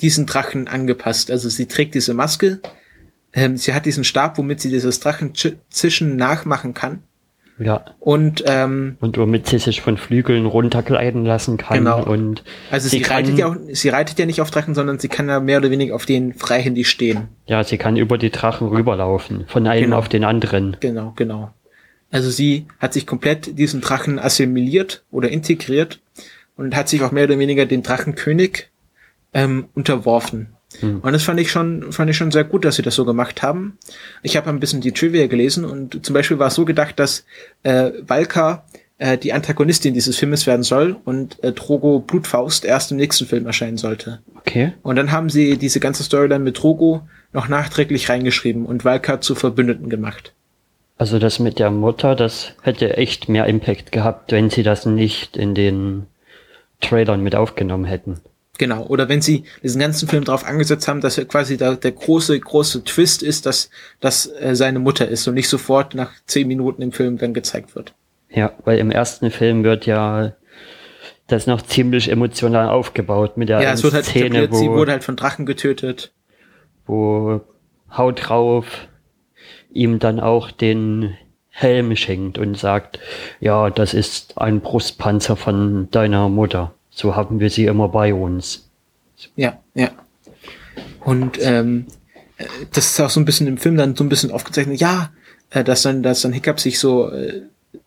[0.00, 1.30] diesen Drachen angepasst.
[1.30, 2.60] Also sie trägt diese Maske,
[3.32, 7.04] ähm, sie hat diesen Stab, womit sie dieses Drachenzischen nachmachen kann.
[7.58, 7.84] Ja.
[7.98, 11.78] Und, ähm, und womit sie sich von Flügeln runtergleiten lassen kann.
[11.78, 12.04] Genau.
[12.04, 15.08] Und also sie, sie reitet ja auch, sie reitet ja nicht auf Drachen, sondern sie
[15.08, 17.28] kann ja mehr oder weniger auf denen freihändig stehen.
[17.46, 19.98] Ja, sie kann über die Drachen rüberlaufen, von einem genau.
[19.98, 20.76] auf den anderen.
[20.80, 21.50] Genau, genau.
[22.10, 26.00] Also sie hat sich komplett diesen Drachen assimiliert oder integriert
[26.56, 28.68] und hat sich auch mehr oder weniger dem Drachenkönig
[29.34, 30.54] ähm, unterworfen.
[30.82, 31.00] Mhm.
[31.00, 33.42] Und das fand ich schon, fand ich schon sehr gut, dass sie das so gemacht
[33.42, 33.78] haben.
[34.22, 37.24] Ich habe ein bisschen die Trivia gelesen und zum Beispiel war es so gedacht, dass
[37.62, 38.64] äh, Valka
[38.98, 43.46] äh, die Antagonistin dieses Filmes werden soll und äh, Drogo Blutfaust erst im nächsten Film
[43.46, 44.20] erscheinen sollte.
[44.36, 44.72] Okay.
[44.82, 47.02] Und dann haben sie diese ganze Storyline mit Drogo
[47.32, 50.32] noch nachträglich reingeschrieben und Valka zu Verbündeten gemacht.
[50.96, 55.36] Also das mit der Mutter, das hätte echt mehr Impact gehabt, wenn sie das nicht
[55.36, 56.06] in den
[56.80, 58.20] Trailern mit aufgenommen hätten.
[58.58, 58.84] Genau.
[58.86, 62.38] Oder wenn sie diesen ganzen Film darauf angesetzt haben, dass er quasi da, der große,
[62.38, 66.82] große Twist ist, dass das äh, seine Mutter ist und nicht sofort nach zehn Minuten
[66.82, 67.94] im Film dann gezeigt wird.
[68.30, 70.34] Ja, weil im ersten Film wird ja
[71.28, 74.92] das noch ziemlich emotional aufgebaut mit der ja, es wird halt Szene, wo, sie wurde
[74.92, 76.12] halt von Drachen getötet.
[76.86, 77.40] Wo
[77.96, 78.88] Haut drauf
[79.70, 81.16] ihm dann auch den
[81.50, 82.98] Helm schenkt und sagt,
[83.40, 86.74] ja, das ist ein Brustpanzer von deiner Mutter.
[86.98, 88.68] So haben wir sie immer bei uns.
[89.36, 89.90] Ja, ja.
[90.98, 91.86] Und ähm,
[92.38, 95.12] äh, das ist auch so ein bisschen im Film dann so ein bisschen aufgezeichnet, ja,
[95.50, 97.42] äh, dass dann, dass dann Hiccup sich so äh,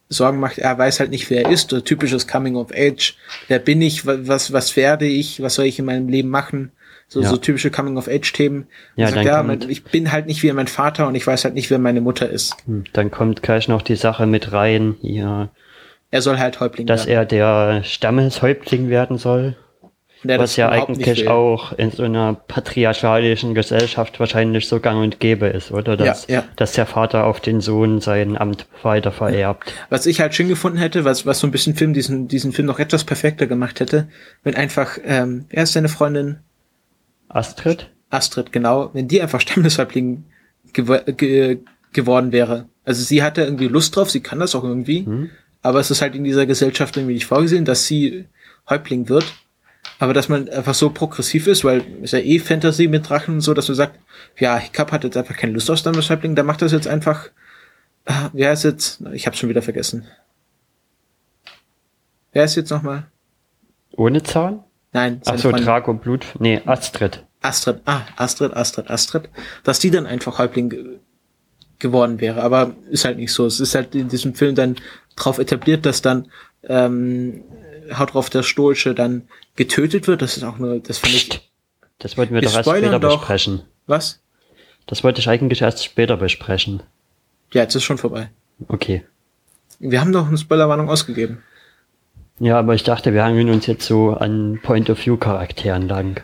[0.07, 3.17] Sorgen macht, er weiß halt nicht, wer er ist, so typisches Coming of Age,
[3.49, 6.71] wer bin ich, was, was werde ich, was soll ich in meinem Leben machen,
[7.09, 7.29] so, ja.
[7.29, 8.67] so typische Coming of Age Themen.
[8.95, 11.53] Ja, sagt, ja kommt, ich bin halt nicht wie mein Vater und ich weiß halt
[11.53, 12.55] nicht, wer meine Mutter ist.
[12.65, 15.49] Hm, dann kommt gleich noch die Sache mit rein, ja,
[16.11, 17.27] er soll halt Häuptling dass werden.
[17.27, 19.55] Dass er der Stammeshäuptling werden soll.
[20.23, 25.71] was ja eigentlich auch in so einer patriarchalischen Gesellschaft wahrscheinlich so gang und gäbe ist,
[25.71, 25.95] oder?
[25.97, 26.43] Dass, ja, ja.
[26.57, 29.73] dass der Vater auf den Sohn sein Amt weiter vererbt.
[29.89, 32.67] Was ich halt schön gefunden hätte, was, was so ein bisschen Film, diesen, diesen Film
[32.67, 34.09] noch etwas perfekter gemacht hätte,
[34.43, 36.39] wenn einfach, ähm, wer ist deine Freundin?
[37.29, 37.89] Astrid?
[38.09, 38.89] Astrid, genau.
[38.93, 40.25] Wenn die einfach Stammeshäuptling
[40.73, 41.59] gew ge
[41.93, 42.69] geworden wäre.
[42.85, 45.05] Also sie hatte irgendwie Lust drauf, sie kann das auch irgendwie.
[45.05, 45.29] Hm
[45.61, 48.25] aber es ist halt in dieser Gesellschaft irgendwie nicht vorgesehen, dass sie
[48.69, 49.25] Häuptling wird.
[49.99, 53.41] Aber dass man einfach so progressiv ist, weil ist ja eh Fantasy mit Drachen und
[53.41, 53.99] so, dass du sagst,
[54.37, 57.29] ja, Hiccup hat jetzt einfach keine Lust auf Star Halbling, der macht das jetzt einfach,
[58.05, 60.07] äh, wer ist jetzt, ich hab's schon wieder vergessen.
[62.31, 63.07] Wer ist jetzt nochmal?
[63.95, 64.63] Ohne Zahn?
[64.93, 65.21] Nein.
[65.25, 67.23] Ach so, Drago Blut, nee, Astrid.
[67.41, 69.29] Astrid, ah, Astrid, Astrid, Astrid,
[69.63, 70.99] dass die dann einfach Häuptling
[71.81, 73.45] geworden wäre, aber ist halt nicht so.
[73.45, 74.77] Es ist halt in diesem Film dann
[75.15, 76.31] drauf etabliert, dass dann
[76.63, 77.43] ähm,
[77.97, 80.21] haut drauf der Stoische dann getötet wird.
[80.21, 81.51] Das ist auch nur, das fand ich.
[81.99, 83.19] Das wollten wir, wir doch erst später doch.
[83.19, 83.63] besprechen.
[83.87, 84.19] Was?
[84.87, 86.83] Das wollte ich eigentlich erst später besprechen.
[87.53, 88.29] Ja, jetzt ist schon vorbei.
[88.67, 89.03] Okay.
[89.79, 91.43] Wir haben doch eine Spoilerwarnung ausgegeben.
[92.39, 96.21] Ja, aber ich dachte, wir hangeln uns jetzt so an Point-of-View-Charakteren lang.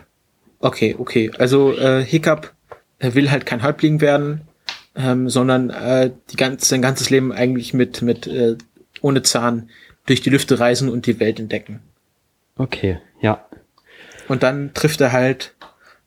[0.60, 1.30] Okay, okay.
[1.38, 2.52] Also äh, Hiccup
[2.98, 4.40] will halt kein Häuptling werden,
[4.96, 8.56] ähm, sondern äh, die ganze, sein ganzes Leben eigentlich mit, mit äh,
[9.02, 9.70] ohne Zahn
[10.06, 11.80] durch die Lüfte reisen und die Welt entdecken.
[12.56, 13.44] Okay, ja.
[14.28, 15.54] Und dann trifft er halt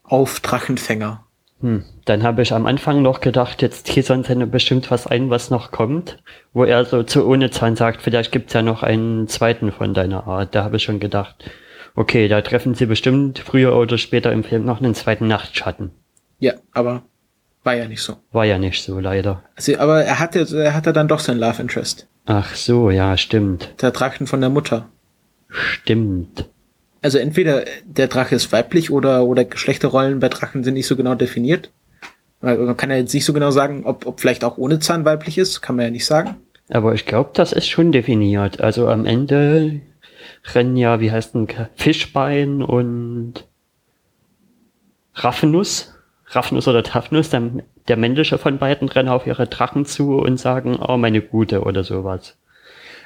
[0.04, 1.24] auf Drachenfänger.
[1.62, 1.86] Hm.
[2.06, 5.72] Dann habe ich am Anfang noch gedacht, jetzt teasern sie bestimmt was ein, was noch
[5.72, 6.18] kommt,
[6.54, 10.28] wo er so zu ohne Zahn sagt, vielleicht gibt's ja noch einen zweiten von deiner
[10.28, 10.56] Art.
[10.56, 11.36] Da habe ich schon gedacht,
[11.96, 15.92] okay, da treffen sie bestimmt früher oder später im Film noch einen zweiten Nachtschatten.
[16.40, 17.04] Ja, aber
[17.64, 18.18] war ja nicht so.
[18.32, 19.44] War ja nicht so, leider.
[19.56, 22.08] Also, aber er hatte, er hatte dann doch sein Love Interest.
[22.26, 23.74] Ach so, ja, stimmt.
[23.82, 24.90] Der Drachen von der Mutter.
[25.50, 26.50] Stimmt.
[27.02, 31.16] Also entweder der Drache ist weiblich oder, oder Geschlechterrollen bei Drachen sind nicht so genau
[31.16, 31.72] definiert.
[32.42, 35.38] Man kann ja jetzt nicht so genau sagen, ob, ob vielleicht auch ohne Zahn weiblich
[35.38, 36.38] ist, kann man ja nicht sagen.
[36.70, 38.62] Aber ich glaube, das ist schon definiert.
[38.62, 39.82] Also am Ende
[40.54, 43.46] rennen ja, wie heißt denn, Fischbein und
[45.16, 45.94] Raffenus.
[46.32, 47.52] Raffenus oder Taffnus, der,
[47.88, 51.84] der männliche von beiden, rennen auf ihre Drachen zu und sagen, oh, meine Gute oder
[51.84, 52.36] sowas.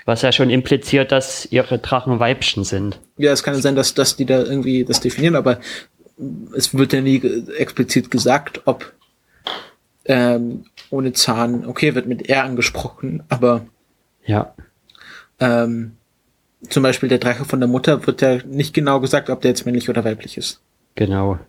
[0.06, 3.00] Was ja schon impliziert, dass ihre Drachen Weibchen sind.
[3.18, 5.60] Ja, es kann sein, dass, dass die da irgendwie das definieren, aber
[6.56, 7.22] es wird ja nie
[7.58, 8.94] explizit gesagt, ob
[10.06, 13.66] ähm, ohne Zahn, okay, wird mit R angesprochen, aber
[14.26, 14.54] ja.
[15.40, 15.94] Ähm,
[16.70, 19.66] zum Beispiel der Drache von der Mutter wird ja nicht genau gesagt, ob der jetzt
[19.66, 20.62] männlich oder weiblich ist.
[20.96, 21.40] Genau.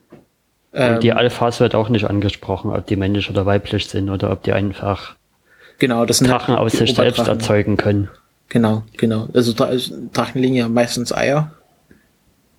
[0.76, 4.30] Ähm, Und die Alphas wird auch nicht angesprochen, ob die männlich oder weiblich sind oder
[4.30, 5.16] ob die einfach
[5.78, 8.10] genau, das Drachen aus sich selbst erzeugen können.
[8.50, 9.28] Genau, genau.
[9.32, 11.52] Also Drachen legen ja meistens Eier.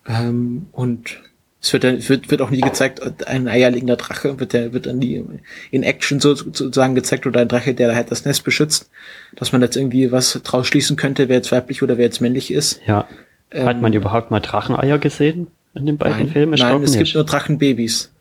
[0.06, 1.20] Ähm, und
[1.60, 5.24] es wird, wird, wird auch nie gezeigt, ein eierlegender Drache wird, der, wird dann nie
[5.70, 8.90] in Action sozusagen gezeigt oder ein Drache, der halt das Nest beschützt,
[9.36, 12.52] dass man jetzt irgendwie was draus schließen könnte, wer jetzt weiblich oder wer jetzt männlich
[12.52, 12.80] ist.
[12.86, 13.06] Ja.
[13.50, 16.58] Ähm, Hat man überhaupt mal Dracheneier gesehen in den beiden nein, Filmen?
[16.58, 17.04] Nein, es nicht.
[17.04, 18.12] gibt nur Drachenbabys.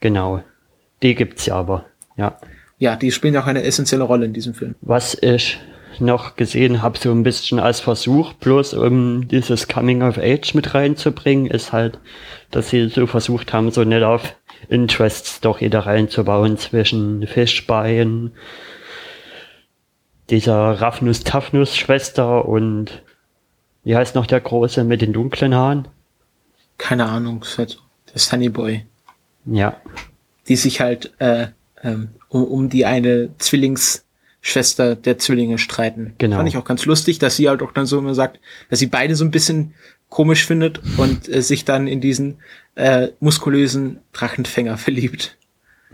[0.00, 0.42] Genau.
[1.02, 1.84] Die gibt's ja aber,
[2.16, 2.38] ja.
[2.78, 4.74] Ja, die spielen auch eine essentielle Rolle in diesem Film.
[4.80, 5.58] Was ich
[6.00, 10.74] noch gesehen habe, so ein bisschen als Versuch, bloß um dieses Coming of Age mit
[10.74, 11.98] reinzubringen, ist halt,
[12.50, 14.28] dass sie so versucht haben, so eine Love
[14.68, 18.32] Interest Story da reinzubauen zwischen Fischbein,
[20.30, 23.02] dieser Raffnus Taffnus Schwester und
[23.84, 25.88] wie heißt noch der Große mit den dunklen Haaren?
[26.78, 27.68] Keine Ahnung, der
[28.14, 28.86] Sunny Boy.
[29.44, 29.80] Ja.
[30.48, 31.48] Die sich halt äh,
[31.82, 34.04] ähm, um, um die eine Zwillings
[34.44, 36.14] Schwester der Zwillinge streiten.
[36.18, 36.36] Genau.
[36.36, 38.86] Fand ich auch ganz lustig, dass sie halt auch dann so immer sagt, dass sie
[38.86, 39.74] beide so ein bisschen
[40.08, 42.38] komisch findet und äh, sich dann in diesen
[42.74, 45.38] äh, muskulösen Drachenfänger verliebt.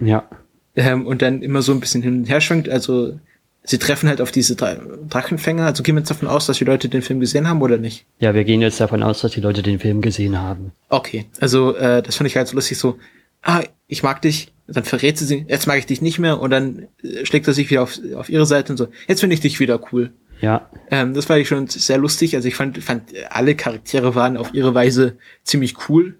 [0.00, 0.28] Ja.
[0.76, 2.70] Ähm, und dann immer so ein bisschen hin und her schwenkt.
[2.70, 3.20] Also
[3.68, 5.66] sie treffen halt auf diese Drachenfänger.
[5.66, 8.06] Also gehen wir jetzt davon aus, dass die Leute den Film gesehen haben oder nicht?
[8.18, 10.72] Ja, wir gehen jetzt davon aus, dass die Leute den Film gesehen haben.
[10.88, 12.98] Okay, also äh, das fand ich halt so lustig so,
[13.42, 16.50] ah, ich mag dich, dann verrät sie sie, jetzt mag ich dich nicht mehr und
[16.50, 19.40] dann äh, schlägt er sich wieder auf, auf ihre Seite und so, jetzt finde ich
[19.40, 20.12] dich wieder cool.
[20.40, 20.70] Ja.
[20.90, 22.36] Ähm, das war ich schon sehr lustig.
[22.36, 26.14] Also ich fand, fand alle Charaktere waren auf ihre Weise ziemlich cool.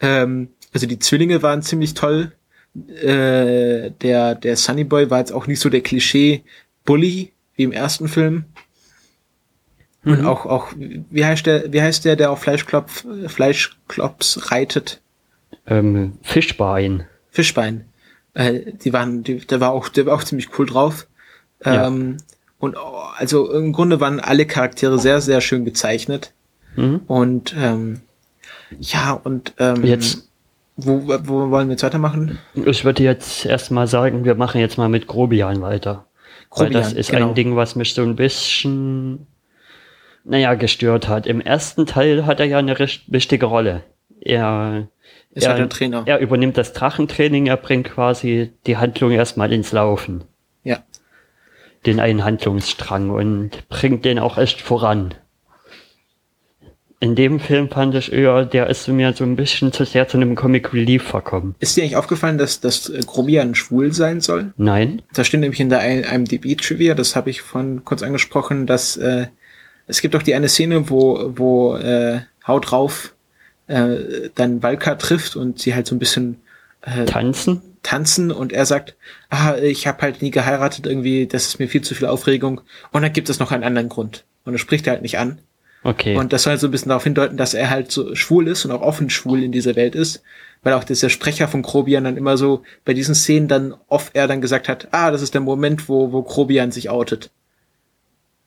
[0.00, 2.32] Ähm, also die Zwillinge waren ziemlich toll.
[2.74, 5.82] Äh, der, der Sunny Boy war jetzt auch nicht so der
[6.84, 8.44] Klischee-Bully wie im ersten Film.
[10.02, 10.12] Mhm.
[10.12, 15.00] Und auch, auch, wie heißt der, wie heißt der, der auf Fleischklopf, Fleischklops reitet?
[15.66, 17.04] Ähm, Fischbein.
[17.30, 17.84] Fischbein.
[18.34, 21.06] Äh, die waren, die, der war auch, der war auch ziemlich cool drauf.
[21.64, 22.24] Ähm, ja.
[22.58, 22.76] Und
[23.16, 26.32] also im Grunde waren alle Charaktere sehr, sehr schön gezeichnet.
[26.76, 27.00] Mhm.
[27.06, 28.00] Und ähm,
[28.78, 30.28] ja, und ähm, jetzt
[30.76, 32.38] wo, wo wollen wir jetzt weitermachen?
[32.54, 36.06] Ich würde jetzt erstmal sagen, wir machen jetzt mal mit Grobian weiter.
[36.50, 37.28] Grobian, Weil das ist genau.
[37.28, 39.26] ein Ding, was mich so ein bisschen,
[40.24, 41.26] naja, gestört hat.
[41.26, 43.82] Im ersten Teil hat er ja eine wichtige Rolle.
[44.20, 44.88] Er
[45.30, 46.02] ist er, halt der Trainer.
[46.06, 50.24] Er übernimmt das Drachentraining, er bringt quasi die Handlung erstmal ins Laufen.
[50.64, 50.82] Ja.
[51.86, 55.14] Den einen Handlungsstrang und bringt den auch echt voran.
[57.02, 60.18] In dem Film fand ich eher, der ist mir so ein bisschen zu sehr zu
[60.18, 61.54] einem Comic Relief verkommen.
[61.58, 64.52] Ist dir eigentlich aufgefallen, dass, dass Grobian schwul sein soll?
[64.58, 65.00] Nein.
[65.14, 69.28] Da steht nämlich in der IMDb-Trivia, das habe ich von kurz angesprochen, dass äh,
[69.86, 73.14] es gibt auch die eine Szene, wo, wo äh, Haut drauf
[73.66, 76.42] äh, dann Valka trifft und sie halt so ein bisschen
[76.82, 78.94] äh, tanzen tanzen und er sagt,
[79.30, 82.60] ah, ich habe halt nie geheiratet irgendwie, das ist mir viel zu viel Aufregung
[82.92, 85.40] und dann gibt es noch einen anderen Grund und er spricht er halt nicht an
[85.82, 86.16] Okay.
[86.16, 88.70] Und das soll so ein bisschen darauf hindeuten, dass er halt so schwul ist und
[88.70, 90.22] auch offen schwul in dieser Welt ist.
[90.62, 94.28] Weil auch dieser Sprecher von Krobian dann immer so bei diesen Szenen dann oft er
[94.28, 97.30] dann gesagt hat, ah, das ist der Moment, wo, wo Krobian sich outet.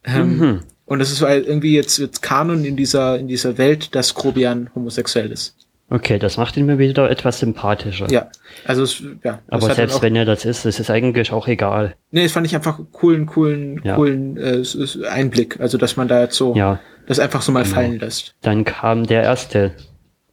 [0.04, 0.60] Ähm, mhm.
[0.86, 4.70] Und das ist halt irgendwie jetzt, jetzt Kanon in dieser, in dieser Welt, dass Krobian
[4.76, 5.56] homosexuell ist.
[5.90, 8.10] Okay, das macht ihn mir wieder etwas sympathischer.
[8.10, 8.30] Ja,
[8.66, 9.40] also es, ja.
[9.48, 11.96] Aber selbst wenn er das ist, das ist eigentlich auch egal.
[12.10, 13.96] Nee, das fand ich einfach coolen, coolen, ja.
[13.96, 14.64] coolen äh,
[15.08, 15.60] Einblick.
[15.60, 16.80] Also dass man da jetzt so ja.
[17.08, 17.76] Das einfach so mal genau.
[17.76, 18.36] fallen lässt.
[18.41, 19.74] Dann kam der erste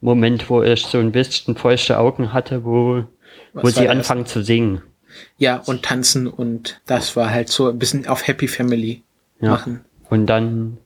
[0.01, 3.05] Moment, wo ich so ein bisschen feuchte Augen hatte, wo,
[3.53, 4.83] wo sie anfangen zu singen.
[5.39, 9.03] Ja, und tanzen und das war halt so ein bisschen auf Happy Family
[9.41, 9.51] ja.
[9.51, 9.85] machen.
[10.09, 10.79] Und dann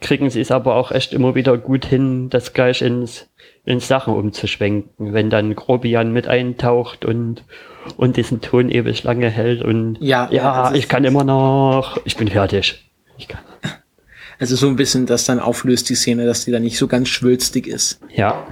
[0.00, 3.28] kriegen sie es aber auch echt immer wieder gut hin, das gleich ins
[3.64, 7.44] in Sachen umzuschwenken, wenn dann Grobian mit eintaucht und,
[7.96, 12.28] und diesen Ton ewig lange hält und ja, ja ich kann immer noch, ich bin
[12.28, 12.90] fertig.
[13.18, 13.42] Ich kann.
[14.40, 17.08] Also so ein bisschen das dann auflöst, die Szene, dass die dann nicht so ganz
[17.08, 18.00] schwülstig ist.
[18.08, 18.46] Ja.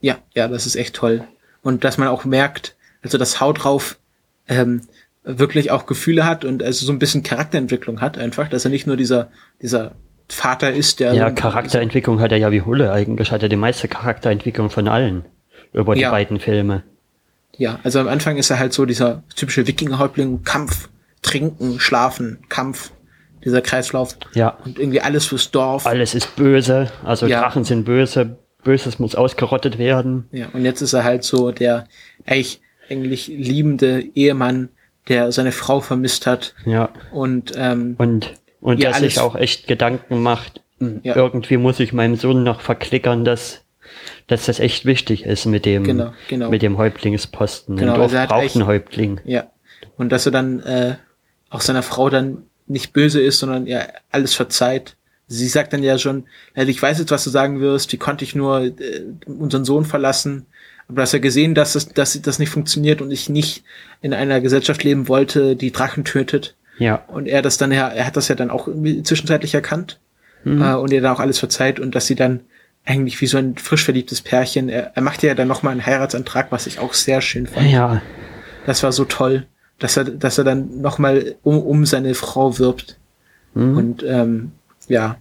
[0.00, 1.24] Ja, ja, das ist echt toll.
[1.60, 3.98] Und dass man auch merkt, also das Haut drauf
[4.46, 4.82] ähm,
[5.24, 8.86] wirklich auch Gefühle hat und also so ein bisschen Charakterentwicklung hat einfach, dass er nicht
[8.86, 9.96] nur dieser, dieser
[10.28, 11.14] Vater ist, der.
[11.14, 15.24] Ja, Charakterentwicklung hat er ja wie Hulle eigentlich, hat er die meiste Charakterentwicklung von allen
[15.72, 16.10] über die ja.
[16.10, 16.84] beiden Filme.
[17.56, 20.88] Ja, also am Anfang ist er halt so dieser typische Wikingerhäuptling, Kampf,
[21.22, 22.92] Trinken, Schlafen, Kampf,
[23.44, 24.16] dieser Kreislauf.
[24.34, 24.58] Ja.
[24.64, 25.86] Und irgendwie alles fürs Dorf.
[25.86, 27.40] Alles ist böse, also ja.
[27.40, 30.28] Drachen sind böse, Böses muss ausgerottet werden.
[30.32, 31.86] Ja, und jetzt ist er halt so der
[32.26, 32.60] eigentlich,
[32.90, 34.70] eigentlich liebende Ehemann,
[35.08, 36.54] der seine Frau vermisst hat.
[36.66, 36.90] Ja.
[37.12, 41.16] Und, ähm, und und der sich auch echt Gedanken macht, hm, ja.
[41.16, 43.64] irgendwie muss ich meinem Sohn noch verklickern, dass,
[44.26, 46.50] dass das echt wichtig ist mit dem, genau, genau.
[46.50, 47.76] mit dem Häuptlingsposten.
[47.76, 49.20] Genau, Ein Dorf also braucht einen Häuptling.
[49.24, 49.46] Ja.
[49.96, 50.96] Und dass er dann äh,
[51.50, 54.96] auch seiner Frau dann nicht böse ist, sondern ja alles verzeiht.
[55.26, 58.34] Sie sagt dann ja schon, ich weiß jetzt, was du sagen wirst, wie konnte ich
[58.34, 58.72] nur äh,
[59.26, 60.46] unseren Sohn verlassen?
[60.88, 63.62] Aber dass er gesehen, dass das, dass das nicht funktioniert und ich nicht
[64.00, 66.56] in einer Gesellschaft leben wollte, die Drachen tötet.
[66.78, 67.04] Ja.
[67.08, 68.68] Und er das dann ja, er hat das ja dann auch
[69.02, 69.98] zwischenzeitlich erkannt
[70.44, 70.62] mhm.
[70.62, 72.40] äh, und ihr dann auch alles verzeiht und dass sie dann
[72.86, 76.50] eigentlich wie so ein frisch verliebtes Pärchen, er, er macht ja dann nochmal einen Heiratsantrag,
[76.50, 77.70] was ich auch sehr schön fand.
[77.70, 78.00] Ja.
[78.64, 79.46] Das war so toll,
[79.78, 82.98] dass er, dass er dann nochmal um, um seine Frau wirbt.
[83.54, 83.76] Mhm.
[83.76, 84.52] Und ähm,
[84.88, 85.16] ja.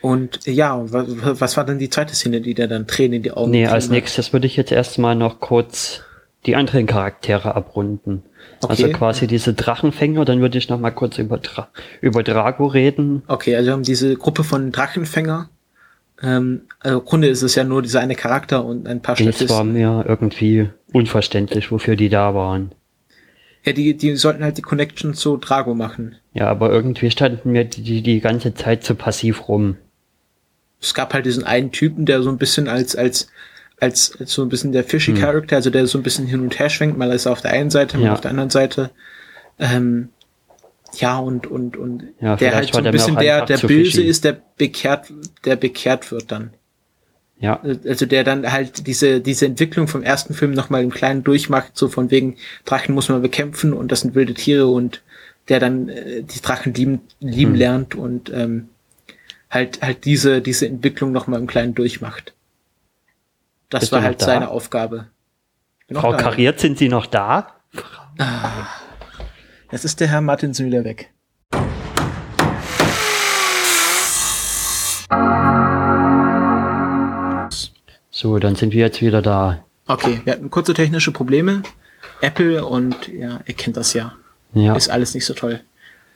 [0.00, 3.32] Und ja, was, was war dann die zweite Szene, die der dann Tränen in die
[3.32, 6.02] Augen Nee, als nächstes würde ich jetzt erstmal noch kurz
[6.44, 8.22] die anderen Charaktere abrunden.
[8.60, 8.84] Also okay.
[8.84, 11.68] Also quasi diese Drachenfänger, dann würde ich noch mal kurz über, Dra
[12.00, 13.22] über Drago reden.
[13.28, 15.48] Okay, also wir haben diese Gruppe von Drachenfänger.
[16.22, 19.48] Ähm, also im Grunde ist es ja nur dieser eine Charakter und ein paar Statisten.
[19.48, 22.72] Das war mir irgendwie unverständlich, wofür die da waren.
[23.64, 26.16] Ja, die, die sollten halt die Connection zu Drago machen.
[26.34, 29.76] Ja, aber irgendwie standen mir die, die, die ganze Zeit zu passiv rum.
[30.80, 33.28] Es gab halt diesen einen Typen, der so ein bisschen als, als
[33.80, 35.20] als, als so ein bisschen der fishy hm.
[35.20, 37.52] Character, also der so ein bisschen hin und her schwenkt, mal ist er auf der
[37.52, 38.12] einen Seite, mal ja.
[38.12, 38.90] auf der anderen Seite.
[39.58, 40.10] Ähm,
[40.96, 44.36] ja, und, und, und ja, der halt so ein bisschen der, der böse ist, der
[44.56, 45.12] bekehrt,
[45.44, 46.52] der bekehrt wird dann.
[47.44, 47.60] Ja.
[47.84, 51.88] Also der dann halt diese, diese Entwicklung vom ersten Film nochmal im Kleinen durchmacht, so
[51.88, 55.02] von wegen, Drachen muss man bekämpfen und das sind wilde Tiere und
[55.48, 57.58] der dann äh, die Drachen lieben, lieben hm.
[57.58, 58.70] lernt und ähm,
[59.50, 62.32] halt, halt diese, diese Entwicklung nochmal im Kleinen durchmacht.
[63.68, 64.24] Das Bist war halt da?
[64.24, 65.08] seine Aufgabe.
[65.92, 66.16] Frau da.
[66.16, 67.56] Kariert, sind Sie noch da?
[68.16, 68.68] Ah,
[69.70, 71.10] jetzt ist der Herr Martinsen wieder weg.
[78.16, 79.64] So, dann sind wir jetzt wieder da.
[79.88, 81.64] Okay, wir hatten kurze technische Probleme.
[82.20, 84.12] Apple und ja, ihr kennt das ja.
[84.52, 84.76] Ja.
[84.76, 85.62] Ist alles nicht so toll.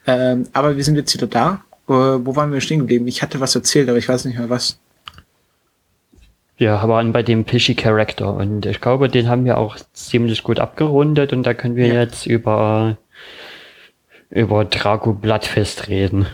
[0.06, 1.64] Ähm, aber wir sind jetzt wieder da.
[1.88, 3.08] Äh, wo waren wir stehen geblieben?
[3.08, 4.78] Ich hatte was erzählt, aber ich weiß nicht mehr was.
[6.56, 10.60] Wir waren bei dem Fishy Character und ich glaube, den haben wir auch ziemlich gut
[10.60, 11.94] abgerundet und da können wir ja.
[11.94, 12.96] jetzt über,
[14.30, 16.26] über Drago Blattfest reden.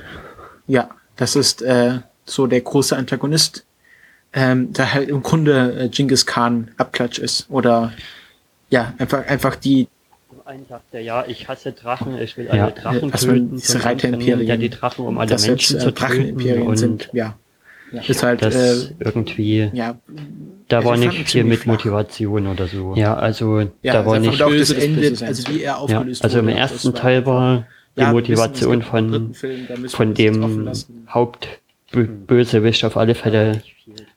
[0.67, 3.65] Ja, das ist äh, so der große Antagonist,
[4.35, 7.93] ähm, der halt im Grunde äh, Genghis Khan Abklatsch ist oder
[8.71, 9.89] ja, einfach, einfach die.
[10.45, 13.57] Einen sagt er, ja, ich hasse Drachen, ich will alle Drachen also töten.
[13.57, 14.47] Diese Reiterimperien.
[14.47, 16.77] Ja, die Drachen, um alle Menschen jetzt, äh, zu töten.
[16.77, 17.37] sind, ja
[17.93, 18.03] Ja.
[18.03, 19.71] Ist halt das äh, irgendwie.
[19.73, 19.97] Ja,
[20.69, 21.75] da also war nicht viel mit flach.
[21.75, 22.95] Motivation oder so.
[22.97, 26.49] Ja, also ja, da war nicht böse Ende, also wie er aufgelöst ja, Also im
[26.49, 27.67] ersten Teil war
[27.97, 30.69] die ja, Motivation von, Film, von dem
[31.95, 33.63] Hauptbösewicht auf alle Fälle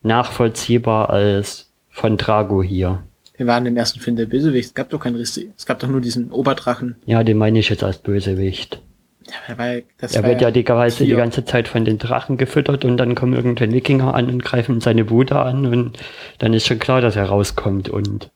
[0.02, 3.04] nachvollziehbar als von Drago hier.
[3.36, 4.70] Wir waren im ersten Film der Bösewicht.
[4.70, 5.52] Es gab doch keinen Rissi.
[5.56, 6.96] Es gab doch nur diesen Oberdrachen.
[7.06, 8.82] Ja, den meine ich jetzt als Bösewicht.
[9.28, 12.86] Ja, weil das er wird ja die, ganze, die ganze Zeit von den Drachen gefüttert
[12.86, 15.98] und dann kommen irgendwelche Wikinger an und greifen seine Bude an und
[16.40, 18.32] dann ist schon klar, dass er rauskommt und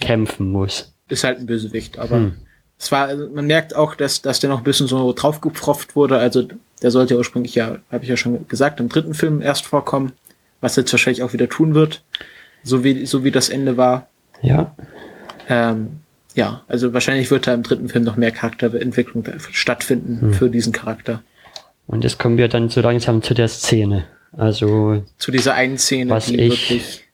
[0.00, 0.94] kämpfen muss.
[1.08, 2.34] Ist halt ein Bösewicht, aber hm.
[2.78, 6.18] Es war, also man merkt auch, dass, dass der noch ein bisschen so draufgepfropft wurde.
[6.18, 6.46] Also
[6.82, 10.12] der sollte ursprünglich ja, habe ich ja schon gesagt, im dritten Film erst vorkommen,
[10.60, 12.02] was jetzt wahrscheinlich auch wieder tun wird,
[12.62, 14.08] so wie, so wie das Ende war.
[14.42, 14.74] Ja.
[15.48, 16.00] Ähm,
[16.34, 20.34] ja, also wahrscheinlich wird da im dritten Film noch mehr Charakterentwicklung stattfinden hm.
[20.34, 21.22] für diesen Charakter.
[21.86, 24.04] Und jetzt kommen wir dann so langsam zu der Szene.
[24.32, 25.02] Also.
[25.16, 27.04] Zu dieser einen Szene, was die ich, wirklich.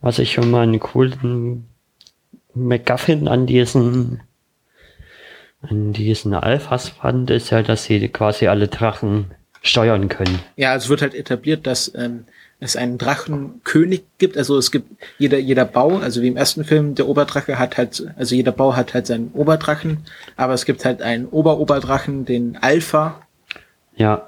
[0.00, 1.66] Was ich schon mal einen coolen
[2.54, 4.20] McGuffin an diesen,
[5.68, 9.26] an diesen Alphas fand, ist ja, dass sie quasi alle Drachen
[9.62, 10.38] steuern können.
[10.56, 12.24] Ja, es wird halt etabliert, dass ähm,
[12.60, 14.38] es einen Drachenkönig gibt.
[14.38, 14.88] Also es gibt
[15.18, 18.76] jeder, jeder Bau, also wie im ersten Film, der Oberdrache hat halt, also jeder Bau
[18.76, 19.98] hat halt seinen Oberdrachen,
[20.36, 23.20] aber es gibt halt einen Oberoberdраchen, den Alpha.
[23.96, 24.26] Ja.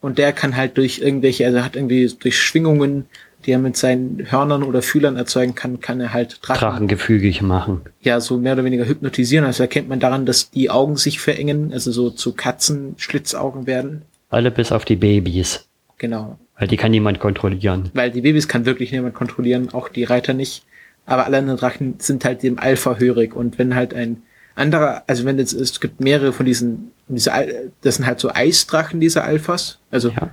[0.00, 3.06] Und der kann halt durch irgendwelche, also hat irgendwie durch Schwingungen,
[3.48, 7.40] die er mit seinen Hörnern oder Fühlern erzeugen kann, kann er halt Drachen, Drachen gefügig
[7.40, 7.80] machen.
[8.02, 9.46] Ja, so mehr oder weniger hypnotisieren.
[9.46, 14.02] Also erkennt man daran, dass die Augen sich verengen, also so zu Katzenschlitzaugen werden.
[14.28, 15.66] Alle bis auf die Babys.
[15.96, 16.38] Genau.
[16.58, 17.88] Weil die kann niemand kontrollieren.
[17.94, 20.64] Weil die Babys kann wirklich niemand kontrollieren, auch die Reiter nicht.
[21.06, 23.34] Aber alle anderen Drachen sind halt dem Alpha hörig.
[23.34, 24.24] Und wenn halt ein
[24.56, 27.32] anderer, also wenn es, es gibt mehrere von diesen, diese,
[27.80, 29.78] das sind halt so Eisdrachen, diese Alphas.
[29.90, 30.32] Also ja.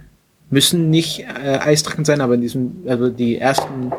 [0.49, 3.91] Müssen nicht äh, Eisdrachen sein, aber in diesem, also die ersten,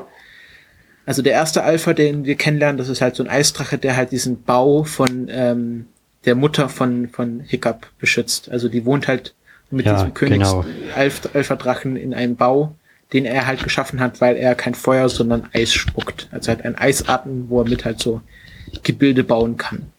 [1.04, 4.12] also der erste Alpha, den wir kennenlernen, das ist halt so ein Eisdrache, der halt
[4.12, 5.86] diesen Bau von ähm,
[6.24, 8.50] der Mutter von, von Hiccup beschützt.
[8.50, 9.34] Also die wohnt halt
[9.70, 10.64] mit ja, diesem Königs genau.
[10.94, 12.74] Alpha Drachen in einem Bau,
[13.12, 16.28] den er halt geschaffen hat, weil er kein Feuer, sondern Eis spuckt.
[16.32, 18.20] Also halt ein Eisarten, wo er mit halt so
[18.82, 19.90] Gebilde bauen kann.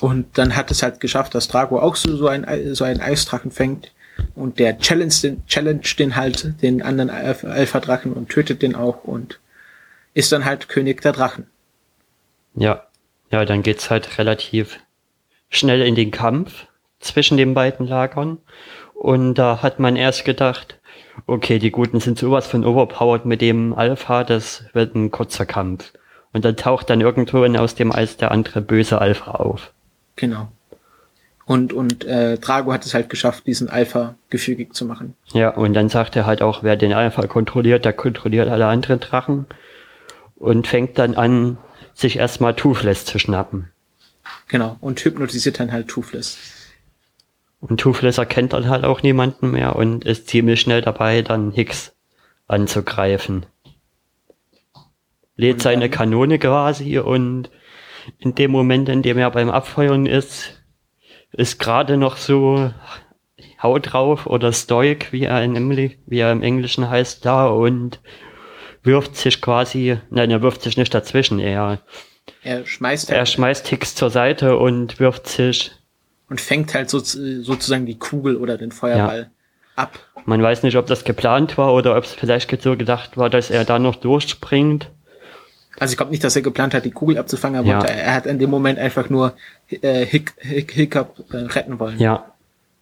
[0.00, 3.50] Und dann hat es halt geschafft, dass Drago auch so, so, ein, so einen Eisdrachen
[3.50, 3.92] fängt.
[4.34, 9.40] Und der challenge den, challenge den halt, den anderen Alpha-Drachen und tötet den auch und
[10.14, 11.46] ist dann halt König der Drachen.
[12.54, 12.86] Ja,
[13.30, 14.78] ja, dann geht's halt relativ
[15.48, 16.66] schnell in den Kampf
[17.00, 18.38] zwischen den beiden Lagern.
[18.94, 20.78] Und da hat man erst gedacht,
[21.26, 25.92] okay, die Guten sind sowas von overpowered mit dem Alpha, das wird ein kurzer Kampf.
[26.32, 29.72] Und dann taucht dann irgendwo aus dem Eis der andere böse Alpha auf.
[30.16, 30.48] Genau.
[31.44, 35.14] Und, und äh, Drago hat es halt geschafft, diesen Alpha gefügig zu machen.
[35.32, 39.00] Ja, und dann sagt er halt auch, wer den Alpha kontrolliert, der kontrolliert alle anderen
[39.00, 39.46] Drachen.
[40.36, 41.58] Und fängt dann an,
[41.94, 43.70] sich erstmal Toothless zu schnappen.
[44.48, 46.38] Genau, und hypnotisiert dann halt Toothless.
[47.60, 51.92] Und Toothless erkennt dann halt auch niemanden mehr und ist ziemlich schnell dabei, dann Hicks
[52.48, 53.46] anzugreifen.
[55.36, 57.50] Lädt seine Kanone quasi und
[58.18, 60.61] in dem Moment, in dem er beim Abfeuern ist,
[61.32, 62.72] ist gerade noch so
[63.62, 65.70] Haut drauf oder Stoic, wie er, in,
[66.06, 68.00] wie er im Englischen heißt, da und
[68.82, 71.80] wirft sich quasi, nein, er wirft sich nicht dazwischen, er,
[72.42, 75.70] er schmeißt, er schmeißt Hicks zur Seite und wirft sich
[76.28, 79.30] und fängt halt so, sozusagen die Kugel oder den Feuerball ja.
[79.76, 79.98] ab.
[80.24, 83.50] Man weiß nicht, ob das geplant war oder ob es vielleicht so gedacht war, dass
[83.50, 84.90] er da noch durchspringt.
[85.78, 87.82] Also ich glaube nicht, dass er geplant hat, die Kugel abzufangen, aber ja.
[87.82, 89.34] er hat in dem Moment einfach nur
[89.68, 91.98] äh, Hick, Hick, Hiccup äh, retten wollen.
[91.98, 92.32] Ja.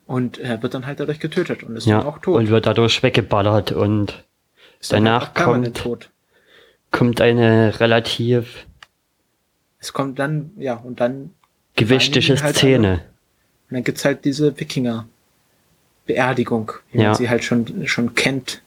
[0.06, 1.98] Und er wird dann halt dadurch getötet und ist ja.
[1.98, 2.36] dann auch tot.
[2.36, 4.24] Und wird dadurch weggeballert und
[4.80, 6.10] ist danach halt kommt, tot.
[6.90, 8.66] kommt eine relativ
[9.80, 11.30] es kommt dann, ja, und dann
[11.74, 12.88] gewichtige halt Szene.
[12.88, 12.96] Eine,
[13.70, 17.06] und dann gibt's halt diese Wikinger-Beerdigung, wie ja.
[17.06, 18.60] man sie halt schon, schon kennt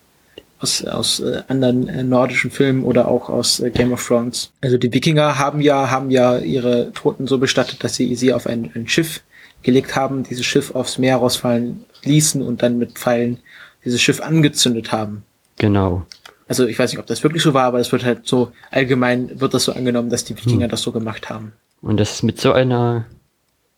[0.64, 4.52] aus, aus äh, anderen äh, nordischen Filmen oder auch aus äh, Game of Thrones.
[4.62, 8.48] Also die Wikinger haben ja, haben ja ihre Toten so bestattet, dass sie sie auf
[8.48, 9.22] ein, ein Schiff
[9.62, 13.40] gelegt haben, dieses Schiff aufs Meer rausfallen ließen und dann mit Pfeilen
[13.86, 15.24] dieses Schiff angezündet haben.
[15.58, 16.06] Genau.
[16.48, 19.40] Also ich weiß nicht, ob das wirklich so war, aber es wird halt so allgemein
[19.40, 20.70] wird das so angenommen, dass die Wikinger hm.
[20.70, 21.54] das so gemacht haben.
[21.82, 23.06] Und das ist mit so einer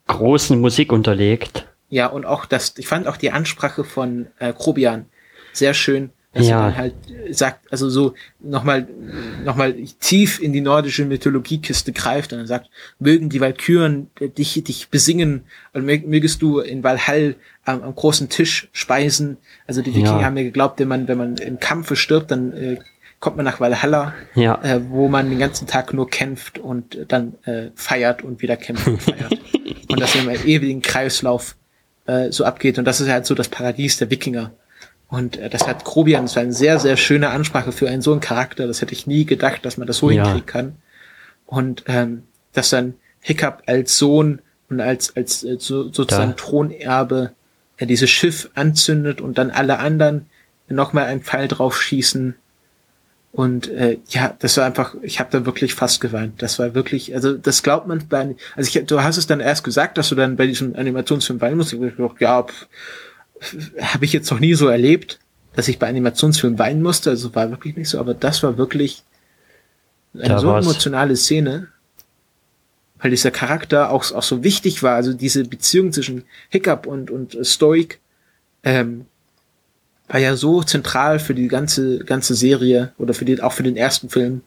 [0.07, 1.67] großen Musik unterlegt.
[1.89, 5.05] Ja, und auch das, ich fand auch die Ansprache von äh, Krobian
[5.53, 6.59] sehr schön, Dass ja.
[6.59, 6.93] er dann halt
[7.31, 8.87] sagt, also so nochmal
[9.45, 12.69] nochmal tief in die nordische Mythologiekiste greift und dann sagt,
[12.99, 18.67] mögen die Walküren dich, dich besingen und mögest du in Valhall am, am großen Tisch
[18.73, 19.37] speisen.
[19.65, 20.23] Also die Wikinger ja.
[20.25, 22.79] haben mir geglaubt, wenn man, wenn man im Kampfe stirbt, dann äh,
[23.21, 24.61] kommt man nach Valhalla, ja.
[24.61, 28.87] äh, wo man den ganzen Tag nur kämpft und dann äh, feiert und wieder kämpft
[28.87, 29.31] und feiert.
[29.89, 31.55] und das in einem ewigen Kreislauf
[32.07, 32.77] äh, so abgeht.
[32.77, 34.51] Und das ist halt so das Paradies der Wikinger.
[35.07, 38.11] Und äh, das hat Grobian, das war eine sehr, sehr schöne Ansprache für einen so
[38.11, 38.67] einen Charakter.
[38.67, 40.23] Das hätte ich nie gedacht, dass man das so ja.
[40.23, 40.75] hinkriegen kann.
[41.45, 44.39] Und ähm, dass dann Hiccup als Sohn
[44.69, 46.37] und als, als äh, so, sozusagen da.
[46.37, 47.31] Thronerbe
[47.77, 50.27] äh, dieses Schiff anzündet und dann alle anderen
[50.67, 52.35] nochmal einen Pfeil drauf schießen.
[53.31, 56.41] Und äh, ja, das war einfach, ich habe da wirklich fast geweint.
[56.41, 59.63] Das war wirklich, also das glaubt man bei, also ich, du hast es dann erst
[59.65, 61.73] gesagt, dass du dann bei diesem Animationsfilm weinen musst.
[61.73, 62.67] Ich dachte, ja, pff,
[63.81, 65.19] habe ich jetzt noch nie so erlebt,
[65.55, 67.09] dass ich bei Animationsfilmen weinen musste.
[67.09, 69.03] Also war wirklich nicht so, aber das war wirklich
[70.13, 70.65] eine da so war's.
[70.65, 71.67] emotionale Szene,
[72.99, 74.95] weil dieser Charakter auch, auch so wichtig war.
[74.95, 77.99] Also diese Beziehung zwischen Hiccup und, und Stoic
[78.63, 79.05] ähm,
[80.07, 83.77] war ja so zentral für die ganze, ganze Serie oder für die, auch für den
[83.77, 84.41] ersten Film.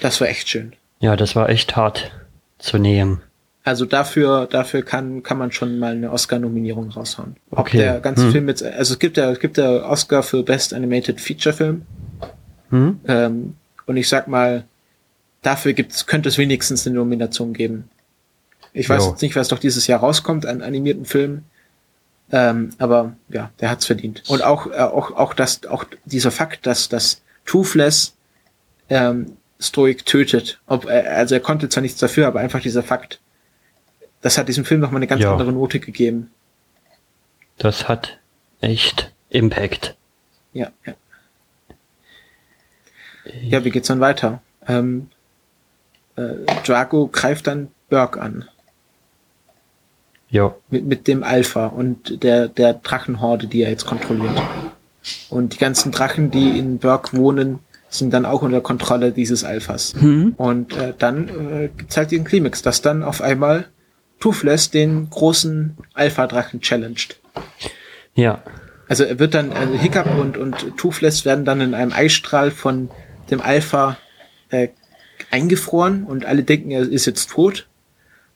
[0.00, 0.72] Das war echt schön.
[1.00, 2.10] Ja, das war echt hart
[2.58, 3.22] zu nehmen.
[3.66, 7.34] Also dafür, dafür kann, kann man schon mal eine Oscar-Nominierung raushauen.
[7.50, 7.78] Okay.
[7.78, 8.30] Ob der ganze hm.
[8.30, 11.82] Film jetzt, also es gibt ja, es gibt ja Oscar für Best Animated Feature Film.
[12.70, 13.00] Hm.
[13.08, 13.56] Ähm,
[13.86, 14.66] und ich sag mal,
[15.42, 17.90] dafür gibt's, könnte es wenigstens eine Nomination geben.
[18.72, 19.10] Ich weiß jo.
[19.10, 21.44] jetzt nicht, was doch dieses Jahr rauskommt an animierten Filmen.
[22.30, 24.22] Ähm, aber ja, der hat's verdient.
[24.28, 28.14] Und auch, äh, auch, auch das, auch dieser Fakt, dass, dass Toothless
[28.90, 30.60] ähm, Stoic tötet.
[30.68, 33.18] Ob, äh, also er konnte zwar nichts dafür, aber einfach dieser Fakt,
[34.26, 35.30] das hat diesem Film nochmal eine ganz ja.
[35.30, 36.32] andere Note gegeben.
[37.58, 38.18] Das hat
[38.60, 39.96] echt Impact.
[40.52, 40.94] Ja, ja.
[43.40, 44.42] Ja, wie geht's dann weiter?
[44.66, 45.10] Ähm,
[46.16, 48.46] äh, Drago greift dann Burke an.
[50.28, 50.56] Ja.
[50.70, 54.42] Mit, mit dem Alpha und der, der Drachenhorde, die er jetzt kontrolliert.
[55.30, 57.60] Und die ganzen Drachen, die in Burke wohnen,
[57.90, 59.94] sind dann auch unter Kontrolle dieses Alphas.
[59.94, 60.34] Mhm.
[60.36, 63.68] Und äh, dann äh, gibt's halt den Klimax, dass dann auf einmal
[64.20, 67.18] Toothless den großen Alpha-Drachen challenged.
[68.14, 68.42] Ja.
[68.88, 72.88] Also er wird dann, also Hiccup und, und Toothless werden dann in einem Eisstrahl von
[73.30, 73.98] dem Alpha
[74.50, 74.68] äh,
[75.30, 77.66] eingefroren und alle denken, er ist jetzt tot.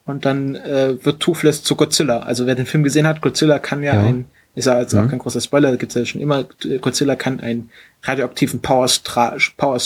[0.06, 2.20] Und dann äh, wird Toothless zu Godzilla.
[2.20, 4.02] Also wer den Film gesehen hat, Godzilla kann ja, ja.
[4.02, 4.24] ein,
[4.56, 5.00] ist ja jetzt mhm.
[5.00, 6.46] auch kein großer Spoiler, gibt's ja schon immer,
[6.80, 7.70] Godzilla kann einen
[8.02, 9.80] radioaktiven Powerstrahl Power,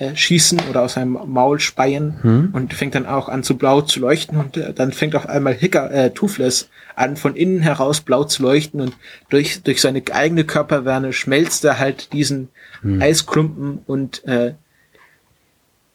[0.00, 2.50] äh, schießen oder aus seinem Maul speien hm.
[2.52, 5.54] und fängt dann auch an zu blau zu leuchten und äh, dann fängt auf einmal
[5.54, 8.96] Hicker, äh, Toothless an von innen heraus blau zu leuchten und
[9.28, 12.48] durch, durch seine eigene Körperwärme schmelzt er halt diesen
[12.82, 13.00] hm.
[13.00, 14.54] Eisklumpen und äh,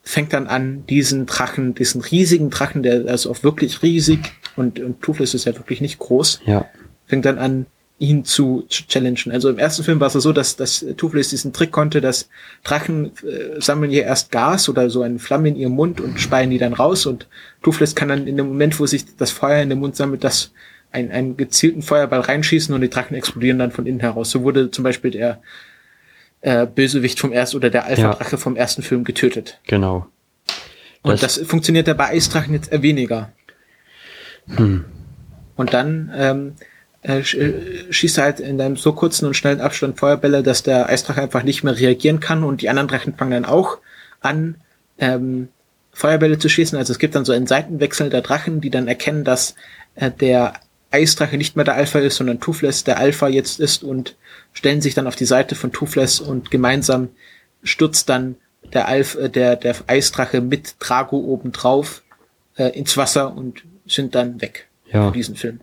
[0.02, 5.02] fängt dann an, diesen Drachen, diesen riesigen Drachen, der ist auch wirklich riesig und, und
[5.02, 6.66] Toothless ist ja wirklich nicht groß, ja.
[7.06, 7.66] fängt dann an,
[8.00, 9.30] ihn zu, challengen.
[9.30, 12.30] Also im ersten Film war es so, dass, dass Toothless diesen Trick konnte, dass
[12.64, 16.48] Drachen äh, sammeln hier erst Gas oder so eine Flamme in ihrem Mund und speien
[16.48, 17.28] die dann raus und
[17.62, 20.50] Toothless kann dann in dem Moment, wo sich das Feuer in den Mund sammelt, das
[20.90, 24.30] ein, einen gezielten Feuerball reinschießen und die Drachen explodieren dann von innen heraus.
[24.30, 25.42] So wurde zum Beispiel der
[26.40, 28.38] äh, Bösewicht vom ersten oder der Alpha-Drache ja.
[28.38, 29.60] vom ersten Film getötet.
[29.66, 30.06] Genau.
[31.02, 33.30] Und das, das funktioniert ja bei Eisdrachen jetzt eher weniger.
[34.56, 34.86] Hm.
[35.56, 36.54] Und dann ähm,
[37.02, 41.22] äh, äh, schießt halt in einem so kurzen und schnellen Abstand Feuerbälle, dass der Eisdrache
[41.22, 43.78] einfach nicht mehr reagieren kann und die anderen Drachen fangen dann auch
[44.20, 44.56] an,
[44.98, 45.48] ähm,
[45.92, 46.76] Feuerbälle zu schießen.
[46.78, 49.54] Also es gibt dann so einen Seitenwechsel der Drachen, die dann erkennen, dass
[49.94, 50.54] äh, der
[50.90, 54.16] Eisdrache nicht mehr der Alpha ist, sondern Toothless der Alpha jetzt ist und
[54.52, 57.08] stellen sich dann auf die Seite von Toothless und gemeinsam
[57.62, 58.36] stürzt dann
[58.72, 62.02] der Alpha, äh, der, der Eisdrache mit Drago obendrauf
[62.56, 65.06] äh, ins Wasser und sind dann weg ja.
[65.06, 65.60] für diesen Film.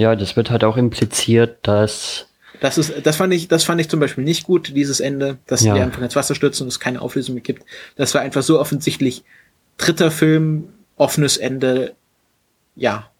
[0.00, 2.26] Ja, das wird halt auch impliziert, dass
[2.58, 5.62] das ist, das fand ich, das fand ich zum Beispiel nicht gut, dieses Ende, dass
[5.62, 5.74] ja.
[5.74, 7.66] die einfach ins Wasser stürzen und es keine Auflösung mehr gibt.
[7.96, 9.24] Das war einfach so offensichtlich
[9.76, 11.92] dritter Film, offenes Ende,
[12.76, 13.10] ja.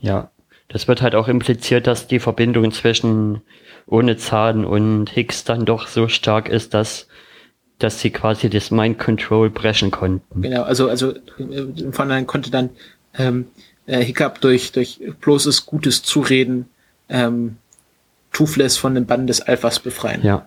[0.00, 0.32] Ja,
[0.66, 3.42] das wird halt auch impliziert, dass die Verbindung zwischen
[3.86, 7.06] ohne Zahn und Hicks dann doch so stark ist, dass
[7.78, 10.42] dass sie quasi das Mind Control brechen konnten.
[10.42, 12.70] Genau, also also von Vornherein konnte dann
[13.16, 13.46] ähm,
[13.90, 16.68] äh, Hiccup durch, durch bloßes gutes Zureden
[17.08, 17.56] ähm,
[18.32, 20.22] Toothless von den Bann des Alphas befreien.
[20.22, 20.46] Ja.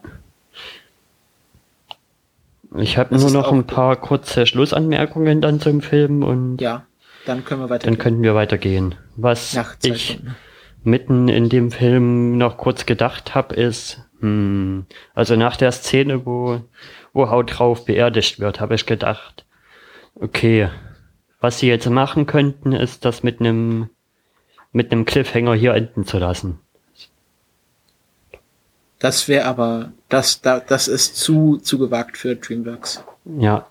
[2.78, 6.86] Ich habe nur noch ein paar kurze Schlussanmerkungen dann zum Film und ja,
[7.26, 7.94] dann können wir weitergehen.
[7.94, 8.96] Dann könnten wir weitergehen.
[9.16, 10.20] Was ich,
[10.84, 16.62] mitten in dem Film noch kurz gedacht habe, ist, hm, also nach der Szene, wo,
[17.14, 19.46] wo Haut drauf beerdigt wird, habe ich gedacht,
[20.16, 20.70] okay,
[21.44, 23.90] was sie jetzt machen könnten, ist das mit einem
[24.72, 26.60] mit einem Cliffhanger hier enden zu lassen.
[28.98, 33.04] Das wäre aber, das, da, das ist zu, zu gewagt für DreamWorks.
[33.38, 33.68] Ja.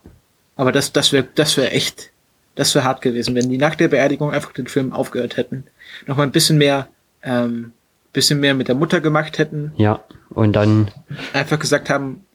[0.55, 2.11] Aber das, das wäre, das wäre echt,
[2.55, 5.65] das wäre hart gewesen, wenn die nach der Beerdigung einfach den Film aufgehört hätten.
[6.07, 6.89] Nochmal ein bisschen mehr,
[7.23, 7.73] ähm,
[8.13, 9.73] bisschen mehr mit der Mutter gemacht hätten.
[9.77, 10.05] Ja.
[10.29, 10.91] Und dann
[11.33, 12.27] einfach gesagt haben,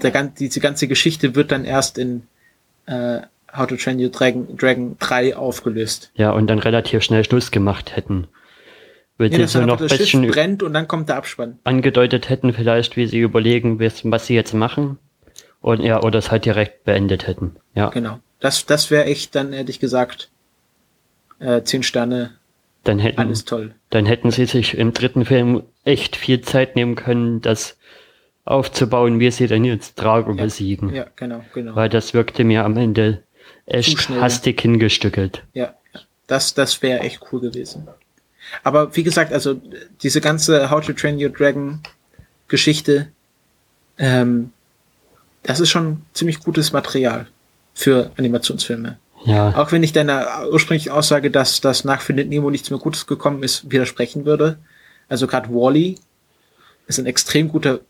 [0.00, 2.22] der, diese ganze Geschichte wird dann erst in
[2.86, 3.22] äh,
[3.56, 6.10] How to Train Your Dragon, Dragon 3 aufgelöst.
[6.14, 8.28] Ja, und dann relativ schnell Schluss gemacht hätten.
[9.18, 11.58] Weil ja, sie so noch ein bisschen brennt und dann kommt der Abspann.
[11.64, 14.98] Angedeutet hätten vielleicht, wie sie überlegen, was sie jetzt machen.
[15.60, 17.56] Und ja, oder es halt direkt beendet hätten.
[17.74, 17.90] Ja.
[17.90, 18.20] Genau.
[18.40, 20.30] Das, das wäre echt, dann hätte ich gesagt,
[21.38, 22.32] äh, zehn Sterne.
[22.84, 23.74] Dann hätten, alles toll.
[23.90, 27.76] Dann hätten sie sich im dritten Film echt viel Zeit nehmen können, das
[28.46, 30.94] aufzubauen, wie sie dann jetzt Drago ja, besiegen.
[30.94, 31.76] Ja, genau, genau.
[31.76, 33.22] Weil das wirkte mir am Ende
[33.66, 35.44] echt hastig hingestückelt.
[35.52, 35.74] Ja,
[36.26, 37.88] das, das wäre echt cool gewesen.
[38.62, 39.60] Aber wie gesagt, also
[40.02, 41.80] diese ganze How to Train Your Dragon
[42.48, 43.08] Geschichte,
[43.98, 44.52] ähm,
[45.42, 47.26] das ist schon ziemlich gutes Material
[47.74, 48.98] für Animationsfilme.
[49.24, 49.54] Ja.
[49.56, 53.42] Auch wenn ich deiner ursprünglichen Aussage, dass das nach Findet Nemo nichts mehr Gutes gekommen
[53.42, 54.58] ist, widersprechen würde.
[55.08, 55.98] Also gerade Wally
[56.86, 57.80] ist ein extrem guter,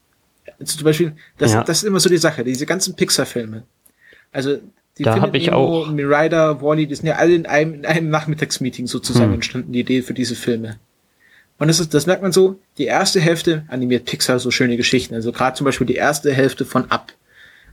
[0.58, 1.62] also zum Beispiel, das, ja.
[1.62, 3.62] das ist immer so die Sache, diese ganzen Pixar-Filme.
[4.32, 4.58] Also
[5.00, 5.90] die da habe ich auch.
[5.90, 9.34] Miranda, Wally, die sind ja alle in einem, in einem Nachmittagsmeeting sozusagen hm.
[9.34, 10.76] entstanden, die Idee für diese Filme.
[11.58, 15.14] Und das ist, das merkt man so, die erste Hälfte animiert Pixar so schöne Geschichten.
[15.14, 17.12] Also gerade zum Beispiel die erste Hälfte von Up,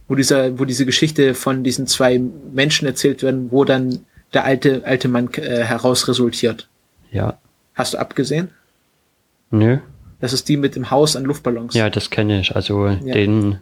[0.07, 2.21] wo dieser, wo diese Geschichte von diesen zwei
[2.53, 6.69] Menschen erzählt werden, wo dann der alte, alte Mann äh, heraus resultiert.
[7.11, 7.37] Ja.
[7.75, 8.49] Hast du abgesehen?
[9.51, 9.79] Nö.
[10.19, 11.73] Das ist die mit dem Haus an Luftballons.
[11.73, 12.55] Ja, das kenne ich.
[12.55, 13.13] Also ja.
[13.13, 13.59] den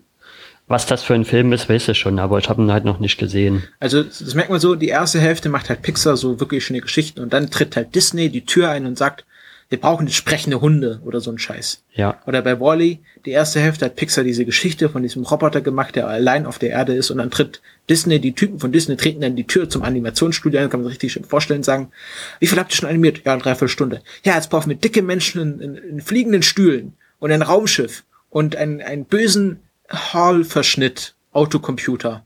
[0.68, 3.00] was das für ein Film ist, weiß ich schon, aber ich habe ihn halt noch
[3.00, 3.64] nicht gesehen.
[3.80, 7.20] Also das merkt man so, die erste Hälfte macht halt Pixar so wirklich schöne Geschichten
[7.20, 9.26] und dann tritt halt Disney die Tür ein und sagt,
[9.70, 11.84] wir brauchen sprechende Hunde oder so ein Scheiß.
[11.94, 12.22] Ja.
[12.28, 16.08] Oder bei Wally, die erste Hälfte hat Pixar diese Geschichte von diesem Roboter gemacht, der
[16.08, 19.36] allein auf der Erde ist und dann tritt Disney, die Typen von Disney treten dann
[19.36, 21.92] die Tür zum Animationsstudio ein, kann man sich richtig schön vorstellen, sagen,
[22.40, 23.22] wie viel habt ihr schon animiert?
[23.26, 24.02] Ja, eine Dreiviertelstunde.
[24.24, 28.56] Ja, jetzt brauchen wir dicke Menschen in, in, in fliegenden Stühlen und ein Raumschiff und
[28.56, 32.26] einen, einen bösen Hall-Verschnitt, Autocomputer.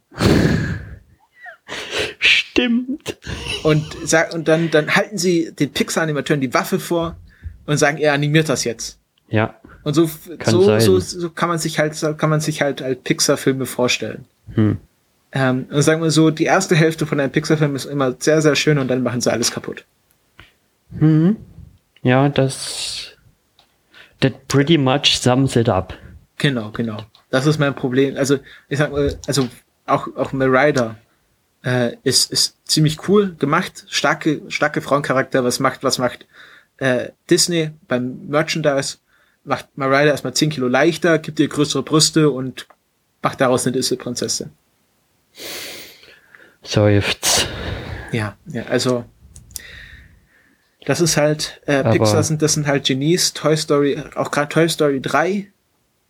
[2.19, 3.17] Stimmt.
[3.63, 7.15] Und, sag, und dann, dann halten sie den Pixar-Animateuren die Waffe vor
[7.65, 8.99] und sagen, er animiert das jetzt.
[9.29, 9.55] Ja.
[9.83, 10.09] Und so,
[10.45, 14.25] so, so, so kann man sich halt, so kann man sich halt als Pixar-Filme vorstellen.
[14.53, 14.77] Hm.
[15.31, 18.55] Ähm, und sagen wir so, die erste Hälfte von einem Pixar-Film ist immer sehr, sehr
[18.55, 19.85] schön und dann machen sie alles kaputt.
[20.97, 21.37] Hm.
[22.01, 23.15] Ja, das,
[24.21, 25.93] that pretty much sums it up.
[26.37, 27.03] Genau, genau.
[27.29, 28.17] Das ist mein Problem.
[28.17, 29.47] Also, ich sag mal, also
[29.85, 30.97] auch, auch Merida
[31.63, 33.85] äh, ist, ist ziemlich cool gemacht.
[33.87, 35.43] Starke, starke Frauencharakter.
[35.43, 36.25] Was macht, was macht
[36.77, 38.97] äh, Disney beim Merchandise?
[39.43, 42.67] Macht Merida erstmal 10 Kilo leichter, gibt ihr größere Brüste und
[43.21, 44.51] macht daraus eine Disney-Prinzessin.
[46.61, 47.47] Seufzt.
[48.11, 49.05] Ja, ja, also
[50.85, 54.67] das ist halt, äh, Pixar sind, das sind halt Genies, Toy Story, auch gerade Toy
[54.67, 55.51] Story 3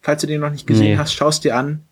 [0.01, 0.97] Falls du den noch nicht gesehen nee.
[0.97, 1.83] hast, schaust dir an.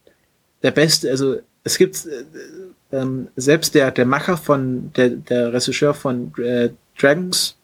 [0.64, 5.94] Der beste, also es gibt äh, ähm, selbst der der Macher von der der Regisseur
[5.94, 7.58] von äh, Dragons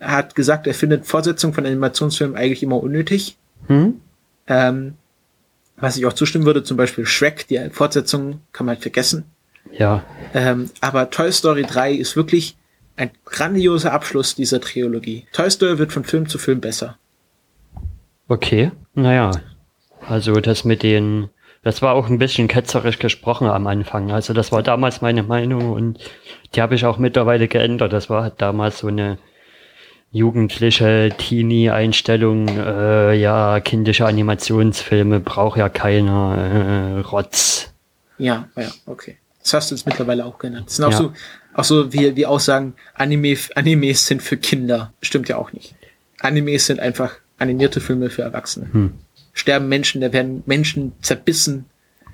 [0.00, 3.36] hat gesagt, er findet Fortsetzung von Animationsfilmen eigentlich immer unnötig.
[3.68, 4.00] Hm?
[4.46, 4.94] Ähm,
[5.76, 9.24] was ich auch zustimmen würde, zum Beispiel Shrek, die Fortsetzung kann man halt vergessen.
[9.72, 10.04] Ja.
[10.34, 12.56] Ähm, aber Toy Story 3 ist wirklich
[12.96, 15.26] ein grandioser Abschluss dieser Trilogie.
[15.32, 16.98] Toy Story wird von Film zu Film besser.
[18.28, 19.30] Okay, naja.
[20.08, 21.30] Also das mit den,
[21.62, 24.10] das war auch ein bisschen ketzerisch gesprochen am Anfang.
[24.10, 25.98] Also das war damals meine Meinung und
[26.54, 27.92] die habe ich auch mittlerweile geändert.
[27.92, 29.18] Das war damals so eine
[30.10, 32.48] jugendliche Teenie-Einstellung.
[32.48, 36.36] Äh, ja, kindische Animationsfilme braucht ja keiner.
[36.36, 37.72] Äh, Rotz.
[38.18, 39.16] Ja, ja, okay.
[39.42, 40.66] Das hast du jetzt mittlerweile auch genannt.
[40.66, 40.98] Das sind auch ja.
[40.98, 41.12] so,
[41.54, 44.92] auch so wie, wie Aussagen, Anime, Animes sind für Kinder.
[45.00, 45.74] Stimmt ja auch nicht.
[46.20, 48.68] Animes sind einfach animierte Filme für Erwachsene.
[48.72, 48.92] Hm
[49.32, 51.66] sterben Menschen, da werden Menschen zerbissen.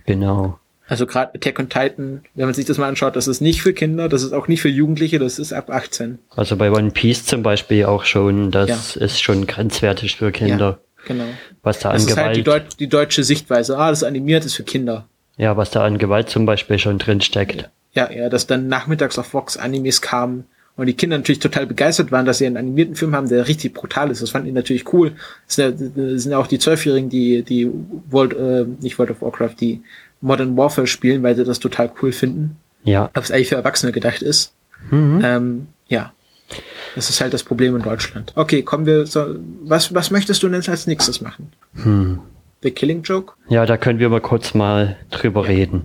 [0.06, 0.58] Genau.
[0.88, 3.74] Also gerade Attack on Titan, wenn man sich das mal anschaut, das ist nicht für
[3.74, 6.18] Kinder, das ist auch nicht für Jugendliche, das ist ab 18.
[6.34, 9.02] Also bei One Piece zum Beispiel auch schon, das ja.
[9.02, 10.80] ist schon grenzwertig für Kinder.
[10.80, 11.24] Ja, genau.
[11.62, 12.26] Was da das an ist Gewalt.
[12.26, 13.76] Halt die, Deut die deutsche Sichtweise.
[13.76, 15.06] Ah, das ist animiert ist für Kinder.
[15.36, 17.68] Ja, was da an Gewalt zum Beispiel schon drin steckt.
[17.92, 20.46] Ja, ja, dass dann nachmittags auf Vox Animes kamen
[20.78, 23.74] Und die Kinder natürlich total begeistert waren, dass sie einen animierten Film haben, der richtig
[23.74, 24.22] brutal ist.
[24.22, 25.12] Das fanden die natürlich cool.
[25.46, 27.68] Das sind ja, das sind ja auch die Zwölfjährigen, die, die
[28.10, 29.82] World, äh, nicht World of Warcraft, die
[30.20, 32.56] Modern Warfare spielen, weil sie das total cool finden.
[32.84, 33.10] Ja.
[33.12, 34.52] Aber es eigentlich für Erwachsene gedacht ist.
[34.90, 35.20] Mhm.
[35.24, 36.12] Ähm, ja.
[36.94, 38.32] Das ist halt das Problem in Deutschland.
[38.36, 39.34] Okay, kommen wir so,
[39.64, 41.52] was, was möchtest du denn als nächstes machen?
[41.74, 42.20] Hm.
[42.62, 43.34] The Killing Joke?
[43.48, 45.82] Ja, da können wir mal kurz mal drüber reden.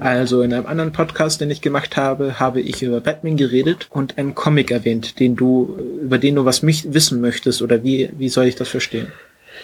[0.00, 4.16] Also in einem anderen Podcast, den ich gemacht habe, habe ich über Batman geredet und
[4.16, 8.28] einen Comic erwähnt, den du, über den du was mich wissen möchtest oder wie, wie
[8.28, 9.08] soll ich das verstehen?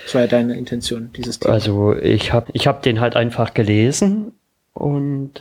[0.04, 1.54] Das war ja deine Intention, dieses Thema.
[1.54, 4.32] Also ich habe ich hab den halt einfach gelesen
[4.72, 5.40] und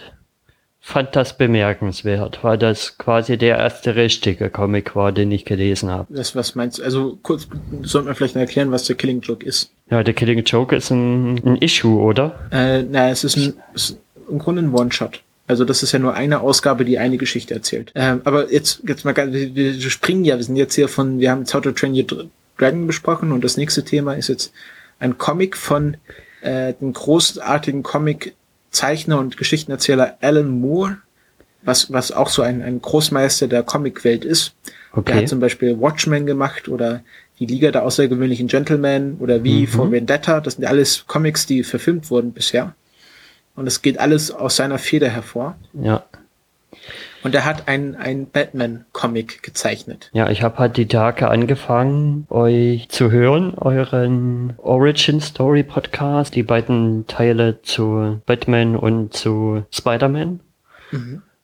[0.80, 6.14] fand das bemerkenswert, weil das quasi der erste richtige Comic war, den ich gelesen habe.
[6.14, 6.84] Das, was meinst du?
[6.84, 7.48] Also kurz,
[7.82, 9.72] sollte man vielleicht noch erklären, was der Killing Joke ist.
[9.92, 12.40] Ja, der Killing Joke ist ein, ein Issue, oder?
[12.52, 13.98] Äh, na, es ist, ein, es
[14.30, 15.22] im Grunde ein One-Shot.
[15.48, 17.92] Also das ist ja nur eine Ausgabe, die eine Geschichte erzählt.
[17.96, 21.20] Ähm, aber jetzt, jetzt mal ganz, wir, wir springen ja, wir sind jetzt hier von,
[21.20, 22.28] wir haben How to Train Your
[22.58, 24.54] Dragon besprochen und das nächste Thema ist jetzt
[25.00, 25.98] ein Comic von
[26.42, 30.98] äh, dem großartigen Comic-Zeichner und Geschichtenerzähler Alan Moore,
[31.64, 34.54] was, was auch so ein, ein Großmeister der Comicwelt ist.
[34.92, 35.14] Okay.
[35.14, 37.02] Der hat zum Beispiel Watchmen gemacht oder
[37.40, 39.68] die Liga der außergewöhnlichen Gentlemen oder wie Mhm.
[39.68, 40.42] for Vendetta.
[40.42, 42.76] Das sind alles Comics, die verfilmt wurden bisher.
[43.60, 45.58] Und es geht alles aus seiner Feder hervor.
[45.74, 46.06] Ja.
[47.24, 50.10] Und er hat ein, ein Batman-Comic gezeichnet.
[50.14, 56.44] Ja, ich habe halt die Tage angefangen, euch zu hören, euren Origin Story Podcast, die
[56.44, 60.40] beiden Teile zu Batman und zu Spider-Man.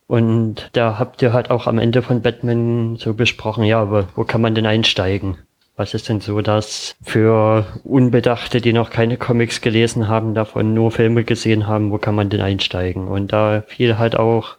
[0.08, 4.24] Und da habt ihr halt auch am Ende von Batman so besprochen, ja, aber wo
[4.24, 5.38] kann man denn einsteigen?
[5.77, 10.91] Was ist denn so das für Unbedachte, die noch keine Comics gelesen haben, davon nur
[10.91, 13.07] Filme gesehen haben, wo kann man denn einsteigen?
[13.10, 14.56] Und da fiel halt auch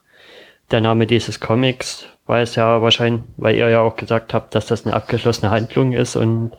[0.71, 4.67] der Name dieses Comics, weil es ja wahrscheinlich, weil ihr ja auch gesagt habt, dass
[4.67, 6.53] das eine abgeschlossene Handlung ist und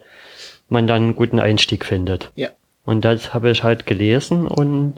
[0.70, 2.32] man dann einen guten Einstieg findet.
[2.36, 2.50] Ja.
[2.86, 4.96] Und das habe ich halt gelesen und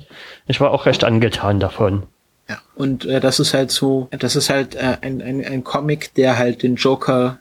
[0.48, 2.03] ich war auch recht angetan davon.
[2.48, 2.60] Ja.
[2.76, 6.38] Und äh, das ist halt so, das ist halt äh, ein, ein, ein Comic, der
[6.38, 7.40] halt den Joker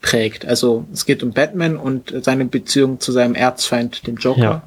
[0.00, 0.46] prägt.
[0.46, 4.40] Also es geht um Batman und seine Beziehung zu seinem Erzfeind, dem Joker.
[4.40, 4.62] Ja.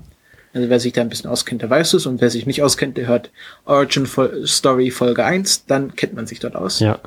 [0.53, 2.05] Also wer sich da ein bisschen auskennt, der weiß es.
[2.05, 3.31] Und wer sich nicht auskennt, der hört
[3.65, 4.07] Origin
[4.45, 6.79] Story Folge 1, dann kennt man sich dort aus.
[6.79, 6.99] Ja.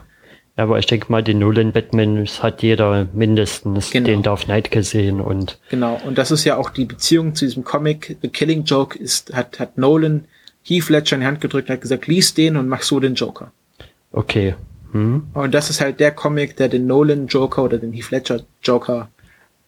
[0.58, 4.06] Aber ich denke mal, den Nolan Batman hat jeder mindestens Genau.
[4.06, 7.62] den Dark Knight gesehen und Genau, und das ist ja auch die Beziehung zu diesem
[7.62, 8.16] Comic.
[8.22, 10.24] The Killing Joke ist, hat, hat Nolan
[10.64, 13.52] Heath Ledger in die Hand gedrückt, hat gesagt, lies den und mach so den Joker.
[14.12, 14.54] okay.
[14.96, 15.26] Hm?
[15.34, 19.08] Und das ist halt der Comic, der den Nolan Joker oder den Heath Ledger Joker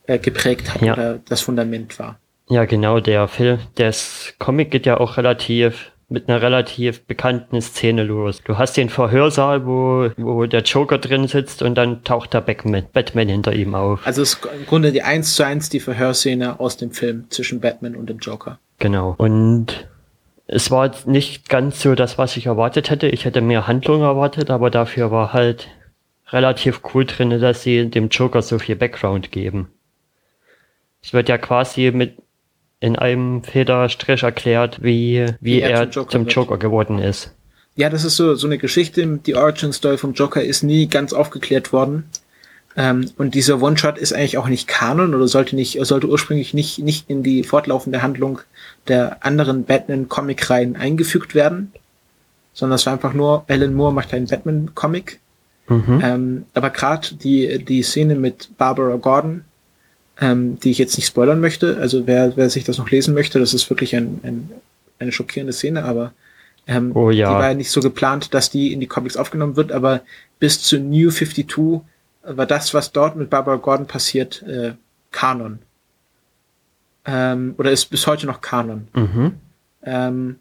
[0.07, 0.95] äh, geprägt hat Ja.
[0.95, 2.19] oder das Fundament war.
[2.49, 8.03] Ja, genau, der Film, das Comic geht ja auch relativ mit einer relativ bekannten Szene
[8.03, 8.41] los.
[8.43, 12.87] Du hast den Verhörsaal, wo, wo der Joker drin sitzt und dann taucht der Batman,
[12.95, 14.07] Batman hinter ihm auf.
[14.07, 17.61] Also es ist im Grunde die eins zu eins die Verhörszene aus dem Film zwischen
[17.61, 18.59] Batman und dem Joker.
[18.79, 19.15] Genau.
[19.19, 19.87] Und
[20.51, 23.07] es war nicht ganz so das, was ich erwartet hätte.
[23.07, 25.69] Ich hätte mehr Handlung erwartet, aber dafür war halt
[26.31, 29.69] relativ cool drin, dass sie dem Joker so viel Background geben.
[31.03, 32.17] Es wird ja quasi mit
[32.81, 36.61] in einem Federstrich erklärt, wie, wie, Wie er zum zum Joker Joker, wird.
[36.61, 37.35] geworden ist.
[37.77, 39.07] Ja, das ist so, so eine Geschichte.
[39.27, 42.09] Die Origin Story vom Joker ist nie ganz aufgeklärt worden.
[42.77, 46.79] Ähm, und dieser One-Shot ist eigentlich auch nicht Kanon oder sollte nicht, sollte ursprünglich nicht,
[46.79, 48.41] nicht in die fortlaufende Handlung
[48.89, 51.73] der anderen Batman-Comic-Reihen eingefügt werden.
[52.55, 55.21] Sondern es war einfach nur, Alan Moore macht einen Batman-Comic.
[55.69, 56.01] Mhm.
[56.03, 59.45] Ähm, aber gerade die, die Szene mit Barbara Gordon,
[60.21, 63.39] ähm, die ich jetzt nicht spoilern möchte, also wer, wer sich das noch lesen möchte,
[63.39, 64.51] das ist wirklich ein, ein,
[64.99, 66.13] eine schockierende Szene, aber
[66.67, 67.29] ähm, Oh ja.
[67.29, 70.01] die war ja nicht so geplant, dass die in die Comics aufgenommen wird, aber
[70.39, 71.83] bis zu New 52
[72.23, 74.73] war das, was dort mit Barbara Gordon passiert, äh,
[75.11, 75.61] Kanon.
[77.11, 78.89] Ähm, oder ist bis heute noch Kanon.
[78.93, 79.35] Mhm.
[79.83, 80.37] Ähm,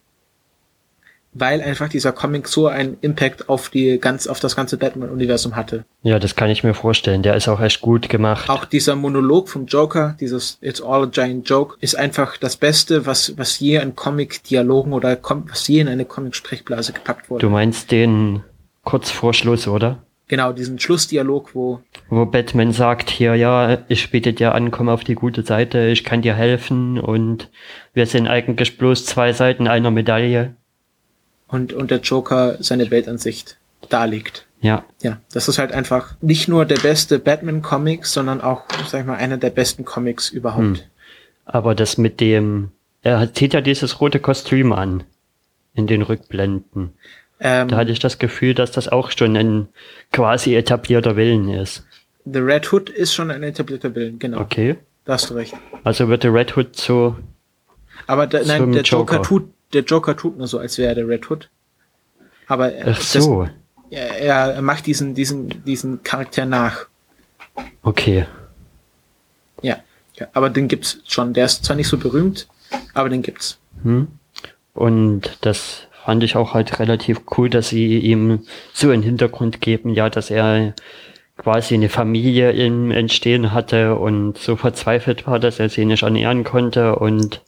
[1.33, 5.85] weil einfach dieser Comic so einen Impact auf die ganz, auf das ganze Batman-Universum hatte.
[6.01, 7.21] Ja, das kann ich mir vorstellen.
[7.21, 8.49] Der ist auch echt gut gemacht.
[8.49, 13.05] Auch dieser Monolog vom Joker, dieses It's all a giant joke, ist einfach das Beste,
[13.05, 17.41] was, was je in Comic-Dialogen oder kom was je in eine Comic-Sprechblase gepackt wurde.
[17.41, 18.43] Du meinst den
[18.83, 19.99] kurz vor Schluss, oder?
[20.29, 25.05] Genau, diesen Schlussdialog, wo, Wo Batman sagt hier, ja, ich biete dir an, komm auf
[25.05, 27.49] die gute Seite, ich kann dir helfen und
[27.93, 30.55] wir sind eigentlich bloß zwei Seiten einer Medaille.
[31.47, 33.57] und, und der Joker seine Weltansicht
[33.89, 34.45] darlegt.
[34.59, 39.05] Ja, Ja, das ist halt einfach nicht nur der beste Batman-Comic, sondern auch, sag ich
[39.05, 40.63] mal, einer der besten Comics überhaupt.
[40.63, 40.79] Hm.
[41.45, 42.71] aber das mit dem,
[43.01, 45.03] er zieht ja dieses rote Kostüm an
[45.73, 46.93] in den Rückblenden.
[47.39, 49.67] Ähm, da hatte ich das Gefühl, dass das auch schon ein
[50.11, 51.85] quasi etablierter Willen ist.
[52.25, 54.39] The Red Hood ist schon ein etablierter Willen, genau.
[54.39, 54.77] Okay.
[55.05, 55.53] Da hast du recht.
[55.83, 57.15] Also wird der Red Hood so.
[58.07, 59.15] Aber da, nein, der Joker.
[59.15, 59.21] Joker.
[59.21, 61.49] tut, der Joker tut nur so, als wäre er der Red Hood.
[62.47, 63.43] Aber Ach so.
[63.43, 63.51] Das,
[63.89, 66.87] er, er macht diesen, diesen, diesen Charakter nach.
[67.83, 68.25] Okay.
[69.61, 69.77] Ja.
[70.15, 70.27] ja.
[70.33, 71.33] Aber den gibt's schon.
[71.33, 72.47] Der ist zwar nicht so berühmt,
[72.93, 73.59] aber den gibt's.
[73.83, 74.07] Hm.
[74.73, 78.39] Und das fand ich auch halt relativ cool, dass sie ihm
[78.71, 80.73] so einen Hintergrund geben, ja, dass er
[81.35, 86.45] quasi eine Familie im Entstehen hatte und so verzweifelt war, dass er sie nicht ernähren
[86.45, 87.41] konnte und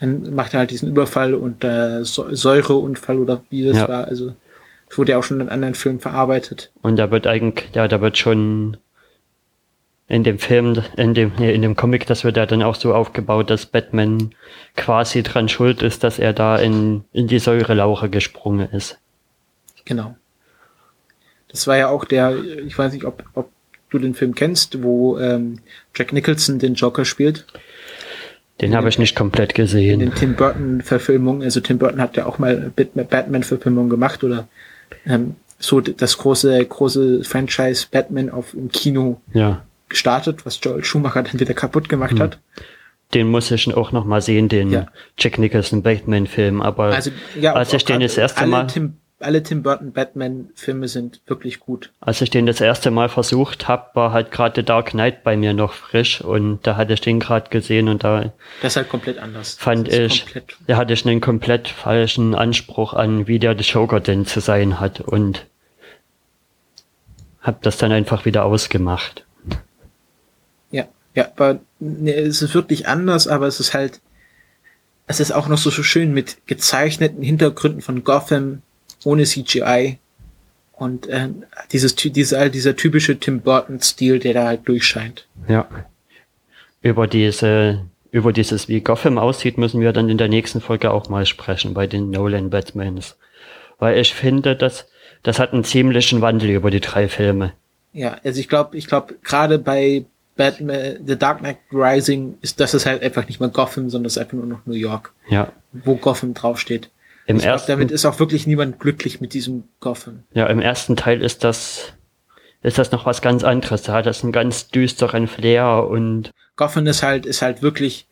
[0.00, 3.88] dann macht er halt diesen Überfall und äh, Säureunfall oder wie das ja.
[3.88, 4.04] war.
[4.06, 4.32] Also
[4.88, 6.72] das wurde ja auch schon in anderen Filmen verarbeitet.
[6.82, 8.76] Und da wird eigentlich, ja, da wird schon
[10.10, 13.48] in dem Film, in dem, in dem Comic, das wird ja dann auch so aufgebaut,
[13.48, 14.34] dass Batman
[14.76, 18.98] quasi dran schuld ist, dass er da in, in die Säurelauche gesprungen ist.
[19.84, 20.16] Genau.
[21.46, 22.34] Das war ja auch der,
[22.66, 23.50] ich weiß nicht, ob, ob
[23.90, 25.60] du den Film kennst, wo ähm,
[25.94, 27.46] Jack Nicholson den Joker spielt.
[28.60, 30.00] Den habe ich nicht komplett gesehen.
[30.00, 34.48] In den Tim Burton-Verfilmungen, also Tim Burton hat ja auch mal Batman-Verfilmungen gemacht oder
[35.06, 39.62] ähm, so das große, große Franchise Batman auf im Kino ja.
[39.90, 42.20] Gestartet, was Joel Schumacher dann wieder kaputt gemacht hm.
[42.20, 42.38] hat.
[43.12, 44.86] Den muss ich auch noch mal sehen, den ja.
[45.18, 46.62] Jack Nicholson Batman-Film.
[46.62, 48.66] Aber also, ja, als ich den das erste Mal.
[48.68, 51.92] Tim alle Tim Burton Batman-Filme sind wirklich gut.
[52.00, 55.36] Als ich den das erste Mal versucht habe, war halt gerade The Dark Knight bei
[55.36, 58.32] mir noch frisch und da hatte ich den gerade gesehen und da.
[58.62, 59.54] Das ist halt komplett anders.
[59.54, 60.24] Fand ich,
[60.66, 64.80] da hatte ich einen komplett falschen Anspruch an, wie der The Joker denn zu sein
[64.80, 65.46] hat und
[67.42, 69.24] hab das dann einfach wieder ausgemacht.
[71.14, 74.00] Ja, aber ne, es ist wirklich anders, aber es ist halt,
[75.06, 78.62] es ist auch noch so, so schön mit gezeichneten Hintergründen von Gotham,
[79.04, 79.98] ohne CGI.
[80.72, 81.28] Und äh,
[81.72, 85.26] dieses, dieser, dieser typische Tim Burton-Stil, der da halt durchscheint.
[85.48, 85.68] Ja.
[86.80, 91.08] Über diese, über dieses, wie Gotham aussieht, müssen wir dann in der nächsten Folge auch
[91.08, 93.16] mal sprechen, bei den Nolan Batmans.
[93.78, 94.86] Weil ich finde, dass,
[95.22, 97.52] das hat einen ziemlichen Wandel über die drei Filme.
[97.92, 100.04] Ja, also ich glaube, ich glaube, gerade bei
[100.40, 104.16] Batman, The Dark Knight Rising ist das ist halt einfach nicht mehr Gotham, sondern es
[104.16, 105.12] ist einfach nur noch New York.
[105.28, 105.52] Ja.
[105.72, 106.90] Wo Gotham draufsteht.
[107.26, 110.22] Im ich ersten, glaub, damit ist auch wirklich niemand glücklich mit diesem Gotham.
[110.32, 111.92] Ja, im ersten Teil ist das,
[112.62, 113.82] ist das noch was ganz anderes.
[113.82, 116.30] Da hat das einen ganz düsteren Flair und.
[116.56, 118.06] Gotham ist halt, ist halt wirklich,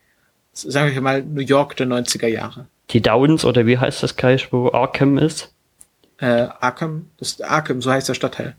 [0.52, 2.66] sagen wir mal, New York der 90er Jahre.
[2.90, 5.54] Die Downs, oder wie heißt das gleich, wo Arkham ist?
[6.18, 7.06] Äh, Arkham?
[7.18, 8.54] Das ist Arkham, so heißt der Stadtteil.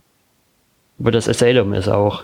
[0.97, 2.23] Wo das Asylum ist auch.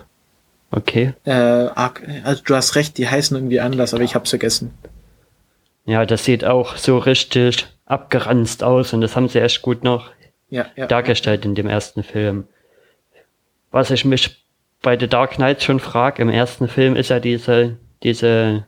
[0.71, 1.13] Okay.
[1.25, 4.73] Äh, also du hast recht, die heißen irgendwie anders, aber ich hab's vergessen.
[5.85, 10.11] Ja, das sieht auch so richtig abgeranzt aus und das haben sie echt gut noch
[10.49, 12.47] ja, ja, dargestellt in dem ersten Film.
[13.71, 14.43] Was ich mich
[14.81, 18.65] bei The Dark Knight schon frage, im ersten Film ist ja diese, diese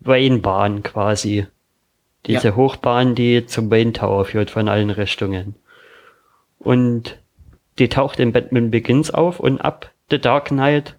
[0.00, 1.46] Wayne-Bahn quasi.
[2.26, 2.56] Diese ja.
[2.56, 5.54] Hochbahn, die zum Wayne Tower führt von allen Richtungen.
[6.58, 7.18] Und
[7.78, 10.95] die taucht in Batman Begins auf und ab The Dark Knight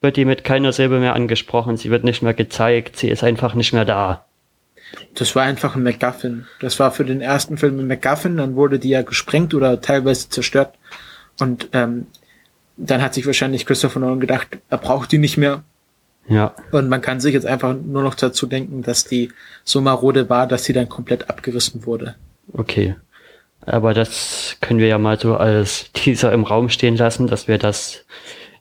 [0.00, 1.76] wird die mit keiner Silbe mehr angesprochen.
[1.76, 2.96] Sie wird nicht mehr gezeigt.
[2.96, 4.24] Sie ist einfach nicht mehr da.
[5.14, 6.46] Das war einfach ein MacGuffin.
[6.60, 10.28] Das war für den ersten Film ein MacGuffin, dann wurde die ja gesprengt oder teilweise
[10.28, 10.74] zerstört.
[11.38, 12.06] Und ähm,
[12.76, 15.62] dann hat sich wahrscheinlich Christopher Nolan gedacht, er braucht die nicht mehr.
[16.28, 16.54] Ja.
[16.70, 19.32] Und man kann sich jetzt einfach nur noch dazu denken, dass die
[19.64, 22.14] so marode war, dass sie dann komplett abgerissen wurde.
[22.52, 22.96] Okay.
[23.62, 27.58] Aber das können wir ja mal so als Teaser im Raum stehen lassen, dass wir
[27.58, 28.04] das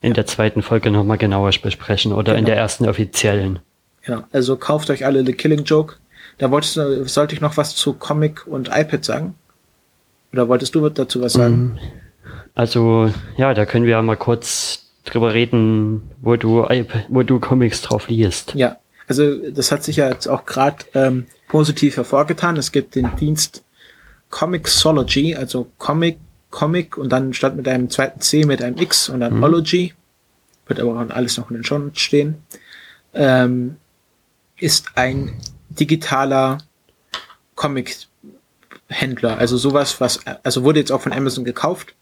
[0.01, 2.39] in der zweiten Folge nochmal genauer besprechen oder genau.
[2.39, 3.59] in der ersten offiziellen.
[4.03, 4.23] Genau.
[4.31, 5.95] Also kauft euch alle The Killing Joke.
[6.37, 9.35] Da wolltest du, sollte ich noch was zu Comic und iPad sagen?
[10.31, 11.73] Oder wolltest du dazu was sagen?
[11.73, 11.79] Mhm.
[12.55, 16.65] Also, ja, da können wir ja mal kurz drüber reden, wo du,
[17.09, 18.53] wo du Comics drauf liest.
[18.55, 18.77] Ja,
[19.07, 22.57] also das hat sich ja jetzt auch gerade ähm, positiv hervorgetan.
[22.57, 23.63] Es gibt den Dienst
[24.29, 26.19] Comixology, also Comic,
[26.49, 29.43] Comic und dann statt mit einem zweiten C mit einem X und dann mhm.
[29.43, 29.93] Ology.
[30.67, 32.43] Wird aber auch alles noch in den Show stehen.
[33.13, 33.77] Ähm,
[34.57, 35.33] ist ein
[35.69, 36.59] digitaler
[37.55, 39.37] Comic-Händler.
[39.37, 41.95] Also sowas, was, also wurde jetzt auch von Amazon gekauft.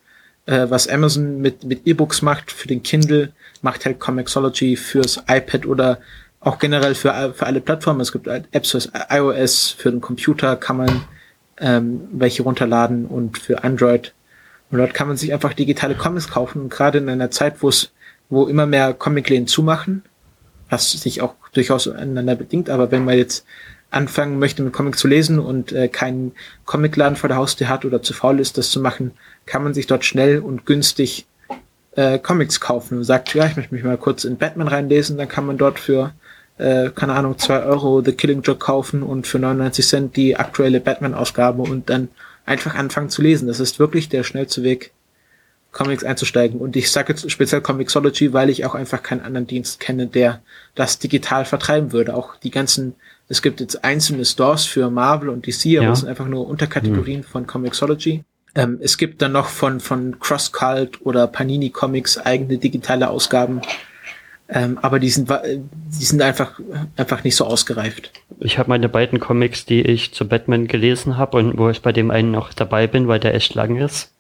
[0.45, 5.65] Äh, was Amazon mit, mit E-Books macht für den Kindle, macht halt Comixology fürs iPad
[5.65, 5.99] oder
[6.39, 8.01] auch generell für, für alle Plattformen.
[8.01, 11.03] Es gibt halt Apps fürs iOS, für den Computer kann man
[11.59, 14.13] ähm, welche runterladen und für Android.
[14.69, 16.63] Und dort kann man sich einfach digitale Comics kaufen.
[16.63, 17.91] Und gerade in einer Zeit, wo es,
[18.29, 20.03] wo immer mehr Comicläden zumachen,
[20.69, 23.45] was sich auch durchaus aneinander bedingt, aber wenn man jetzt
[23.89, 26.33] anfangen möchte mit Comics zu lesen und äh, keinen
[26.65, 29.11] Comicladen vor der Haustür hat oder zu faul ist, das zu machen,
[29.45, 31.25] kann man sich dort schnell und günstig
[31.95, 35.29] äh, Comics kaufen und sagt, ja, ich möchte mich mal kurz in Batman reinlesen, dann
[35.29, 36.13] kann man dort für,
[36.57, 40.81] äh, keine Ahnung, zwei Euro The Killing Joke kaufen und für 99 Cent die aktuelle
[40.81, 42.09] Batman-Ausgabe und dann
[42.47, 43.47] einfach anfangen zu lesen.
[43.47, 44.91] Das ist wirklich der schnellste Weg,
[45.71, 46.59] Comics einzusteigen.
[46.59, 50.41] Und ich sage jetzt speziell Comixology, weil ich auch einfach keinen anderen Dienst kenne, der
[50.73, 52.15] das digital vertreiben würde.
[52.15, 52.95] Auch die ganzen,
[53.29, 55.91] es gibt jetzt einzelne Stores für Marvel und DC, aber ja.
[55.91, 57.25] es sind einfach nur Unterkategorien mhm.
[57.25, 58.23] von Comixology.
[58.55, 63.61] Ähm, es gibt dann noch von, von CrossCult oder Panini Comics eigene digitale Ausgaben.
[64.49, 66.59] Ähm, aber die sind, die sind einfach,
[66.95, 68.11] einfach nicht so ausgereift.
[68.39, 71.91] Ich habe meine beiden Comics, die ich zu Batman gelesen habe und wo ich bei
[71.91, 74.11] dem einen noch dabei bin, weil der echt lang ist.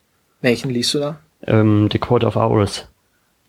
[0.41, 1.19] Welchen liest du da?
[1.45, 2.87] Ähm, The Code of Hours.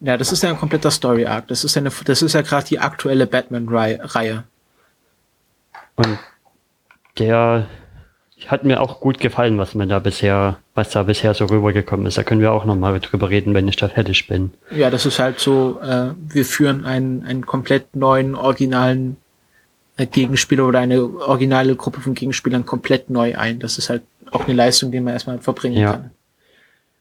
[0.01, 1.49] Ja, das ist ja ein kompletter Story Arc.
[1.49, 4.45] Das ist eine, das ist ja gerade die aktuelle Batman-Reihe.
[5.97, 6.19] Und
[7.19, 7.67] der
[8.47, 12.19] hat mir auch gut gefallen, was mir da bisher, was da bisher so rübergekommen ist.
[12.19, 14.52] Da können wir auch nochmal drüber reden, wenn ich da fertig bin.
[14.70, 19.16] Ja, das ist halt so, äh, wir führen einen, einen komplett neuen, originalen
[19.97, 23.59] äh, Gegenspieler oder eine originale Gruppe von Gegenspielern komplett neu ein.
[23.59, 25.93] Das ist halt auch eine Leistung, die man erstmal verbringen ja.
[25.93, 26.10] kann.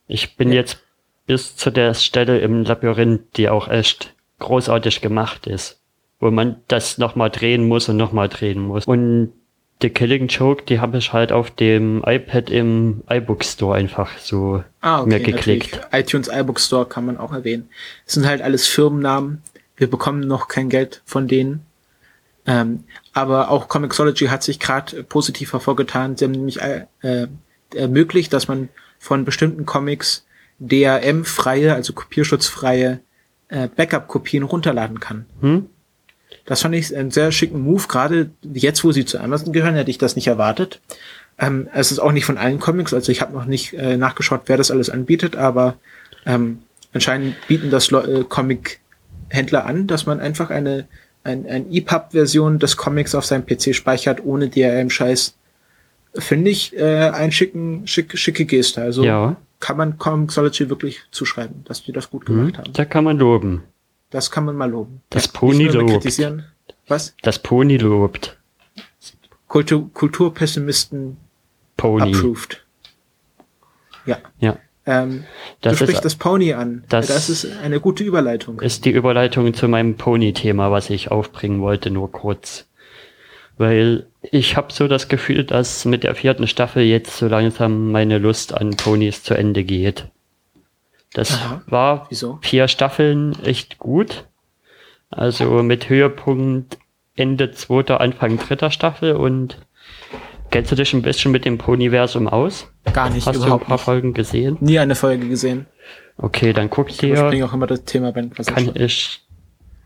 [0.07, 0.55] Ich bin ja.
[0.55, 0.79] jetzt
[1.27, 5.79] bis zu der Stelle im Labyrinth, die auch echt großartig gemacht ist,
[6.19, 8.85] wo man das nochmal drehen muss und nochmal drehen muss.
[8.85, 9.33] Und
[9.81, 14.63] The Killing Joke, die habe ich halt auf dem iPad im iBook Store einfach so
[14.81, 15.73] ah, okay, mir geklickt.
[15.73, 15.93] Natürlich.
[16.07, 17.69] iTunes iBook Store kann man auch erwähnen.
[18.05, 19.43] Es sind halt alles Firmennamen.
[19.75, 21.63] Wir bekommen noch kein Geld von denen.
[22.47, 26.17] Ähm, aber auch Comixology hat sich gerade positiv hervorgetan.
[26.17, 27.27] Sie haben nämlich äh, äh,
[27.75, 30.25] ermöglicht, dass man von bestimmten Comics
[30.59, 33.01] DRM-freie, also kopierschutzfreie
[33.49, 35.25] äh, Backup-Kopien runterladen kann.
[35.41, 35.69] Hm?
[36.45, 37.83] Das fand ich einen sehr schicken Move.
[37.87, 40.79] Gerade jetzt, wo sie zu Amazon gehören, hätte ich das nicht erwartet.
[41.37, 44.43] Ähm, es ist auch nicht von allen Comics, also ich habe noch nicht äh, nachgeschaut,
[44.47, 45.75] wer das alles anbietet, aber
[46.25, 46.59] ähm,
[46.93, 50.87] anscheinend bieten das äh, Comic-Händler an, dass man einfach eine
[51.27, 55.35] ein, ein EPUB-Version des Comics auf seinem PC speichert, ohne DRM-Scheiß.
[56.15, 58.81] Finde ich äh, ein schicken, schick, schicke Geste.
[58.81, 59.35] Also ja.
[59.59, 62.73] kann man Comixology wirklich zuschreiben, dass die das gut gemacht mhm, haben.
[62.73, 63.63] Da kann man loben.
[64.09, 65.01] Das kann man mal loben.
[65.09, 66.05] Das Pony lobt.
[66.87, 67.15] Was?
[67.21, 68.37] Das Pony lobt.
[69.47, 71.17] Kultur, Kulturpessimisten
[71.75, 72.15] Pony.
[72.15, 72.65] approved.
[74.05, 74.17] Ja.
[74.39, 74.57] Ja.
[74.85, 75.25] Ähm,
[75.61, 76.85] das du sprichst ist, das Pony an.
[76.87, 78.61] Das, das ist eine gute Überleitung.
[78.61, 82.67] Ist die Überleitung zu meinem Pony-Thema, was ich aufbringen wollte, nur kurz.
[83.57, 88.17] Weil ich habe so das Gefühl, dass mit der vierten Staffel jetzt so langsam meine
[88.17, 90.05] Lust an Ponys zu Ende geht.
[91.13, 91.61] Das Aha.
[91.67, 92.39] war Wieso?
[92.41, 94.25] vier Staffeln echt gut.
[95.09, 96.77] Also mit Höhepunkt
[97.15, 99.57] Ende zweiter, Anfang dritter Staffel und
[100.51, 102.71] kennst du dich ein bisschen mit dem Ponyversum aus?
[102.93, 103.25] Gar nicht.
[103.25, 103.83] Hast du ein paar nicht.
[103.83, 104.57] Folgen gesehen?
[104.59, 105.65] Nie eine Folge gesehen.
[106.17, 107.31] Okay, dann guck ich dir.
[107.31, 109.21] Ich auch immer das Thema bei Kann ich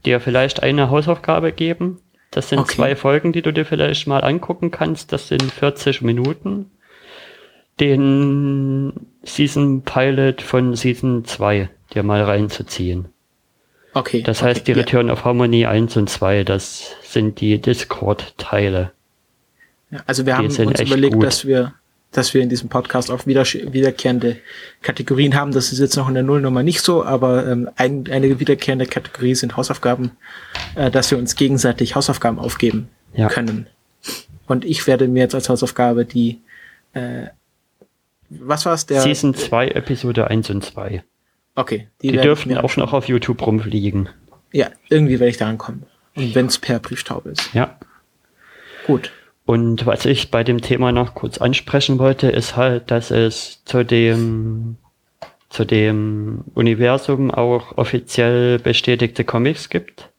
[0.06, 2.00] dir vielleicht eine Hausaufgabe geben?
[2.32, 2.76] Das sind okay.
[2.76, 5.12] zwei Folgen, die du dir vielleicht mal angucken kannst.
[5.12, 6.72] Das sind 40 Minuten
[7.80, 8.94] den
[9.24, 13.06] Season Pilot von Season 2 dir mal reinzuziehen.
[13.94, 14.22] Okay.
[14.22, 15.14] Das heißt, die Return ja.
[15.14, 18.92] of Harmony 1 und 2, das sind die Discord-Teile.
[19.90, 21.24] Ja, also wir haben uns überlegt, gut.
[21.24, 21.74] dass wir,
[22.12, 24.38] dass wir in diesem Podcast auch wieder, wiederkehrende
[24.82, 25.52] Kategorien haben.
[25.52, 29.36] Das ist jetzt noch in der Nullnummer nicht so, aber ähm, ein, eine wiederkehrende Kategorie
[29.36, 30.12] sind Hausaufgaben,
[30.76, 33.28] äh, dass wir uns gegenseitig Hausaufgaben aufgeben ja.
[33.28, 33.68] können.
[34.48, 36.40] Und ich werde mir jetzt als Hausaufgabe die
[36.94, 37.28] äh,
[38.40, 38.86] was war's?
[38.86, 41.04] Der Season 2, Episode 1 und 2.
[41.56, 41.88] Okay.
[42.02, 44.10] Die, die dürften auch noch auf YouTube rumfliegen.
[44.54, 45.86] Ja, irgendwie werde ich da ankommen.
[46.16, 47.54] Und wenn es per Brieftaube ist.
[47.54, 47.78] Ja.
[48.86, 49.12] Gut.
[49.46, 53.84] Und was ich bei dem Thema noch kurz ansprechen wollte, ist halt, dass es zu
[53.84, 54.78] dem,
[55.50, 60.10] zu dem Universum auch offiziell bestätigte Comics gibt.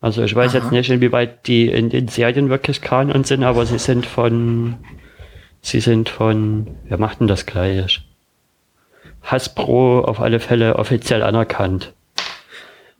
[0.00, 0.58] Also ich weiß Aha.
[0.58, 4.78] jetzt nicht, inwieweit die in den Serien wirklich Kanon sind, aber sie sind von
[5.62, 8.02] Sie sind von, wer macht denn das gleich?
[9.22, 11.92] Hasbro auf alle Fälle offiziell anerkannt.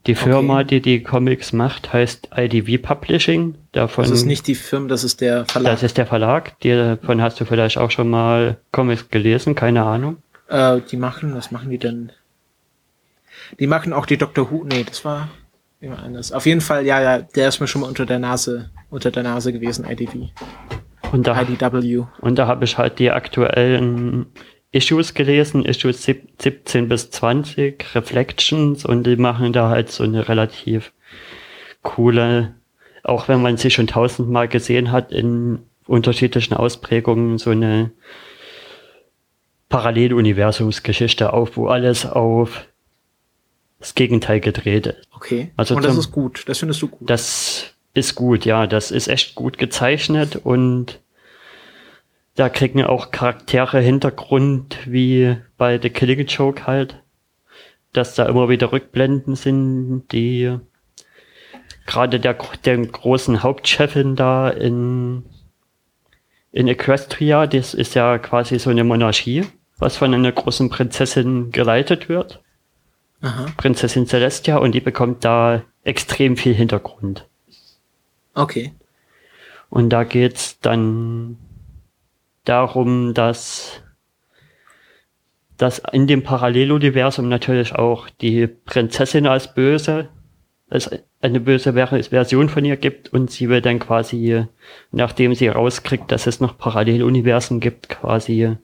[0.06, 0.64] Die Firma, okay.
[0.64, 3.56] die die Comics macht, heißt IDV Publishing.
[3.72, 5.72] Davon, das ist nicht die Firma, das ist der Verlag.
[5.72, 6.58] Das ist der Verlag.
[6.60, 10.16] Davon hast du vielleicht auch schon mal Comics gelesen, keine Ahnung.
[10.48, 12.12] Äh, die machen, was machen die denn?
[13.58, 14.64] Die machen auch die Doctor Who.
[14.64, 15.28] Nee, das war
[15.80, 16.32] immer anders.
[16.32, 19.22] Auf jeden Fall, ja, ja, der ist mir schon mal unter der Nase, unter der
[19.22, 20.30] Nase gewesen, IDV.
[21.12, 22.04] Und da, IDW.
[22.20, 24.26] Und da habe ich halt die aktuellen
[24.72, 30.92] Issues gelesen, Issues 17 bis 20, Reflections, und die machen da halt so eine relativ
[31.82, 32.54] coole
[33.02, 37.90] auch wenn man sie schon tausendmal gesehen hat in unterschiedlichen Ausprägungen, so eine
[39.68, 42.66] Paralleluniversumsgeschichte auf, wo alles auf
[43.80, 45.08] das Gegenteil gedreht ist.
[45.14, 45.50] Okay.
[45.56, 46.44] Also und das zum, ist gut.
[46.46, 47.10] Das findest du gut.
[47.10, 48.66] Das ist gut, ja.
[48.66, 51.00] Das ist echt gut gezeichnet und
[52.36, 57.02] da kriegen auch Charaktere Hintergrund wie bei The Killing Joke halt,
[57.92, 60.56] dass da immer wieder Rückblenden sind, die
[61.86, 65.24] gerade der, der großen Hauptchefin da in,
[66.52, 69.44] in Equestria, das ist ja quasi so eine Monarchie,
[69.78, 72.42] was von einer großen Prinzessin geleitet wird.
[73.22, 73.46] Aha.
[73.56, 77.28] Prinzessin Celestia und die bekommt da extrem viel Hintergrund.
[78.34, 78.72] Okay.
[79.68, 81.38] Und da geht's dann
[82.44, 83.82] darum, dass,
[85.56, 90.08] dass in dem Paralleluniversum natürlich auch die Prinzessin als böse,
[90.70, 90.90] als
[91.20, 94.44] eine böse Version von ihr gibt und sie will dann quasi,
[94.90, 98.56] nachdem sie rauskriegt, dass es noch Paralleluniversen gibt, quasi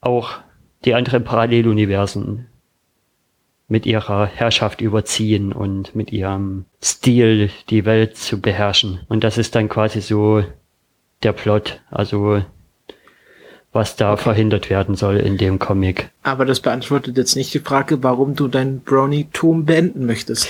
[0.00, 0.38] auch
[0.84, 2.46] die anderen Paralleluniversen
[3.68, 9.00] mit ihrer Herrschaft überziehen und mit ihrem Stil die Welt zu beherrschen.
[9.08, 10.44] Und das ist dann quasi so
[11.22, 11.80] der Plot.
[11.90, 12.42] Also
[13.72, 14.22] was da okay.
[14.22, 16.10] verhindert werden soll in dem Comic.
[16.22, 20.48] Aber das beantwortet jetzt nicht die Frage, warum du dein Brownie-Tum beenden möchtest.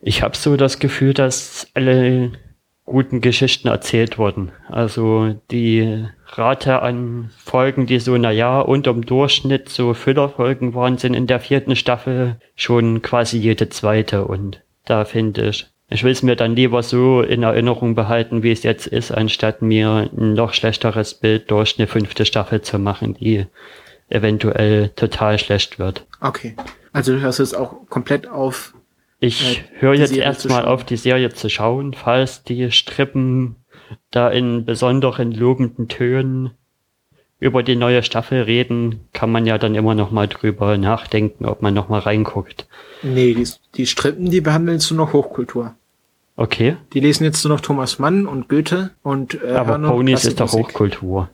[0.00, 2.32] Ich habe so das Gefühl, dass alle
[2.88, 4.50] guten Geschichten erzählt wurden.
[4.68, 11.26] Also die Rate an Folgen, die so, naja, unterm Durchschnitt so Füllerfolgen waren, sind in
[11.26, 14.24] der vierten Staffel schon quasi jede zweite.
[14.24, 18.52] Und da finde ich, ich will es mir dann lieber so in Erinnerung behalten, wie
[18.52, 23.14] es jetzt ist, anstatt mir ein noch schlechteres Bild durch eine fünfte Staffel zu machen,
[23.14, 23.46] die
[24.10, 26.06] eventuell total schlecht wird.
[26.20, 26.54] Okay.
[26.92, 28.74] Also du hörst jetzt auch komplett auf.
[29.20, 33.56] Ich höre jetzt erstmal auf, die Serie zu schauen, falls die Strippen
[34.10, 36.50] da in besonderen lobenden Tönen
[37.40, 41.62] über die neue Staffel reden, kann man ja dann immer noch mal drüber nachdenken, ob
[41.62, 42.66] man noch mal reinguckt.
[43.02, 45.74] Nee, die, die Strippen, die behandeln zu noch Hochkultur.
[46.36, 46.76] Okay.
[46.92, 50.52] Die lesen jetzt nur noch Thomas Mann und Goethe und äh, Aber Ponys ist doch
[50.52, 51.28] Hochkultur.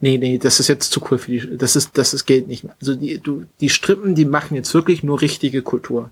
[0.00, 2.64] Nee, nee, das ist jetzt zu cool für die, das ist, das ist Geld nicht
[2.64, 2.74] mehr.
[2.80, 6.10] Also die, du, die Strippen, die machen jetzt wirklich nur richtige Kultur.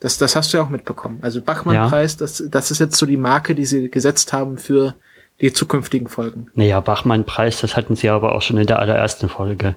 [0.00, 1.18] Das, das hast du ja auch mitbekommen.
[1.22, 2.18] Also Bachmann-Preis, ja.
[2.20, 4.94] das, das ist jetzt so die Marke, die sie gesetzt haben für
[5.40, 6.48] die zukünftigen Folgen.
[6.54, 9.76] Naja, Bachmann-Preis, das hatten sie aber auch schon in der allerersten Folge.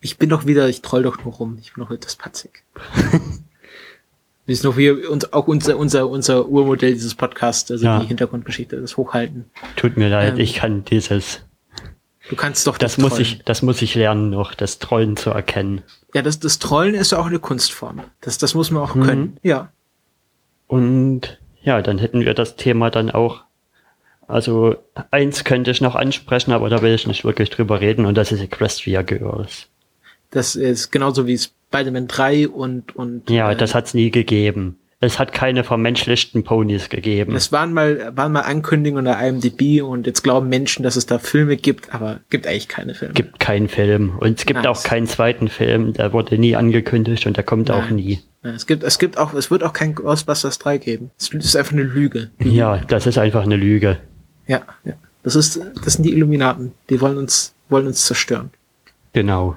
[0.00, 1.58] Ich bin doch wieder, ich troll doch nur rum.
[1.60, 2.64] Ich bin doch etwas patzig.
[4.46, 8.00] Wir sind noch hier und auch unser, unser, unser Urmodell dieses Podcasts, also ja.
[8.00, 9.44] die Hintergrundgeschichte, das Hochhalten.
[9.76, 11.42] Tut mir leid, ähm, ich kann dieses.
[12.28, 15.30] Du kannst doch das, das muss ich, das muss ich lernen noch, das Trollen zu
[15.30, 15.82] erkennen.
[16.14, 18.02] Ja, das, das Trollen ist ja auch eine Kunstform.
[18.20, 19.02] Das, das muss man auch mhm.
[19.02, 19.36] können.
[19.42, 19.72] Ja.
[20.66, 23.42] Und ja, dann hätten wir das Thema dann auch.
[24.26, 24.76] Also
[25.10, 28.30] eins könnte ich noch ansprechen, aber da will ich nicht wirklich drüber reden und das
[28.30, 29.66] ist Equestria Girls.
[30.30, 33.28] Das ist genauso wie Spider-Man 3 und, und.
[33.28, 34.78] Ja, äh, das hat's nie gegeben.
[35.02, 37.34] Es hat keine vermenschlichten Ponys gegeben.
[37.34, 41.18] Es waren mal, waren mal Ankündigungen der IMDb und jetzt glauben Menschen, dass es da
[41.18, 43.14] Filme gibt, aber gibt eigentlich keine Filme.
[43.14, 44.18] Gibt keinen Film.
[44.18, 44.66] Und es gibt nice.
[44.66, 47.82] auch keinen zweiten Film, der wurde nie angekündigt und der kommt Nein.
[47.82, 48.20] auch nie.
[48.42, 51.10] Es gibt, es gibt auch, es wird auch kein Ghostbusters 3 geben.
[51.18, 52.30] Es ist einfach eine Lüge.
[52.38, 53.98] Ja, das ist einfach eine Lüge.
[54.46, 54.94] Ja, ja.
[55.22, 56.72] Das ist, das sind die Illuminaten.
[56.90, 58.50] Die wollen uns, wollen uns zerstören.
[59.12, 59.56] Genau.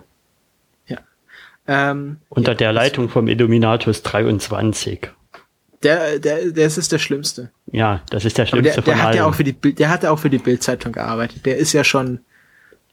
[0.88, 1.00] Ja.
[1.68, 5.10] Ähm, Unter ja, der Leitung vom Illuminatus 23.
[5.84, 7.52] Der, der, der ist der Schlimmste.
[7.72, 10.04] Ja, das ist der Schlimmste der, der von hat Ja auch für die, der hat
[10.04, 11.46] ja auch für die Bildzeitung gearbeitet.
[11.46, 12.20] Der ist ja schon,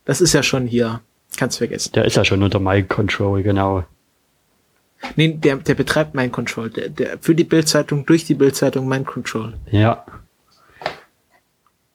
[0.04, 1.00] das ist ja schon hier,
[1.36, 1.92] kannst vergessen.
[1.94, 3.84] Der ist ja schon unter Mind Control, genau.
[5.16, 6.70] Nee, der, der betreibt Mind Control.
[6.70, 9.54] Der, der, für die Bildzeitung, durch die Bildzeitung Mind Control.
[9.70, 10.04] Ja.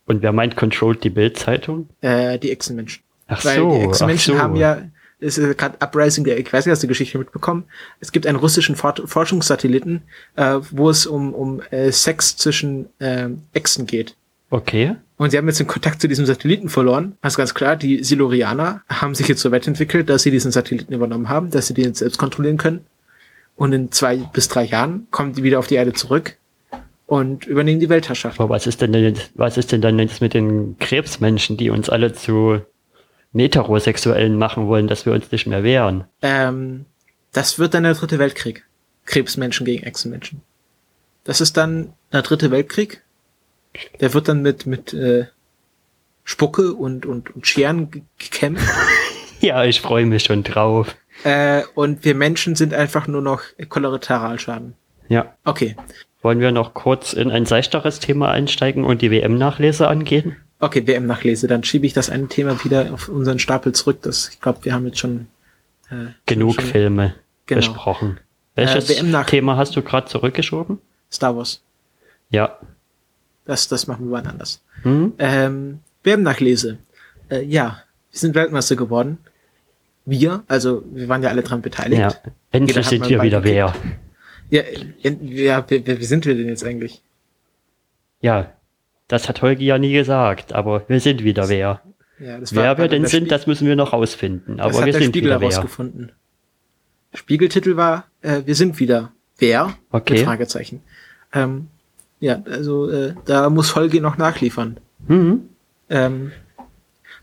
[0.06, 1.90] Und wer Mind Controlled die Bildzeitung?
[2.02, 3.04] Äh, die Echsenmenschen.
[3.28, 3.72] Ach Weil so.
[3.72, 4.42] Die Echsenmenschen so.
[4.42, 4.82] haben ja,
[5.26, 7.66] ist gerade Uprising ich weiß nicht, hast du die Geschichte mitbekommen?
[8.00, 10.04] Es gibt einen russischen For Forschungssatelliten,
[10.36, 14.16] äh, wo es um, um äh, Sex zwischen äh, Echsen geht.
[14.50, 14.96] Okay.
[15.18, 17.18] Und sie haben jetzt den Kontakt zu diesem Satelliten verloren.
[17.22, 20.52] Das ist ganz klar, die Silurianer haben sich jetzt so weit entwickelt, dass sie diesen
[20.52, 22.86] Satelliten übernommen haben, dass sie den jetzt selbst kontrollieren können.
[23.56, 26.38] Und in zwei bis drei Jahren kommen die wieder auf die Erde zurück
[27.08, 28.40] und übernehmen die Weltherrschaft.
[28.40, 31.90] Aber was ist denn denn, was ist denn dann jetzt mit den Krebsmenschen, die uns
[31.90, 32.62] alle zu
[33.40, 36.06] Heterosexuellen machen wollen, dass wir uns nicht mehr wehren.
[36.22, 36.86] Ähm,
[37.32, 38.66] das wird dann der dritte Weltkrieg.
[39.06, 40.42] Krebsmenschen gegen Echsenmenschen.
[41.24, 43.02] Das ist dann der dritte Weltkrieg.
[44.00, 45.26] Der wird dann mit, mit äh,
[46.24, 48.68] Spucke und, und, und Scheren gekämpft.
[49.42, 50.96] ja, ich freue mich schon drauf.
[51.24, 54.76] Äh, und wir Menschen sind einfach nur noch Kollateralschaden.
[55.08, 55.36] Ja.
[55.44, 55.76] Okay.
[56.22, 60.38] Wollen wir noch kurz in ein seichteres Thema einsteigen und die WM-Nachlese angehen?
[60.60, 61.48] Okay, WM-Nachlese.
[61.48, 64.00] Dann schiebe ich das eine Thema wieder auf unseren Stapel zurück.
[64.02, 65.28] Das, ich glaube, wir haben jetzt schon
[65.90, 67.16] äh, genug schon, Filme
[67.46, 67.60] genau.
[67.60, 68.20] besprochen.
[68.56, 70.80] Welches äh, Thema hast du gerade zurückgeschoben?
[71.12, 71.62] Star Wars.
[72.30, 72.58] Ja.
[73.46, 74.62] Das, das machen wir wann anders.
[74.84, 75.14] Mhm.
[75.20, 76.78] Ähm, WM-Nachlese.
[77.30, 79.18] Äh, ja, wir sind Weltmeister geworden.
[80.06, 82.02] Wir, also wir waren ja alle dran beteiligt.
[82.02, 82.14] Ja,
[82.52, 83.74] endlich sind wir wieder wer.
[84.50, 84.62] Ja,
[85.02, 87.02] ja wer, wer sind wir denn jetzt eigentlich?
[88.22, 88.55] Ja,
[89.08, 91.82] das hat Holgi ja nie gesagt, aber wir sind wieder wer.
[92.20, 94.60] Ja, das wer wir denn sind, das müssen wir noch rausfinden.
[94.60, 96.12] Aber wir sind Spiegel wieder herausgefunden.
[97.12, 97.20] wer.
[97.20, 99.74] Spiegeltitel war, äh, wir sind wieder wer?
[99.92, 100.24] Okay.
[100.24, 100.82] Fragezeichen.
[101.34, 101.68] Ähm,
[102.20, 104.78] ja, also äh, da muss Holgi noch nachliefern.
[105.08, 105.50] Mhm.
[105.90, 106.32] Ähm,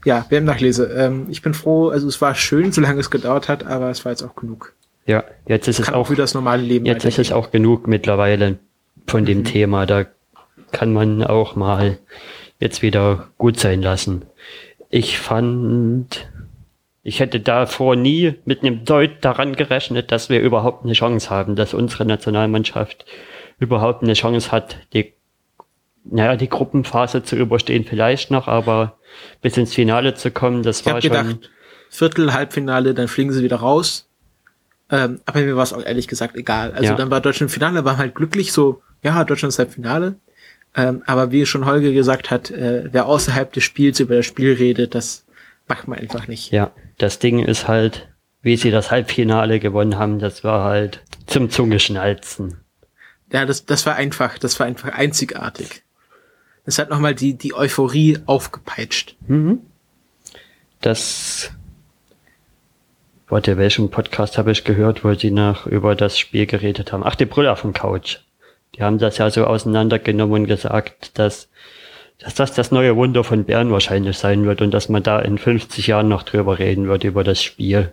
[0.05, 0.87] ja, wer im Nachlese.
[0.87, 4.13] Ähm, ich bin froh, also es war schön, solange es gedauert hat, aber es war
[4.13, 4.75] jetzt auch genug.
[5.07, 6.87] Ja, jetzt ist es auch für das normale Leben.
[6.87, 8.59] Jetzt ist es auch genug mittlerweile
[9.07, 9.45] von dem mhm.
[9.45, 9.87] Thema.
[9.87, 10.07] Da
[10.73, 11.99] kann man auch mal
[12.59, 14.25] jetzt wieder gut sein lassen.
[14.89, 16.29] Ich fand,
[17.03, 21.57] ich hätte davor nie mit einem Deut daran gerechnet, dass wir überhaupt eine Chance haben,
[21.57, 23.05] dass unsere Nationalmannschaft
[23.59, 25.13] überhaupt eine Chance hat, die,
[26.05, 28.99] naja, die Gruppenphase zu überstehen vielleicht noch, aber
[29.41, 31.11] bis ins Finale zu kommen, das ich war schon.
[31.11, 31.51] Gedacht,
[31.91, 34.09] Viertel, Halbfinale, dann fliegen sie wieder raus.
[34.91, 36.73] Ähm, aber mir war es auch ehrlich gesagt egal.
[36.73, 36.95] Also ja.
[36.95, 40.17] dann war Deutschland im Finale, war halt glücklich so, ja, Deutschland ist halt Finale.
[40.75, 44.55] Ähm, aber wie schon Holger gesagt hat, äh, wer außerhalb des Spiels über das Spiel
[44.55, 45.27] redet, das
[45.69, 46.51] macht man einfach nicht.
[46.51, 48.09] Ja, das Ding ist halt,
[48.41, 52.59] wie sie das Halbfinale gewonnen haben, das war halt zum Zungeschnalzen.
[53.33, 55.83] Ja, das, das war einfach, das war einfach einzigartig.
[56.65, 59.17] Das hat nochmal die, die Euphorie aufgepeitscht.
[59.27, 59.61] Mhm.
[60.81, 61.51] Das,
[63.29, 67.03] warte, welchen Podcast habe ich gehört, wo sie nach über das Spiel geredet haben?
[67.05, 68.19] Ach, die Brüller von Couch.
[68.75, 71.49] Die haben das ja so auseinandergenommen und gesagt, dass,
[72.19, 75.39] dass das das neue Wunder von Bern wahrscheinlich sein wird und dass man da in
[75.39, 77.93] 50 Jahren noch drüber reden wird, über das Spiel.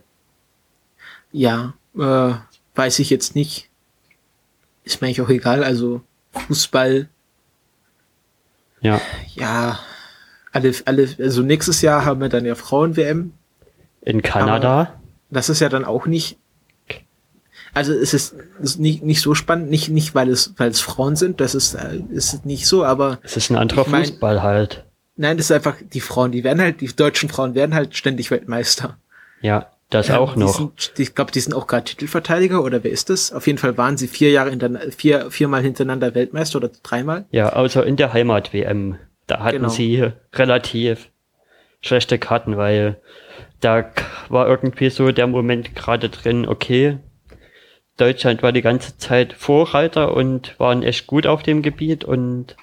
[1.32, 2.34] Ja, äh,
[2.76, 3.70] weiß ich jetzt nicht.
[4.84, 5.64] Ist mir eigentlich auch egal.
[5.64, 6.02] Also
[6.32, 7.10] Fußball.
[8.82, 9.02] Ja.
[9.36, 9.80] Ja.
[10.52, 13.34] Alle, alle, also nächstes Jahr haben wir dann ja Frauen-WM.
[14.02, 15.00] In Kanada.
[15.30, 16.38] das ist ja dann auch nicht
[17.74, 21.16] also es ist, ist nicht, nicht so spannend, nicht, nicht weil es, weil es Frauen
[21.16, 23.20] sind, das ist, äh, ist nicht so, aber.
[23.24, 24.86] Es ist ein anderer ich mein, Fußball halt.
[25.16, 28.32] Nein, das ist einfach, die Frauen, die werden halt, die deutschen Frauen werden halt ständig
[28.32, 28.98] Weltmeister.
[29.41, 30.56] Ja, das ähm, auch noch.
[30.56, 33.34] Sind, ich glaube, die sind auch gerade Titelverteidiger oder wer ist das?
[33.34, 37.26] Auf jeden Fall waren sie vier Jahre hintereinander, vier, viermal hintereinander Weltmeister oder dreimal.
[37.32, 38.98] Ja, außer in der Heimat-WM.
[39.28, 39.70] Da hatten genau.
[39.70, 41.10] sie relativ
[41.82, 43.00] schlechte Karten, weil
[43.62, 43.91] da
[44.30, 46.98] war irgendwie so der Moment gerade drin, okay,
[48.00, 52.56] Deutschland war die ganze Zeit Vorreiter und waren echt gut auf dem Gebiet und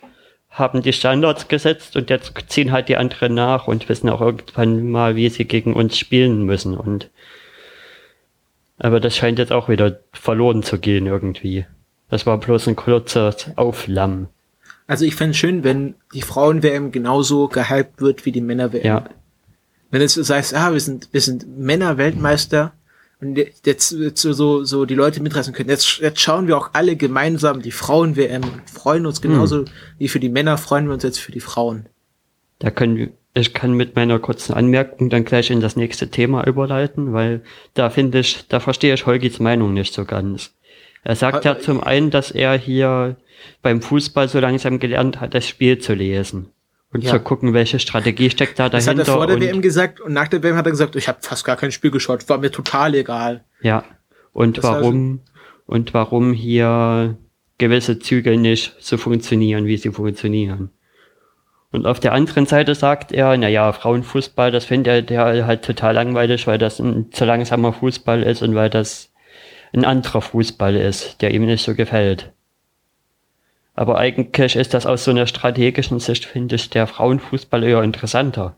[0.51, 4.91] haben die Standards gesetzt und jetzt ziehen halt die anderen nach und wissen auch irgendwann
[4.91, 7.11] mal, wie sie gegen uns spielen müssen und
[8.79, 11.67] aber das scheint jetzt auch wieder verloren zu gehen irgendwie.
[12.11, 14.29] Das war bloß ein kurzes Auflammen.
[14.87, 18.85] Also ich fände schön, wenn die Frauen-WM genauso gehypt wird wie die Männer-WM.
[18.85, 19.05] Ja.
[19.91, 22.73] Wenn es das heißt, ah, wir sind, wir sind Männer-Weltmeister,
[23.21, 25.71] und jetzt, so, so die Leute mitreißen können.
[25.71, 29.65] Jetzt, jetzt schauen wir auch alle gemeinsam die Frauen-WM und freuen uns genauso hm.
[29.99, 31.87] wie für die Männer, freuen wir uns jetzt für die Frauen.
[32.59, 36.47] Da können wir, ich kann mit meiner kurzen Anmerkung dann gleich in das nächste Thema
[36.47, 37.43] überleiten, weil
[37.75, 40.55] da finde ich, da verstehe ich Holgis Meinung nicht so ganz.
[41.03, 43.17] Er sagt ja zum einen, dass er hier
[43.63, 46.51] beim Fußball so langsam gelernt hat, das Spiel zu lesen
[46.93, 47.13] und ja.
[47.13, 48.95] zu gucken, welche Strategie steckt da dahinter.
[48.95, 51.09] Das hat er vor der WM gesagt und nach der WM hat er gesagt, ich
[51.09, 53.45] habe fast gar kein Spiel geschaut, war mir total egal.
[53.61, 53.85] Ja.
[54.33, 55.21] Und das warum
[55.67, 57.17] und warum hier
[57.59, 60.71] gewisse Züge nicht so funktionieren, wie sie funktionieren.
[61.73, 65.65] Und auf der anderen Seite sagt er, na ja, Frauenfußball, das findet er der halt
[65.65, 69.13] total langweilig, weil das ein zu langsamer Fußball ist und weil das
[69.73, 72.33] ein anderer Fußball ist, der ihm nicht so gefällt.
[73.77, 78.57] Aber eigentlich ist das aus so einer strategischen Sicht, finde ich, der Frauenfußball eher interessanter.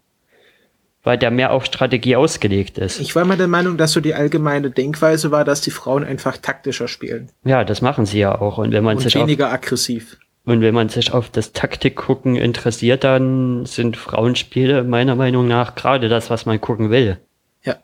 [1.02, 3.00] Weil der mehr auf Strategie ausgelegt ist.
[3.00, 6.36] Ich war mal der Meinung, dass so die allgemeine Denkweise war, dass die Frauen einfach
[6.36, 7.30] taktischer spielen.
[7.44, 8.58] Ja, das machen sie ja auch.
[8.58, 10.18] Und wenn man und sich weniger auf, aggressiv.
[10.44, 16.08] Und wenn man sich auf das Taktikgucken interessiert, dann sind Frauenspiele meiner Meinung nach gerade
[16.08, 17.18] das, was man gucken will.
[17.64, 17.76] Ja.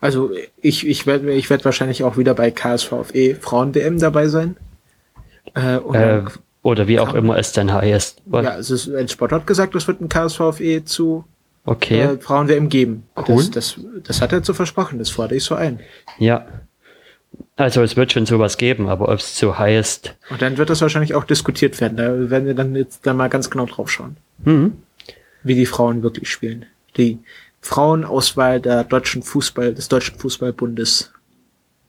[0.00, 0.30] Also
[0.60, 4.56] ich, ich werde ich werd wahrscheinlich auch wieder bei KSVFE Frauen-WM dabei sein.
[5.54, 6.24] Äh, äh,
[6.64, 7.18] oder wie auch ja.
[7.18, 8.22] immer es dann heißt.
[8.32, 11.24] Ja, es ist, ein Sport hat gesagt, es wird ein KSVFE zu
[11.66, 12.00] okay.
[12.00, 13.04] äh, Frauen-WM geben.
[13.16, 13.36] Cool.
[13.36, 15.80] Das, das, das hat er so versprochen, das fordere ich so ein.
[16.18, 16.46] Ja.
[17.56, 20.16] Also es wird schon sowas geben, aber ob es so heißt.
[20.30, 21.98] Und dann wird das wahrscheinlich auch diskutiert werden.
[21.98, 24.16] Da werden wir dann jetzt da mal ganz genau drauf schauen.
[24.44, 24.78] Mhm.
[25.42, 26.64] Wie die Frauen wirklich spielen.
[26.96, 27.18] Die
[27.60, 31.12] Frauenauswahl der deutschen Fußball, des deutschen Fußballbundes.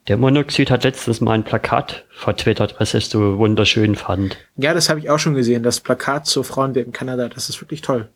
[0.08, 4.38] Der Monoxid hat letztens mal ein Plakat vertwittert, was ich so wunderschön fand.
[4.56, 5.64] Ja, das habe ich auch schon gesehen.
[5.64, 8.10] Das Plakat zur Frauen in Kanada, das ist wirklich toll.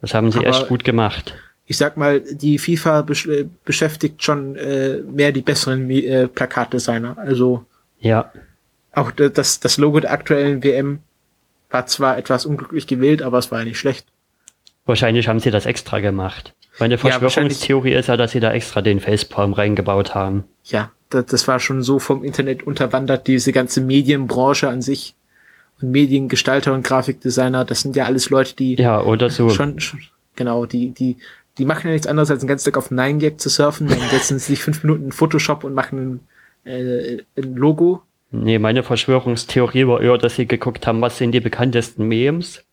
[0.00, 1.34] Das haben sie aber echt gut gemacht.
[1.66, 3.28] Ich sag mal, die FIFA besch
[3.64, 7.18] beschäftigt schon äh, mehr die besseren äh, Plakatdesigner.
[7.18, 7.64] Also
[8.00, 8.32] ja.
[8.92, 11.00] Auch das, das Logo der aktuellen WM
[11.68, 14.06] war zwar etwas unglücklich gewählt, aber es war ja nicht schlecht.
[14.86, 16.54] Wahrscheinlich haben sie das extra gemacht.
[16.80, 20.44] Meine Verschwörungstheorie ja, ist ja, dass sie da extra den Facepalm reingebaut haben.
[20.64, 25.14] Ja, das, das war schon so vom Internet unterwandert, diese ganze Medienbranche an sich
[25.80, 30.00] und Mediengestalter und Grafikdesigner, das sind ja alles Leute, die ja oder so schon, schon
[30.36, 31.16] genau die die
[31.58, 34.38] die machen ja nichts anderes als den ganzen Tag auf 9gag zu surfen, dann setzen
[34.38, 36.20] sie sich fünf Minuten in Photoshop und machen
[36.64, 38.02] äh, ein Logo.
[38.30, 42.64] Nee, meine Verschwörungstheorie war eher, dass sie geguckt haben, was sind die bekanntesten Memes.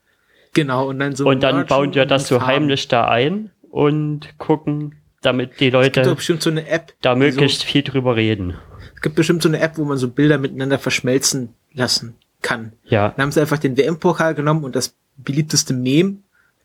[0.53, 1.27] Genau, und dann so.
[1.27, 6.49] Und dann bauen wir das so heimlich da ein und gucken, damit die Leute so
[6.49, 8.55] eine App, da möglichst so, viel drüber reden.
[8.95, 12.73] Es gibt bestimmt so eine App, wo man so Bilder miteinander verschmelzen lassen kann.
[12.85, 13.09] Ja.
[13.09, 16.17] Dann haben sie einfach den WM-Pokal genommen und das beliebteste Meme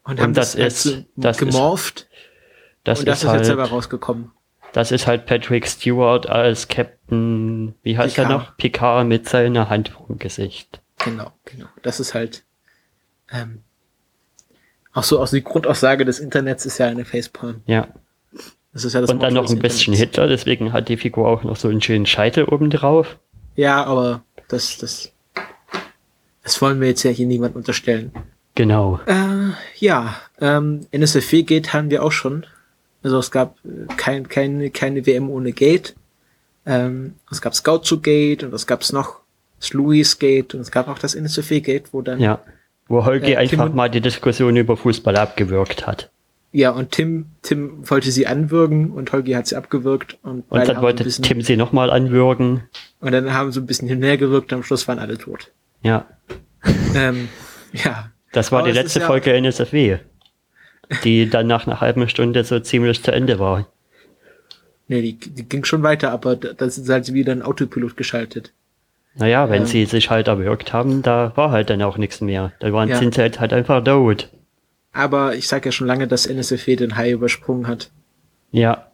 [0.05, 2.01] und, und haben das, das, ist, das gemorpht.
[2.01, 2.09] Ist,
[2.85, 4.33] das und das ist, halt, jetzt selber rausgekommen.
[4.73, 8.31] Das ist halt Patrick Stewart als Captain, wie heißt Picard.
[8.31, 8.57] er noch?
[8.57, 10.81] Picard mit seiner Hand vom Gesicht.
[11.05, 11.67] Genau, genau.
[11.83, 12.45] Das ist halt
[13.31, 13.63] ähm,
[14.93, 17.63] auch so aus die Grundaussage des Internets ist ja eine Facepalm.
[17.67, 17.89] Ja.
[18.73, 20.01] Das ist ja das Und dann noch ein bisschen Internets.
[20.01, 23.19] Hitler, deswegen hat die Figur auch noch so einen schönen Scheitel oben drauf.
[23.57, 25.13] Ja, aber das, das,
[26.43, 28.13] das wollen wir jetzt ja hier niemand unterstellen.
[28.55, 29.01] Genau.
[29.07, 32.47] Äh, ja, ähm, NSFW Gate haben wir auch schon.
[33.03, 35.95] Also es gab äh, kein, keine, keine WM ohne Gate.
[36.67, 39.21] Ähm, es gab Scout zu Gate und es gab es noch
[39.59, 42.41] das Louis Gate und es gab auch das NSFW Gate, wo dann ja.
[42.93, 46.11] Wo Holgi äh, einfach mal die Diskussion über Fußball abgewürgt hat.
[46.53, 50.19] Ja, und Tim, Tim wollte sie anwürgen und Holgi hat sie abgewürgt.
[50.23, 52.65] Und, und dann wollte bisschen, Tim sie nochmal anwürgen.
[53.01, 55.53] Und dann haben sie ein bisschen hinhergewürgt und am Schluss waren alle tot.
[55.83, 56.05] Ja.
[56.95, 57.31] ähm,
[57.73, 58.11] ja.
[58.33, 59.97] Das war Aber die letzte ja Folge NSFW.
[61.03, 63.67] Die dann nach einer halben Stunde so ziemlich zu Ende war.
[64.87, 68.53] Nee, die, die ging schon weiter, aber das ist halt wieder ein Autopilot geschaltet.
[69.15, 72.53] Naja, wenn ähm, sie sich halt erwürgt haben, da war halt dann auch nichts mehr.
[72.61, 72.99] Da waren ja.
[72.99, 74.31] sind sie halt, halt einfach tot.
[74.93, 77.91] Aber ich sag ja schon lange, dass NSFW den Hai übersprungen hat.
[78.51, 78.91] Ja.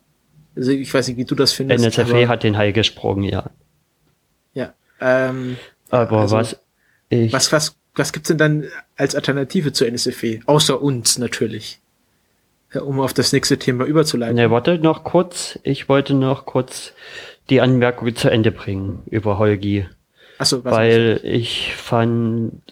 [0.56, 1.84] Also ich weiß nicht, wie du das findest.
[1.84, 3.50] NSFW hat den Hai gesprungen, ja.
[4.54, 4.74] Ja.
[5.00, 5.56] Ähm,
[5.90, 6.56] aber also, was
[7.08, 8.64] ich was, was, was gibt's denn dann
[8.96, 10.40] als Alternative zu NSFW?
[10.46, 11.80] Außer uns natürlich.
[12.72, 14.36] Ja, um auf das nächste Thema überzuleiten.
[14.36, 15.58] Ne, warte noch kurz.
[15.62, 16.92] Ich wollte noch kurz
[17.50, 19.86] die Anmerkung zu Ende bringen über Holgi.
[20.40, 22.62] So, Weil ich fand,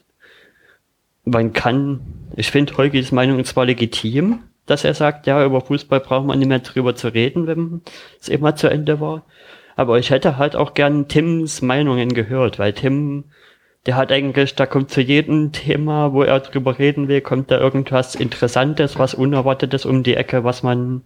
[1.25, 2.01] man kann,
[2.37, 6.49] ich finde Holgis Meinung zwar legitim, dass er sagt, ja, über Fußball braucht man nicht
[6.49, 7.83] mehr drüber zu reden, wenn
[8.21, 9.25] es immer zu Ende war.
[9.77, 13.25] Aber ich hätte halt auch gern Tims Meinungen gehört, weil Tim,
[13.85, 17.59] der hat eigentlich, da kommt zu jedem Thema, wo er drüber reden will, kommt da
[17.59, 21.03] irgendwas Interessantes, was Unerwartetes um die Ecke, was man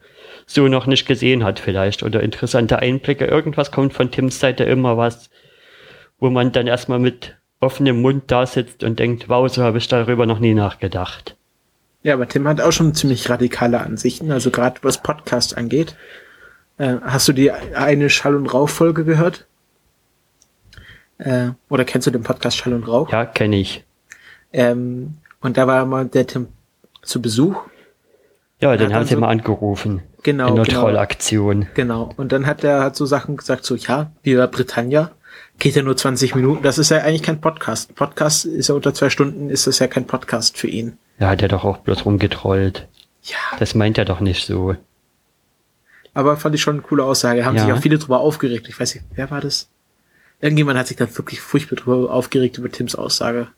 [0.46, 2.02] so noch nicht gesehen hat vielleicht.
[2.02, 3.26] Oder interessante Einblicke.
[3.26, 5.30] Irgendwas kommt von Tims Seite immer was,
[6.20, 9.88] wo man dann erstmal mit offenem Mund da sitzt und denkt, wow, so habe ich
[9.88, 11.36] darüber noch nie nachgedacht.
[12.02, 15.96] Ja, aber Tim hat auch schon ziemlich radikale Ansichten, also gerade was Podcast angeht.
[16.78, 19.46] Äh, hast du die eine Schall- und Rauch-Folge gehört?
[21.18, 23.12] Äh, oder kennst du den Podcast Schall und Rauch?
[23.12, 23.84] Ja, kenne ich.
[24.52, 26.48] Ähm, und da war mal der Tim
[27.02, 27.60] zu Besuch.
[28.60, 30.02] Ja, den haben sie so, mal angerufen.
[30.22, 30.48] Genau.
[30.48, 31.66] In einer genau, Trollaktion.
[31.74, 32.10] Genau.
[32.16, 35.10] Und dann hat er hat so Sachen gesagt, so, ja, Viva Britannia
[35.60, 36.62] geht ja nur 20 Minuten.
[36.62, 37.94] Das ist ja eigentlich kein Podcast.
[37.94, 40.98] Podcast ist ja unter zwei Stunden, ist das ja kein Podcast für ihn.
[41.20, 42.88] Ja, hat er doch auch bloß rumgetrollt.
[43.22, 43.36] Ja.
[43.58, 44.74] Das meint er doch nicht so.
[46.14, 47.44] Aber fand ich schon eine coole Aussage.
[47.44, 47.64] Haben ja.
[47.64, 48.68] sich auch viele drüber aufgeregt.
[48.68, 49.68] Ich weiß nicht, wer war das?
[50.40, 53.48] Irgendjemand hat sich dann wirklich furchtbar drüber aufgeregt über Tims Aussage.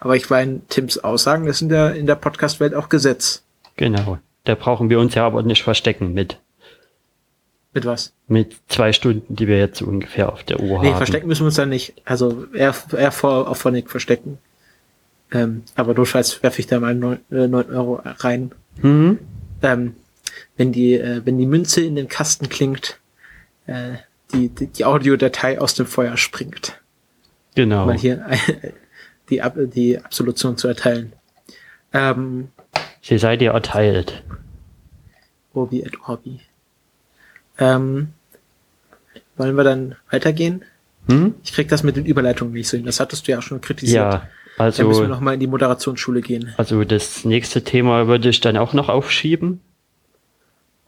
[0.00, 3.44] Aber ich meine, Tims Aussagen, das sind ja in der Podcast-Welt auch Gesetz.
[3.76, 4.18] Genau.
[4.42, 6.40] Da brauchen wir uns ja aber nicht verstecken mit.
[7.74, 8.12] Mit was?
[8.28, 10.84] Mit zwei Stunden, die wir jetzt ungefähr auf der Uhr nee, haben.
[10.84, 11.94] Nee, verstecken müssen wir uns dann nicht.
[12.04, 14.38] Also eher, eher vor, auf Phonic verstecken.
[15.32, 18.52] Ähm, aber notfalls werfe ich da mal neun, äh, 9 Euro rein.
[18.82, 19.18] Mhm.
[19.62, 19.96] Ähm,
[20.56, 22.98] wenn die, äh, wenn die Münze in den Kasten klingt,
[23.66, 23.94] äh,
[24.34, 26.80] die, die, die Audiodatei aus dem Feuer springt.
[27.54, 27.86] Genau.
[27.86, 28.72] Mal hier äh,
[29.30, 31.12] die, die Absolution zu erteilen.
[31.94, 32.48] Ähm,
[33.00, 34.22] Sie sei dir erteilt.
[35.54, 36.40] Obi et Orbi.
[37.62, 38.08] Ähm,
[39.36, 40.64] wollen wir dann weitergehen?
[41.08, 41.34] Hm?
[41.42, 42.86] Ich krieg das mit den Überleitungen nicht so hin.
[42.86, 44.12] Das hattest du ja schon kritisiert.
[44.12, 44.28] Ja,
[44.58, 44.82] also.
[44.82, 46.52] Da müssen wir nochmal in die Moderationsschule gehen.
[46.56, 49.60] Also das nächste Thema würde ich dann auch noch aufschieben.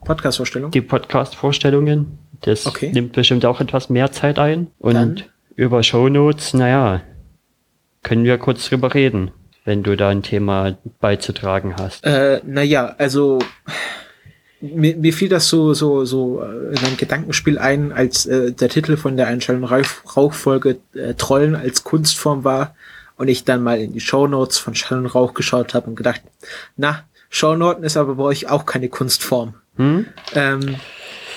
[0.03, 0.71] Podcast-Vorstellung?
[0.71, 2.19] Die Podcast-Vorstellungen.
[2.41, 2.91] Das okay.
[2.91, 4.67] nimmt bestimmt auch etwas mehr Zeit ein.
[4.79, 5.23] Und dann?
[5.55, 7.01] über Shownotes, naja,
[8.03, 9.31] können wir kurz drüber reden,
[9.63, 12.05] wenn du da ein Thema beizutragen hast.
[12.05, 13.39] Äh, naja, also
[14.73, 18.69] mir, mir fiel das so so so äh, in ein Gedankenspiel ein, als äh, der
[18.69, 22.75] Titel von der Einstellung Rauchfolge äh, Trollen als Kunstform war
[23.17, 26.21] und ich dann mal in die Shownotes von Schall und Rauch geschaut habe und gedacht,
[26.77, 29.55] na, Shownoten ist aber bei euch auch keine Kunstform.
[29.75, 30.05] Hm?
[30.33, 30.75] Ähm,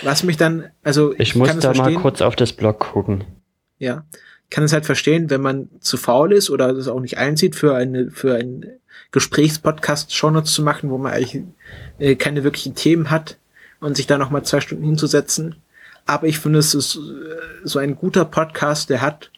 [0.03, 3.25] was mich dann, also ich, ich muss da mal kurz auf das Blog gucken.
[3.79, 4.05] Ja,
[4.45, 7.57] ich kann es halt verstehen, wenn man zu faul ist oder es auch nicht einsieht,
[7.57, 8.65] für eine für einen
[9.11, 11.43] Gesprächspodcast Shownotes zu machen, wo man eigentlich
[11.99, 13.37] äh, keine wirklichen Themen hat
[13.81, 15.57] und sich da noch mal zwei Stunden hinzusetzen.
[16.07, 16.99] Aber ich finde, es ist äh,
[17.65, 19.31] so ein guter Podcast, der hat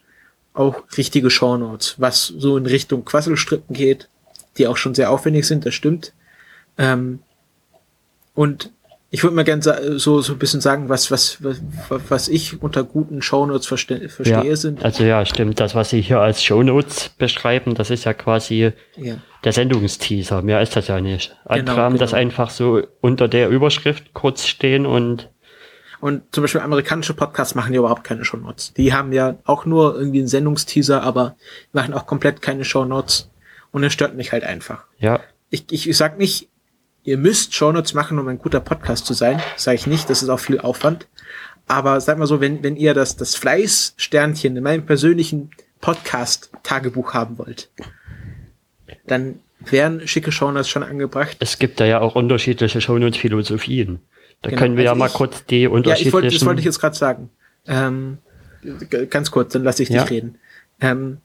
[0.53, 4.09] auch richtige Shownotes, was so in Richtung Quasselstrippen geht,
[4.57, 6.13] die auch schon sehr aufwendig sind, das stimmt.
[6.77, 7.19] Ähm,
[8.33, 8.71] und
[9.13, 9.61] ich würde mal gerne
[9.99, 11.61] so, so ein bisschen sagen, was, was, was,
[12.07, 14.83] was ich unter guten Shownotes verste verstehe ja, sind.
[14.83, 15.59] Also ja, stimmt.
[15.59, 19.15] Das, was Sie hier als Shownotes beschreiben, das ist ja quasi ja.
[19.43, 20.41] Der Sendungsteaser.
[20.41, 21.35] Mehr ist das ja nicht.
[21.49, 21.97] Genau, haben genau.
[21.97, 25.29] das einfach so unter der Überschrift kurz stehen und
[26.01, 28.73] und zum Beispiel amerikanische Podcasts machen ja überhaupt keine Shownotes.
[28.73, 31.35] Die haben ja auch nur irgendwie einen Sendungsteaser, aber
[31.73, 33.29] machen auch komplett keine Shownotes.
[33.71, 34.85] Und es stört mich halt einfach.
[34.97, 35.19] Ja.
[35.51, 36.49] Ich, ich, ich sag nicht,
[37.03, 39.41] ihr müsst Shownotes machen, um ein guter Podcast zu sein.
[39.57, 41.07] Sage ich nicht, das ist auch viel Aufwand.
[41.67, 45.51] Aber sag mal so, wenn, wenn ihr das, das Fleißsternchen in meinem persönlichen
[45.81, 47.69] Podcast-Tagebuch haben wollt,
[49.11, 51.37] dann wären schicke Shownotes schon angebracht.
[51.39, 53.99] Es gibt da ja auch unterschiedliche Shownotes-Philosophien.
[54.41, 56.03] Da genau, können wir also ja mal ich, kurz die unterschiedlichen...
[56.03, 57.29] Ja, ich wollte, das wollte ich jetzt gerade sagen.
[57.67, 58.17] Ähm,
[59.09, 60.01] ganz kurz, dann lasse ich ja.
[60.01, 60.37] dich reden.
[60.79, 61.17] Ähm,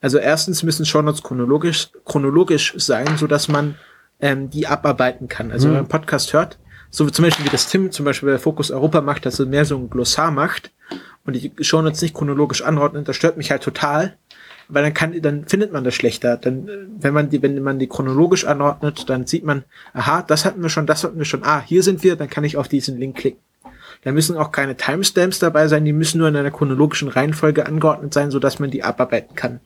[0.00, 3.76] also erstens müssen Shownotes chronologisch, chronologisch sein, so dass man
[4.20, 5.50] ähm, die abarbeiten kann.
[5.52, 5.70] Also mhm.
[5.70, 6.58] wenn man einen Podcast hört,
[6.90, 9.46] so wie zum Beispiel wie das Tim zum Beispiel bei Fokus Europa macht, dass er
[9.46, 10.70] mehr so ein Glossar macht
[11.24, 14.16] und die Shownotes nicht chronologisch anordnet, das stört mich halt total,
[14.70, 16.36] weil dann kann, dann findet man das schlechter.
[16.36, 16.68] Dann,
[16.98, 20.68] wenn man die, wenn man die chronologisch anordnet, dann sieht man, aha, das hatten wir
[20.68, 23.16] schon, das hatten wir schon, ah, hier sind wir, dann kann ich auf diesen Link
[23.16, 23.40] klicken.
[24.02, 28.14] Da müssen auch keine Timestamps dabei sein, die müssen nur in einer chronologischen Reihenfolge angeordnet
[28.14, 29.60] sein, so dass man die abarbeiten kann,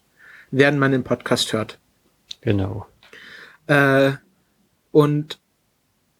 [0.50, 1.78] während man den Podcast hört.
[2.40, 2.86] Genau.
[3.66, 4.12] Äh,
[4.90, 5.38] und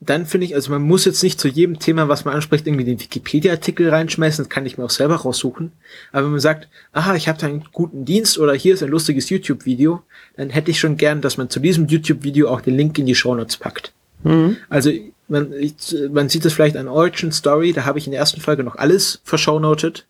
[0.06, 2.84] dann finde ich, also man muss jetzt nicht zu jedem Thema, was man anspricht, irgendwie
[2.84, 5.72] den Wikipedia-Artikel reinschmeißen, das kann ich mir auch selber raussuchen.
[6.12, 8.90] Aber wenn man sagt, aha, ich habe da einen guten Dienst oder hier ist ein
[8.90, 10.02] lustiges YouTube-Video,
[10.36, 13.14] dann hätte ich schon gern, dass man zu diesem YouTube-Video auch den Link in die
[13.14, 13.92] Show Notes packt.
[14.22, 14.56] Mhm.
[14.68, 14.90] Also
[15.28, 15.74] man, ich,
[16.10, 18.76] man sieht es vielleicht an Origin Story, da habe ich in der ersten Folge noch
[18.76, 20.06] alles verschownotet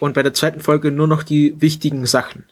[0.00, 2.44] und bei der zweiten Folge nur noch die wichtigen Sachen.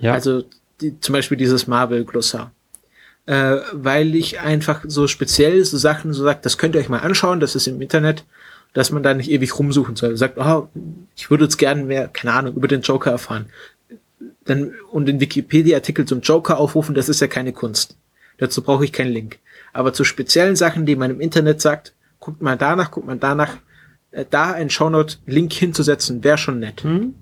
[0.00, 0.12] Ja.
[0.12, 0.44] Also
[0.80, 2.52] die, zum Beispiel dieses Marvel-Glossar
[3.26, 7.00] äh, weil ich einfach so speziell so Sachen so sagt, das könnt ihr euch mal
[7.00, 8.24] anschauen, das ist im Internet,
[8.72, 10.16] dass man da nicht ewig rumsuchen soll.
[10.16, 10.68] Sagt, oh,
[11.16, 13.46] ich würde jetzt gerne mehr, keine Ahnung, über den Joker erfahren.
[14.44, 17.96] Dann, und den Wikipedia-Artikel zum Joker aufrufen, das ist ja keine Kunst.
[18.38, 19.38] Dazu brauche ich keinen Link.
[19.72, 23.56] Aber zu speziellen Sachen, die man im Internet sagt, guckt mal danach, guckt mal danach,
[24.12, 26.82] äh, da ein Shownote-Link hinzusetzen, wäre schon nett.
[26.82, 27.14] Hm?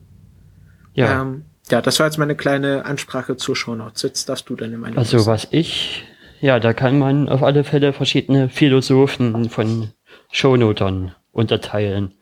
[0.92, 1.22] Ja.
[1.22, 4.02] Ähm, ja, das war jetzt meine kleine Ansprache zur Shownotes.
[4.02, 6.04] Jetzt darfst du deine Meinung Also was ich,
[6.40, 9.90] ja, da kann man auf alle Fälle verschiedene Philosophen von
[10.30, 12.14] Shownotern unterteilen.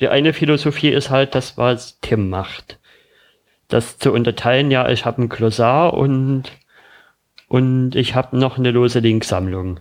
[0.00, 2.78] Die eine Philosophie ist halt das, was Tim macht.
[3.68, 6.44] Das zu unterteilen, ja, ich habe ein Glossar und,
[7.48, 9.80] und ich habe noch eine lose Linksammlung,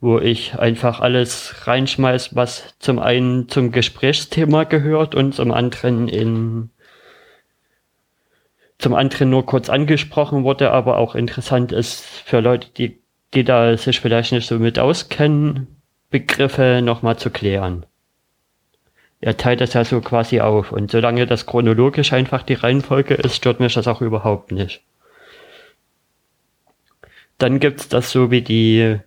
[0.00, 6.70] wo ich einfach alles reinschmeiß, was zum einen zum Gesprächsthema gehört und zum anderen in
[8.80, 12.98] zum anderen nur kurz angesprochen wurde, aber auch interessant ist für Leute, die,
[13.34, 15.76] die da sich vielleicht nicht so mit auskennen,
[16.10, 17.86] Begriffe nochmal zu klären.
[19.20, 23.36] Er teilt das ja so quasi auf und solange das chronologisch einfach die Reihenfolge ist,
[23.36, 24.82] stört mich das auch überhaupt nicht.
[27.36, 28.98] Dann gibt's das so wie die,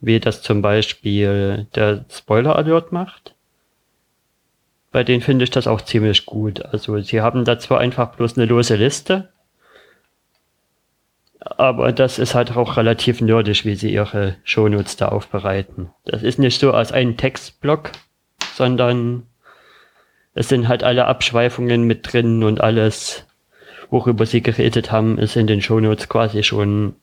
[0.00, 3.34] wie das zum Beispiel der Spoiler Alert macht
[4.92, 6.64] bei denen finde ich das auch ziemlich gut.
[6.66, 9.30] Also sie haben da zwar einfach bloß eine lose Liste,
[11.40, 15.90] aber das ist halt auch relativ nerdig, wie sie ihre Shownotes da aufbereiten.
[16.04, 17.90] Das ist nicht so als ein Textblock,
[18.54, 19.24] sondern
[20.34, 23.26] es sind halt alle Abschweifungen mit drin und alles,
[23.90, 26.94] worüber sie geredet haben, ist in den Shownotes quasi schon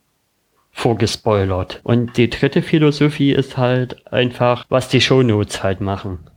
[0.72, 1.80] vorgespoilert.
[1.82, 6.29] Und die dritte Philosophie ist halt einfach, was die Shownotes halt machen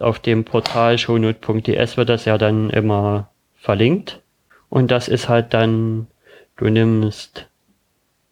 [0.00, 4.20] auf dem Portal shownote.ds wird das ja dann immer verlinkt.
[4.68, 6.06] Und das ist halt dann,
[6.56, 7.48] du nimmst,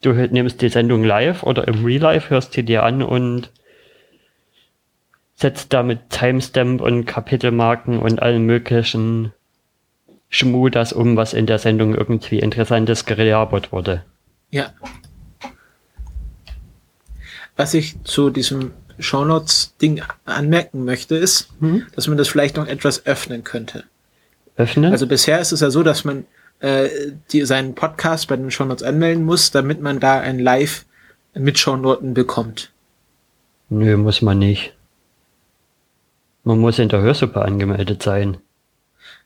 [0.03, 3.51] du nimmst die Sendung live oder im Real Life, hörst sie dir an und
[5.35, 9.33] setzt damit Timestamp und Kapitelmarken und allen möglichen
[10.31, 14.05] Schmu das um, was in der Sendung irgendwie Interessantes gelabert wurde.
[14.51, 14.73] Ja.
[17.57, 21.87] Was ich zu diesem Shownotes-Ding anmerken möchte, ist, mhm.
[21.95, 23.85] dass man das vielleicht noch etwas öffnen könnte.
[24.57, 24.93] Öffnen?
[24.93, 26.25] Also bisher ist es ja so, dass man
[26.61, 26.89] äh,
[27.33, 30.85] die, seinen Podcast bei den Shownotes anmelden muss, damit man da ein Live
[31.35, 32.73] mit Shownoten bekommt.
[33.69, 34.75] Nö, muss man nicht.
[36.43, 38.39] Man muss in der Hörsuppe angemeldet sein.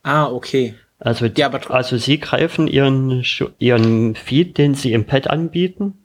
[0.02, 0.74] Ah, okay.
[0.98, 3.24] Also, ja, also Sie greifen Ihren,
[3.58, 6.01] Ihren Feed, den Sie im Pad anbieten,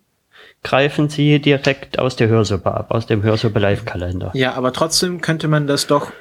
[0.67, 4.31] greifen Sie direkt aus der Hörsuppe ab, aus dem Hörsuppe Live-Kalender.
[4.33, 6.11] Ja, aber trotzdem könnte man das doch,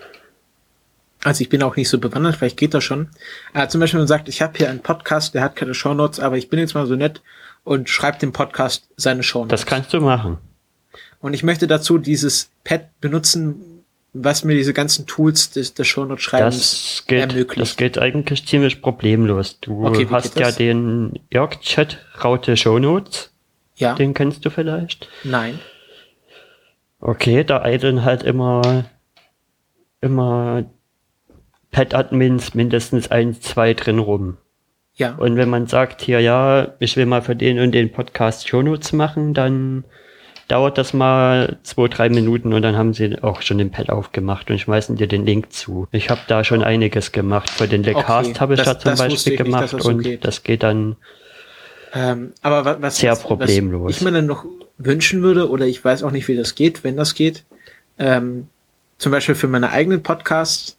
[1.25, 3.09] also ich bin auch nicht so bewandert, vielleicht geht das schon.
[3.55, 6.37] Äh, zum Beispiel man sagt, ich habe hier einen Podcast, der hat keine Shownotes, aber
[6.37, 7.23] ich bin jetzt mal so nett
[7.65, 9.63] und schreibe dem Podcast seine Shownotes.
[9.63, 10.39] Das kannst du machen.
[11.19, 13.83] Und ich möchte dazu dieses Pad benutzen,
[14.13, 17.61] was mir diese ganzen Tools des, des Shownote-Schreibens ermöglicht.
[17.61, 19.59] Das geht eigentlich ziemlich problemlos.
[19.61, 23.33] Du okay, hast ja den Jörg-Chat Raute Shownotes.
[23.77, 23.95] Ja.
[23.95, 25.09] Den kennst du vielleicht?
[25.23, 25.59] Nein.
[27.01, 28.87] Okay, da eideln halt immer,
[30.01, 30.65] immer
[31.71, 34.39] Pad-Admins mindestens ein, zwei drin rum.
[34.95, 35.15] Ja.
[35.17, 38.95] Und wenn man sagt hier, ja, ich will mal für den und den Podcast Shownotes
[38.95, 39.85] machen, dann
[40.49, 44.51] dauert das mal zwei, drei Minuten und dann haben sie auch schon den Pad aufgemacht
[44.51, 45.87] und schmeißen dir den Link zu.
[45.93, 47.51] Ich habe da schon einiges gemacht.
[47.51, 50.19] Für den Lecast okay, habe ich das, da zum Beispiel gemacht nicht, und okay.
[50.21, 50.97] das geht dann
[51.97, 53.89] ähm, aber was, sehr problemlos.
[53.89, 54.45] Was ich mir dann noch
[54.77, 57.45] wünschen würde, oder ich weiß auch nicht, wie das geht, wenn das geht,
[57.97, 58.49] ähm,
[58.99, 60.77] zum Beispiel für meine eigenen Podcasts,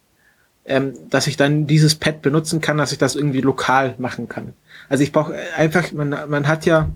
[0.64, 4.52] ähm, dass ich dann dieses Pad benutzen kann, dass ich das irgendwie lokal machen kann.
[4.88, 6.88] Also ich brauche einfach, man, man hat ja,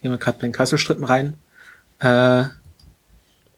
[0.00, 1.34] gehen wir gerade bei den Kasselstrippen rein,
[1.98, 2.44] äh,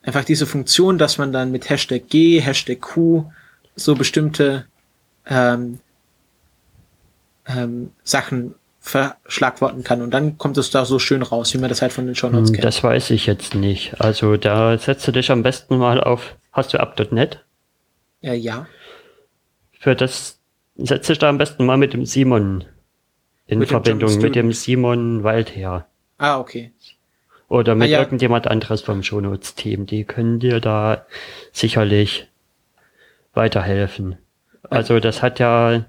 [0.02, 3.30] einfach diese Funktion, dass man dann mit Hashtag G, Hashtag Q
[3.76, 4.66] so bestimmte
[5.26, 5.78] ähm,
[7.46, 11.82] ähm, Sachen verschlagworten kann und dann kommt es da so schön raus, wie man das
[11.82, 12.64] halt von den Shownotes hm, kennt.
[12.64, 14.00] Das weiß ich jetzt nicht.
[14.00, 17.44] Also da setzt du dich am besten mal auf, hast du up.net?
[18.22, 18.66] Ja, ja.
[19.78, 20.38] Für das
[20.76, 22.64] setze ich da am besten mal mit dem Simon
[23.46, 25.86] in mit Verbindung, mit dem Simon Waldherr.
[26.18, 26.72] Ah, okay.
[27.48, 27.98] Oder mit ah, ja.
[27.98, 29.86] irgendjemand anderes vom Shownotes-Team.
[29.86, 31.04] Die können dir da
[31.52, 32.28] sicherlich
[33.34, 34.18] weiterhelfen.
[34.68, 35.84] Also das hat ja,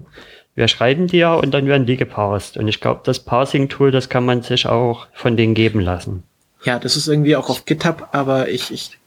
[0.55, 2.57] wir schreiben die ja und dann werden die geparst.
[2.57, 6.23] Und ich glaube, das Parsing-Tool, das kann man sich auch von denen geben lassen.
[6.63, 8.97] Ja, das ist irgendwie auch auf GitHub, aber ich, ich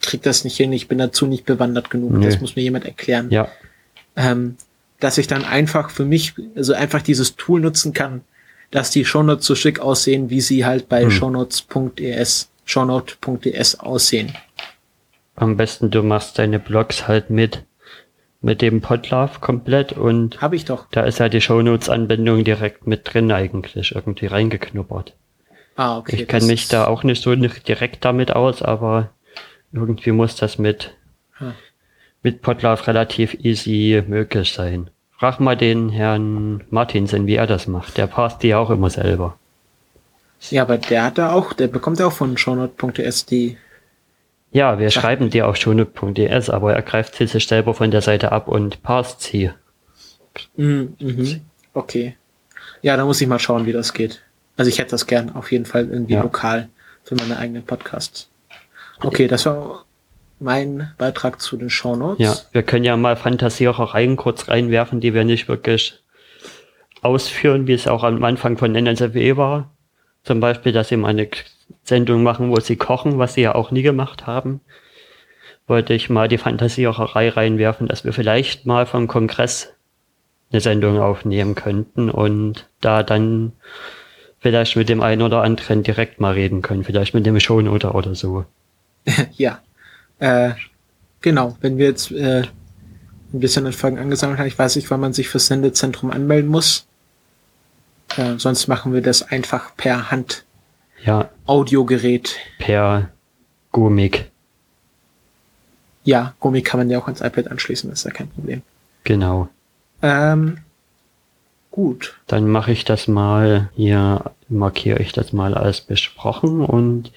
[0.00, 0.72] krieg das nicht hin.
[0.72, 2.12] Ich bin dazu nicht bewandert genug.
[2.12, 2.24] Nö.
[2.24, 3.30] Das muss mir jemand erklären.
[3.30, 3.48] Ja.
[4.16, 4.56] Ähm,
[5.00, 8.22] dass ich dann einfach für mich, also einfach dieses Tool nutzen kann,
[8.70, 11.10] dass die Shownotes so schick aussehen, wie sie halt bei hm.
[11.10, 14.34] shownotes.es, shownote.es aussehen.
[15.36, 17.64] Am besten du machst deine Blogs halt mit
[18.44, 20.86] mit dem Podlove komplett und habe ich doch.
[20.90, 25.14] Da ist ja die Shownotes-Anbindung direkt mit drin eigentlich irgendwie reingeknuppert.
[25.76, 26.16] Ah, okay.
[26.16, 29.10] Ich kenne mich da auch nicht so direkt damit aus, aber
[29.72, 30.94] irgendwie muss das mit
[31.38, 31.54] hm.
[32.22, 34.90] mit Podlove relativ easy möglich sein.
[35.18, 37.96] Frag mal den Herrn Martinsen, wie er das macht.
[37.96, 39.38] Der passt die auch immer selber.
[40.50, 43.56] Ja, aber der hat da auch, der bekommt ja auch von shownote.es die.
[44.54, 48.30] Ja, wir schreiben die auf shownote.es, aber er greift sie sich selber von der Seite
[48.30, 49.50] ab und passt sie.
[50.56, 51.40] Mhm, mhm.
[51.74, 52.16] Okay.
[52.80, 54.22] Ja, da muss ich mal schauen, wie das geht.
[54.56, 56.22] Also ich hätte das gern auf jeden Fall irgendwie ja.
[56.22, 56.68] lokal
[57.02, 58.30] für meine eigenen Podcasts.
[59.00, 59.84] Okay, das war
[60.38, 62.24] mein Beitrag zu den Shownotes.
[62.24, 66.00] Ja, wir können ja mal Fantasierereien kurz reinwerfen, die wir nicht wirklich
[67.02, 69.74] ausführen, wie es auch am Anfang von NSFE war.
[70.22, 71.28] Zum Beispiel, dass mal eine
[71.84, 74.60] Sendung machen, wo sie kochen, was sie ja auch nie gemacht haben.
[75.66, 79.72] Wollte ich mal die Fantasiererei reinwerfen, dass wir vielleicht mal vom Kongress
[80.50, 83.52] eine Sendung aufnehmen könnten und da dann
[84.40, 88.14] vielleicht mit dem einen oder anderen direkt mal reden können, vielleicht mit dem Shownoter oder
[88.14, 88.44] so.
[89.32, 89.60] ja,
[90.18, 90.52] äh,
[91.20, 92.42] genau, wenn wir jetzt äh,
[93.32, 96.50] ein bisschen an Folgen angesammelt haben, ich weiß nicht, wann man sich fürs Sendezentrum anmelden
[96.50, 96.86] muss.
[98.16, 100.44] Äh, sonst machen wir das einfach per Hand.
[101.04, 101.30] Ja.
[101.46, 102.36] Audiogerät.
[102.58, 103.10] Per
[103.72, 104.30] Gumik.
[106.04, 108.62] Ja, Gumik kann man ja auch ans iPad anschließen, das ist ja kein Problem.
[109.04, 109.48] Genau.
[110.02, 110.58] Ähm,
[111.70, 112.18] gut.
[112.26, 117.10] Dann mache ich das mal hier, markiere ich das mal als besprochen und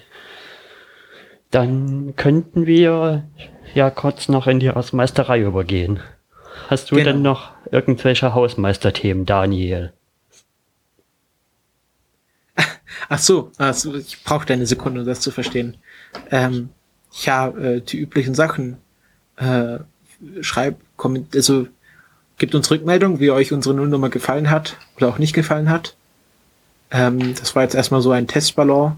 [1.50, 3.24] dann könnten wir
[3.74, 6.00] ja kurz noch in die Hausmeisterei übergehen.
[6.68, 7.12] Hast du genau.
[7.12, 9.92] denn noch irgendwelche Hausmeisterthemen, Daniel?
[13.08, 15.76] Ach so, also ich brauche eine Sekunde, um das zu verstehen.
[16.30, 16.70] Ähm,
[17.22, 18.78] ja, äh, die üblichen Sachen.
[19.36, 19.78] Äh,
[20.40, 21.68] schreib, komment, also
[22.38, 25.96] Gebt uns Rückmeldung, wie euch unsere Nullnummer gefallen hat oder auch nicht gefallen hat.
[26.92, 28.92] Ähm, das war jetzt erstmal so ein Testballon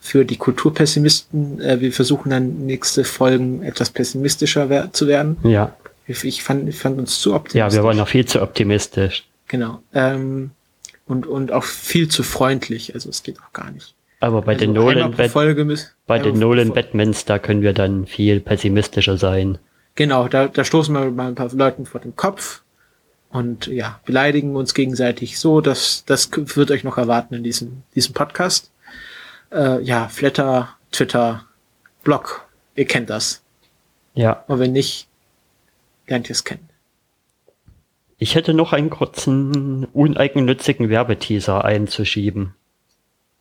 [0.00, 1.60] für die Kulturpessimisten.
[1.60, 5.38] Äh, wir versuchen dann nächste Folgen etwas pessimistischer wer zu werden.
[5.42, 5.74] Ja.
[6.06, 7.58] Ich, ich, fand, ich fand uns zu optimistisch.
[7.58, 9.24] Ja, wir waren noch viel zu optimistisch.
[9.48, 9.80] Genau.
[9.92, 10.52] Ähm,
[11.06, 12.94] und, und auch viel zu freundlich.
[12.94, 13.94] Also es geht auch gar nicht.
[14.20, 15.14] Aber bei also den Nolan,
[16.06, 19.58] bei den Nolan Batmans, da können wir dann viel pessimistischer sein.
[19.96, 22.62] Genau, da, da stoßen wir mal ein paar Leuten vor den Kopf
[23.30, 28.14] und ja, beleidigen uns gegenseitig so, dass das wird euch noch erwarten in diesem, diesem
[28.14, 28.70] Podcast.
[29.52, 31.44] Äh, ja, Flatter, Twitter,
[32.02, 33.42] Blog, ihr kennt das.
[34.14, 34.44] Ja.
[34.46, 35.08] Und wenn nicht,
[36.06, 36.68] lernt ihr es kennen.
[38.18, 42.54] Ich hätte noch einen kurzen, uneigennützigen Werbeteaser einzuschieben.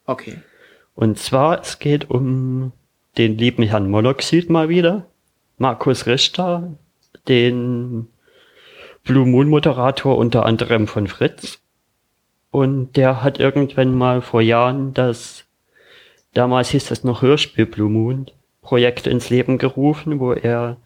[0.06, 0.38] Okay.
[0.96, 2.72] Und zwar, es geht um
[3.18, 5.06] den lieben Herrn Monoxid mal wieder.
[5.58, 6.74] Markus Richter,
[7.28, 8.08] den
[9.04, 11.60] Blue Moon Moderator unter anderem von Fritz.
[12.52, 15.46] Und der hat irgendwann mal vor Jahren das,
[16.34, 18.28] damals hieß das noch Hörspiel Blue Moon
[18.62, 20.78] Projekt ins Leben gerufen, wo er,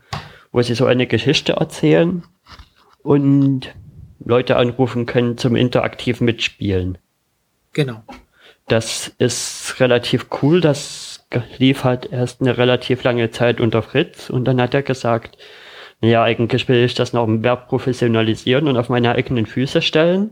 [0.52, 2.24] wo sie so eine Geschichte erzählen
[3.08, 3.74] und
[4.20, 6.98] Leute anrufen können zum interaktiven Mitspielen.
[7.72, 8.04] Genau.
[8.68, 10.60] Das ist relativ cool.
[10.60, 11.26] Das
[11.58, 15.38] lief halt erst eine relativ lange Zeit unter Fritz und dann hat er gesagt,
[16.02, 20.32] naja, eigentlich will ich das noch mehr professionalisieren und auf meine eigenen Füße stellen.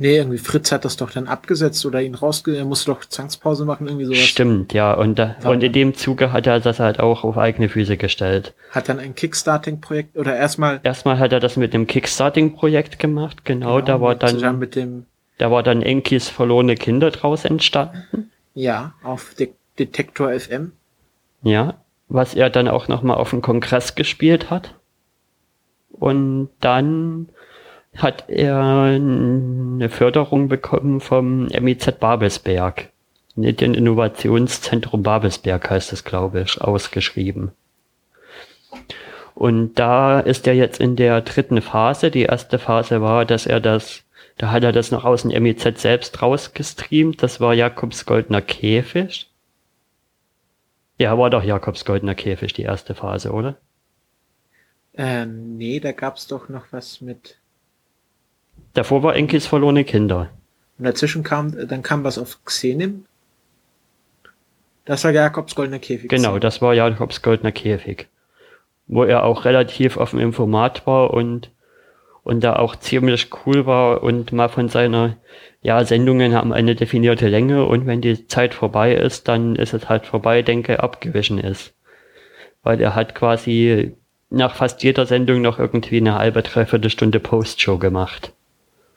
[0.00, 2.56] Nee, irgendwie Fritz hat das doch dann abgesetzt oder ihn rausge...
[2.56, 4.20] Er musste doch Zwangspause machen, irgendwie sowas.
[4.20, 4.94] Stimmt, ja.
[4.94, 8.54] Und, da, und in dem Zuge hat er das halt auch auf eigene Füße gestellt.
[8.70, 10.80] Hat dann ein Kickstarting-Projekt oder erstmal...
[10.84, 13.76] Erstmal hat er das mit dem Kickstarting-Projekt gemacht, genau.
[13.76, 14.58] genau da war dann...
[14.58, 15.04] Mit dem
[15.36, 18.30] da war dann Enkis verlorene Kinder draus entstanden.
[18.52, 20.72] Ja, auf De Detektor FM.
[21.42, 24.74] Ja, was er dann auch nochmal auf dem Kongress gespielt hat.
[25.90, 27.30] Und dann
[27.96, 32.90] hat er eine Förderung bekommen vom MIZ Babelsberg.
[33.36, 37.52] Den Innovationszentrum Babelsberg heißt es, glaube ich, ausgeschrieben.
[39.34, 42.10] Und da ist er jetzt in der dritten Phase.
[42.10, 44.02] Die erste Phase war, dass er das,
[44.36, 47.22] da hat er das noch aus dem MIZ selbst rausgestreamt.
[47.22, 49.30] Das war Jakobs Goldener Käfig.
[50.98, 53.56] Ja, war doch Jakobs Goldener Käfig, die erste Phase, oder?
[54.92, 57.39] Äh, nee, da gab's doch noch was mit.
[58.74, 60.30] Davor war Enkis verlorene Kinder.
[60.78, 63.04] Und dazwischen kam, dann kam was auf Xenim.
[64.84, 66.08] Das war Jakobs goldener Käfig.
[66.08, 68.08] Genau, das war Jakobs goldener Käfig.
[68.86, 71.50] Wo er auch relativ auf dem Informat war und,
[72.24, 75.16] und da auch ziemlich cool war und mal von seiner,
[75.62, 79.88] ja, Sendungen haben eine definierte Länge und wenn die Zeit vorbei ist, dann ist es
[79.88, 81.74] halt vorbei, denke, abgewichen ist.
[82.62, 83.94] Weil er hat quasi
[84.30, 88.32] nach fast jeder Sendung noch irgendwie eine halbe, dreiviertel Stunde Postshow gemacht.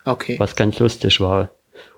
[0.05, 0.35] Okay.
[0.39, 1.49] Was ganz lustig war.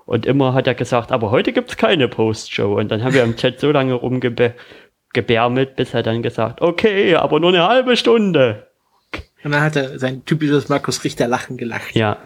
[0.05, 2.77] Und immer hat er gesagt, aber heute gibt's keine Postshow.
[2.77, 7.39] Und dann haben wir im Chat so lange rumgebärmelt, bis er dann gesagt, okay, aber
[7.39, 8.67] nur eine halbe Stunde.
[9.43, 11.95] Und dann hat er sein typisches Markus Richter Lachen gelacht.
[11.95, 12.17] Ja.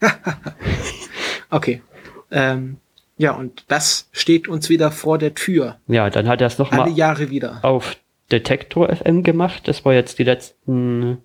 [1.50, 1.82] okay.
[2.30, 2.78] Ähm,
[3.18, 5.76] ja, und das steht uns wieder vor der Tür.
[5.86, 6.82] Ja, dann hat er es nochmal.
[6.82, 7.60] Alle Jahre wieder.
[7.62, 7.96] Auf
[8.32, 9.68] Detektor FM gemacht.
[9.68, 11.18] Das war jetzt die letzten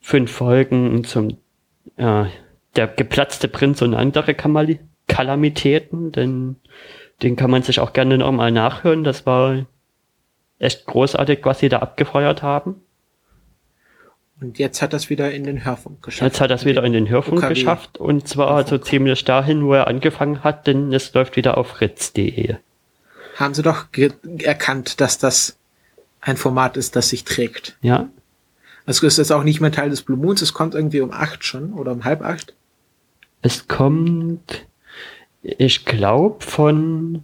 [0.00, 1.38] fünf Folgen zum
[1.96, 2.24] äh,
[2.76, 6.56] der geplatzte Prinz und andere Kamali Kalamitäten, denn
[7.22, 9.02] den kann man sich auch gerne nochmal nachhören.
[9.02, 9.66] Das war
[10.60, 12.76] echt großartig, was sie da abgefeuert haben.
[14.40, 16.32] Und jetzt hat das wieder in den Hörfunk geschafft.
[16.32, 18.68] Jetzt hat das wieder in den Hörfunk UKW geschafft und zwar Hörfunk.
[18.68, 22.56] so ziemlich dahin, wo er angefangen hat, denn es läuft wieder auf fritz.de.
[23.36, 23.86] Haben sie doch
[24.38, 25.58] erkannt, dass das
[26.20, 27.76] ein Format ist, das sich trägt.
[27.82, 28.08] Ja.
[28.90, 31.44] Also ist jetzt auch nicht mehr Teil des Blue Moons, es kommt irgendwie um acht
[31.44, 32.54] schon oder um halb acht.
[33.40, 34.66] Es kommt,
[35.42, 37.22] ich glaube von,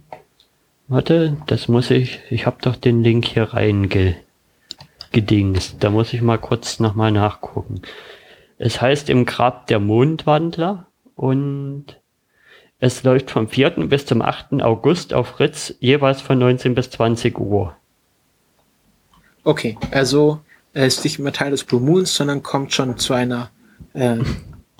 [0.87, 4.15] warte, das muss ich, ich habe doch den Link hier reingedingst.
[5.81, 7.81] Da muss ich mal kurz nochmal nachgucken.
[8.57, 10.87] Es heißt im Grab der Mondwandler
[11.17, 11.99] und
[12.79, 13.71] es läuft vom 4.
[13.89, 14.61] bis zum 8.
[14.61, 17.75] August auf Fritz jeweils von 19 bis 20 Uhr.
[19.43, 20.39] Okay, also
[20.73, 23.51] er ist nicht mehr Teil des Blue Moons, sondern kommt schon zu einer
[23.93, 24.17] äh,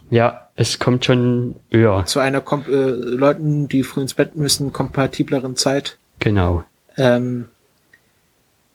[0.09, 2.05] ja, es kommt schon höher.
[2.05, 5.97] Zu einer Kom äh, Leuten, die früh ins Bett müssen, kompatibleren Zeit.
[6.19, 6.63] Genau.
[6.95, 7.49] Ähm,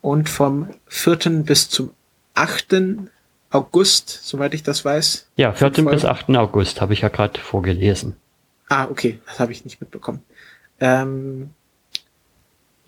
[0.01, 1.17] und vom 4.
[1.45, 1.91] bis zum
[2.35, 2.77] 8.
[3.51, 5.29] August, soweit ich das weiß.
[5.37, 5.71] Ja, 4.
[5.71, 6.31] bis 8.
[6.31, 8.17] August habe ich ja gerade vorgelesen.
[8.69, 10.23] Ah, okay, das habe ich nicht mitbekommen.
[10.81, 11.51] Ähm,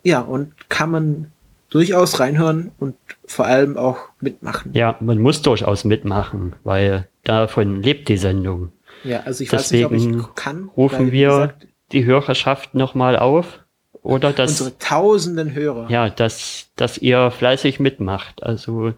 [0.03, 1.31] ja, und kann man
[1.75, 2.95] durchaus reinhören und
[3.25, 4.71] vor allem auch mitmachen.
[4.73, 8.71] Ja, man muss durchaus mitmachen, weil davon lebt die Sendung.
[9.03, 10.69] Ja, also ich Deswegen weiß nicht, ob ich kann.
[10.77, 13.59] Rufen weil, wir gesagt, die Hörerschaft nochmal auf
[14.01, 15.89] oder dass unsere tausenden Hörer.
[15.89, 18.41] Ja, dass dass ihr fleißig mitmacht.
[18.41, 18.93] Also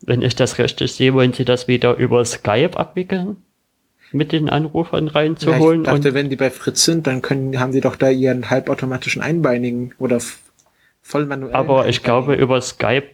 [0.00, 3.38] wenn ich das richtig sehe, wollen Sie das wieder über Skype abwickeln?
[4.12, 5.84] Mit den Anrufern reinzuholen.
[5.84, 8.48] Ja, ich dachte, wenn die bei Fritz sind, dann können, haben die doch da ihren
[8.48, 10.20] halbautomatischen Einbeinigen oder
[11.06, 11.54] voll manuell.
[11.54, 13.10] Aber ich glaube, über Skype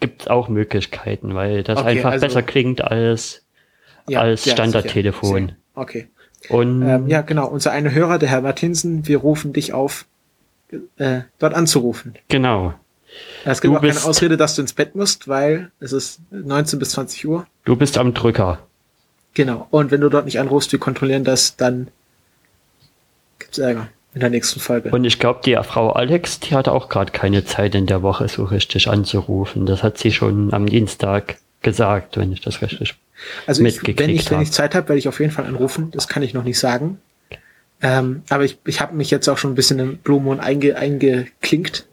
[0.00, 3.44] gibt es auch Möglichkeiten, weil das okay, einfach also, besser klingt als,
[4.08, 5.48] ja, als Standardtelefon.
[5.48, 6.08] Ja, okay.
[6.48, 7.46] Und ähm, ja, genau.
[7.46, 10.06] Unser eine Hörer, der Herr Martinsen, wir rufen dich auf,
[10.96, 12.14] äh, dort anzurufen.
[12.28, 12.74] Genau.
[13.44, 16.78] Es gibt du auch keine Ausrede, dass du ins Bett musst, weil es ist 19
[16.78, 17.46] bis 20 Uhr.
[17.64, 18.58] Du bist am Drücker.
[19.34, 19.68] Genau.
[19.70, 21.88] Und wenn du dort nicht anrufst, wir kontrollieren das, dann
[23.38, 24.90] gibt's Ärger in der nächsten Folge.
[24.90, 28.28] Und ich glaube, die Frau Alex, die hat auch gerade keine Zeit in der Woche
[28.28, 29.66] so richtig anzurufen.
[29.66, 32.94] Das hat sie schon am Dienstag gesagt, wenn ich das richtig
[33.46, 34.08] also mitgekriegt habe.
[34.08, 35.90] Wenn ich, wenn ich Zeit habe, werde ich auf jeden Fall anrufen.
[35.90, 36.98] Das kann ich noch nicht sagen.
[37.82, 40.76] Ähm, aber ich, ich habe mich jetzt auch schon ein bisschen in Blue Moon einge,
[40.76, 41.86] eingeklinkt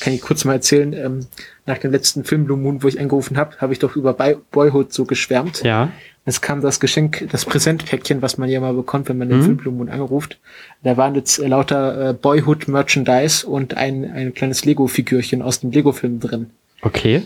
[0.00, 1.26] kann ich kurz mal erzählen, ähm,
[1.66, 4.92] nach dem letzten Film Blue Moon, wo ich angerufen habe, habe ich doch über Boyhood
[4.92, 5.62] so geschwärmt.
[5.62, 5.90] Ja.
[6.24, 9.44] Es kam das Geschenk, das Präsentpäckchen, was man ja mal bekommt, wenn man den mhm.
[9.44, 10.38] Film Blue Moon anruft.
[10.82, 15.72] Da waren jetzt äh, lauter äh, Boyhood Merchandise und ein, ein kleines Lego-Figürchen aus dem
[15.72, 16.50] Lego-Film drin.
[16.80, 17.22] Okay.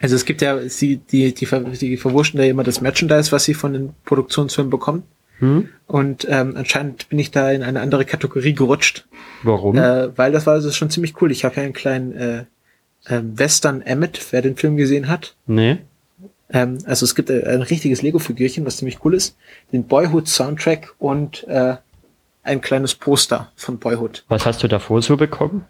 [0.00, 3.44] Also es gibt ja, sie, die, die, die, die verwurschen da immer das Merchandise, was
[3.44, 5.04] sie von den Produktionsfilmen bekommen.
[5.40, 5.68] Hm?
[5.86, 9.06] Und ähm, anscheinend bin ich da in eine andere Kategorie gerutscht.
[9.42, 9.76] Warum?
[9.76, 11.32] Äh, weil das war also schon ziemlich cool.
[11.32, 12.44] Ich habe ja einen kleinen äh,
[13.06, 15.34] äh, Western Emmet, wer den Film gesehen hat.
[15.46, 15.78] Nee.
[16.50, 19.36] Ähm, also es gibt äh, ein richtiges Lego-Figürchen, was ziemlich cool ist.
[19.72, 21.76] Den Boyhood-Soundtrack und äh,
[22.42, 24.24] ein kleines Poster von Boyhood.
[24.28, 25.64] Was hast du davor so bekommen?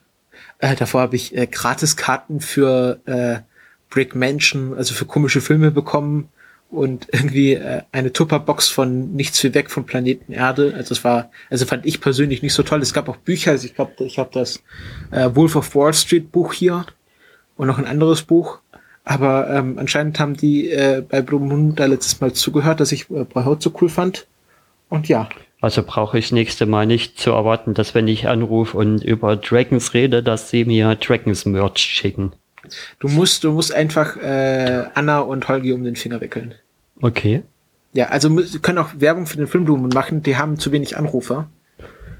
[0.58, 3.40] Äh, davor habe ich äh, Gratiskarten für äh,
[3.88, 6.28] Brick Mansion, also für komische Filme bekommen
[6.70, 10.74] und irgendwie äh, eine Tupperbox von Nichts wie weg vom Planeten Erde.
[10.76, 12.80] Also es war, also fand ich persönlich nicht so toll.
[12.80, 14.62] Es gab auch Bücher, also ich glaube, ich habe das
[15.10, 16.86] äh, Wolf of Wall Street Buch hier
[17.56, 18.60] und noch ein anderes Buch.
[19.04, 23.10] Aber ähm, anscheinend haben die äh, bei Blue Moon da letztes Mal zugehört, dass ich
[23.10, 24.26] äh, Bräuhaut so cool fand.
[24.88, 25.28] Und ja.
[25.60, 29.94] Also brauche ich nächste Mal nicht zu erwarten, dass wenn ich anrufe und über Dragons
[29.94, 32.32] rede, dass sie mir Dragons Merch schicken.
[32.98, 36.54] Du musst, du musst einfach äh, Anna und Holgi um den Finger wickeln.
[37.00, 37.42] Okay.
[37.92, 41.48] Ja, also wir können auch Werbung für den Filmblumen machen, die haben zu wenig Anrufer.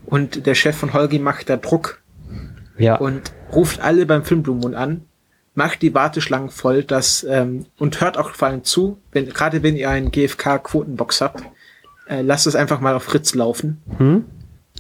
[0.07, 2.03] Und der Chef von Holgi macht da Druck.
[2.77, 2.97] Ja.
[2.97, 5.03] Und ruft alle beim Filmblumen an,
[5.55, 9.77] macht die Warteschlangen voll, das ähm, und hört auch vor allem zu, wenn gerade wenn
[9.77, 11.45] ihr einen GFK-Quotenbox habt,
[12.09, 13.83] äh, lasst es einfach mal auf Fritz laufen.
[13.99, 14.25] Hm?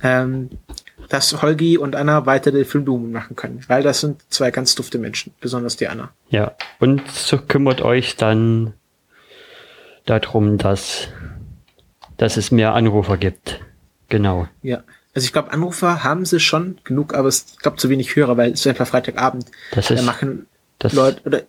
[0.03, 0.51] Ähm,
[1.11, 4.99] dass Holgi und Anna weiter den Filmblumen machen können, weil das sind zwei ganz dufte
[4.99, 6.11] Menschen, besonders die Anna.
[6.31, 8.73] Ja, und so kümmert euch dann
[10.07, 11.09] darum, dass,
[12.17, 13.61] dass es mehr Anrufer gibt.
[14.09, 14.49] Genau.
[14.63, 14.85] Ja.
[15.13, 18.53] Also ich glaube, Anrufer haben sie schon genug, aber es glaube zu wenig Hörer, weil
[18.53, 19.47] es ist einfach Freitagabend.
[19.73, 20.47] Das ist, da machen
[20.79, 21.43] das Leute oder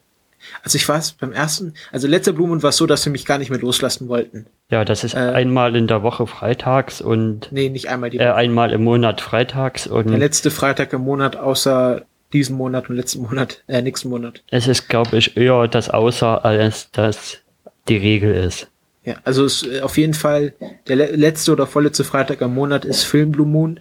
[0.64, 3.38] also ich weiß beim ersten, also letzter Blumen war es so, dass sie mich gar
[3.38, 4.46] nicht mehr loslassen wollten.
[4.70, 8.28] Ja, das ist äh, einmal in der Woche freitags und nee, nicht einmal die Woche.
[8.28, 12.04] Äh, einmal im Monat freitags und der letzte Freitag im Monat außer
[12.34, 14.44] diesen Monat und letzten Monat, äh, nächsten Monat.
[14.50, 17.40] Es ist, glaube ich, eher das Außer als das
[17.88, 18.68] die Regel ist.
[19.04, 20.54] Ja, also es, äh, auf jeden Fall
[20.88, 23.80] der letzte oder vorletzte Freitag am Monat ist Film Blue Moon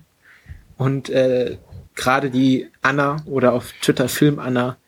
[0.78, 1.58] und äh,
[1.94, 4.78] gerade die Anna oder auf Twitter Film Anna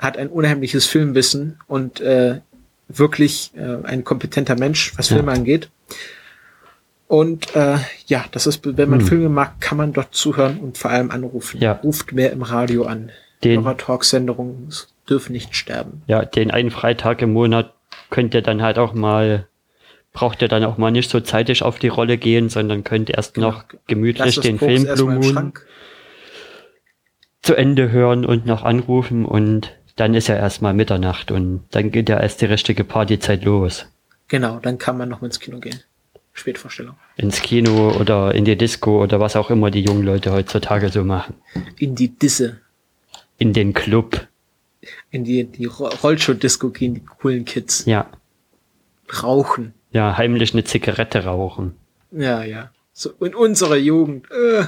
[0.00, 2.40] hat ein unheimliches Filmwissen und äh,
[2.88, 5.38] wirklich äh, ein kompetenter Mensch, was Filme ja.
[5.38, 5.68] angeht.
[7.06, 9.06] Und äh, ja, das ist, wenn man hm.
[9.06, 11.60] Filme mag, kann man dort zuhören und vor allem anrufen.
[11.60, 11.72] Ja.
[11.72, 13.10] Ruft mehr im Radio an.
[13.44, 14.68] Den Talk-Sendungen
[15.08, 16.02] dürfen nicht sterben.
[16.06, 17.74] Ja, den einen Freitag im Monat
[18.10, 19.48] könnt ihr dann halt auch mal,
[20.12, 23.34] braucht ihr dann auch mal nicht so zeitig auf die Rolle gehen, sondern könnt erst
[23.34, 23.50] genau.
[23.50, 25.52] noch gemütlich den Film Blue Moon
[27.42, 32.08] zu Ende hören und noch anrufen und dann ist ja erstmal Mitternacht und dann geht
[32.08, 33.86] ja erst die richtige Partyzeit los.
[34.28, 35.80] Genau, dann kann man noch ins Kino gehen.
[36.32, 36.96] Spätvorstellung.
[37.16, 41.04] Ins Kino oder in die Disco oder was auch immer die jungen Leute heutzutage so
[41.04, 41.34] machen.
[41.78, 42.60] In die Disse.
[43.38, 44.26] In den Club
[45.10, 47.84] in die, die Rollschuh-Disco gehen, die coolen Kids.
[47.86, 48.10] Ja.
[49.22, 49.74] Rauchen.
[49.92, 51.74] Ja, heimlich eine Zigarette rauchen.
[52.12, 52.70] Ja, ja.
[52.92, 54.26] So in unserer Jugend.
[54.30, 54.64] Äh.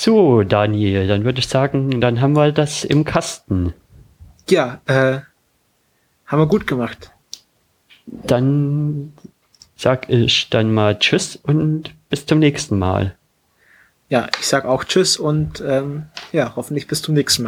[0.00, 3.74] So, Daniel, dann würde ich sagen, dann haben wir das im Kasten.
[4.48, 5.18] Ja, äh,
[6.24, 7.10] haben wir gut gemacht.
[8.06, 9.12] Dann
[9.74, 13.16] sag ich dann mal Tschüss und bis zum nächsten Mal.
[14.08, 17.46] Ja, ich sag auch Tschüss und ähm, ja, hoffentlich bis zum nächsten Mal.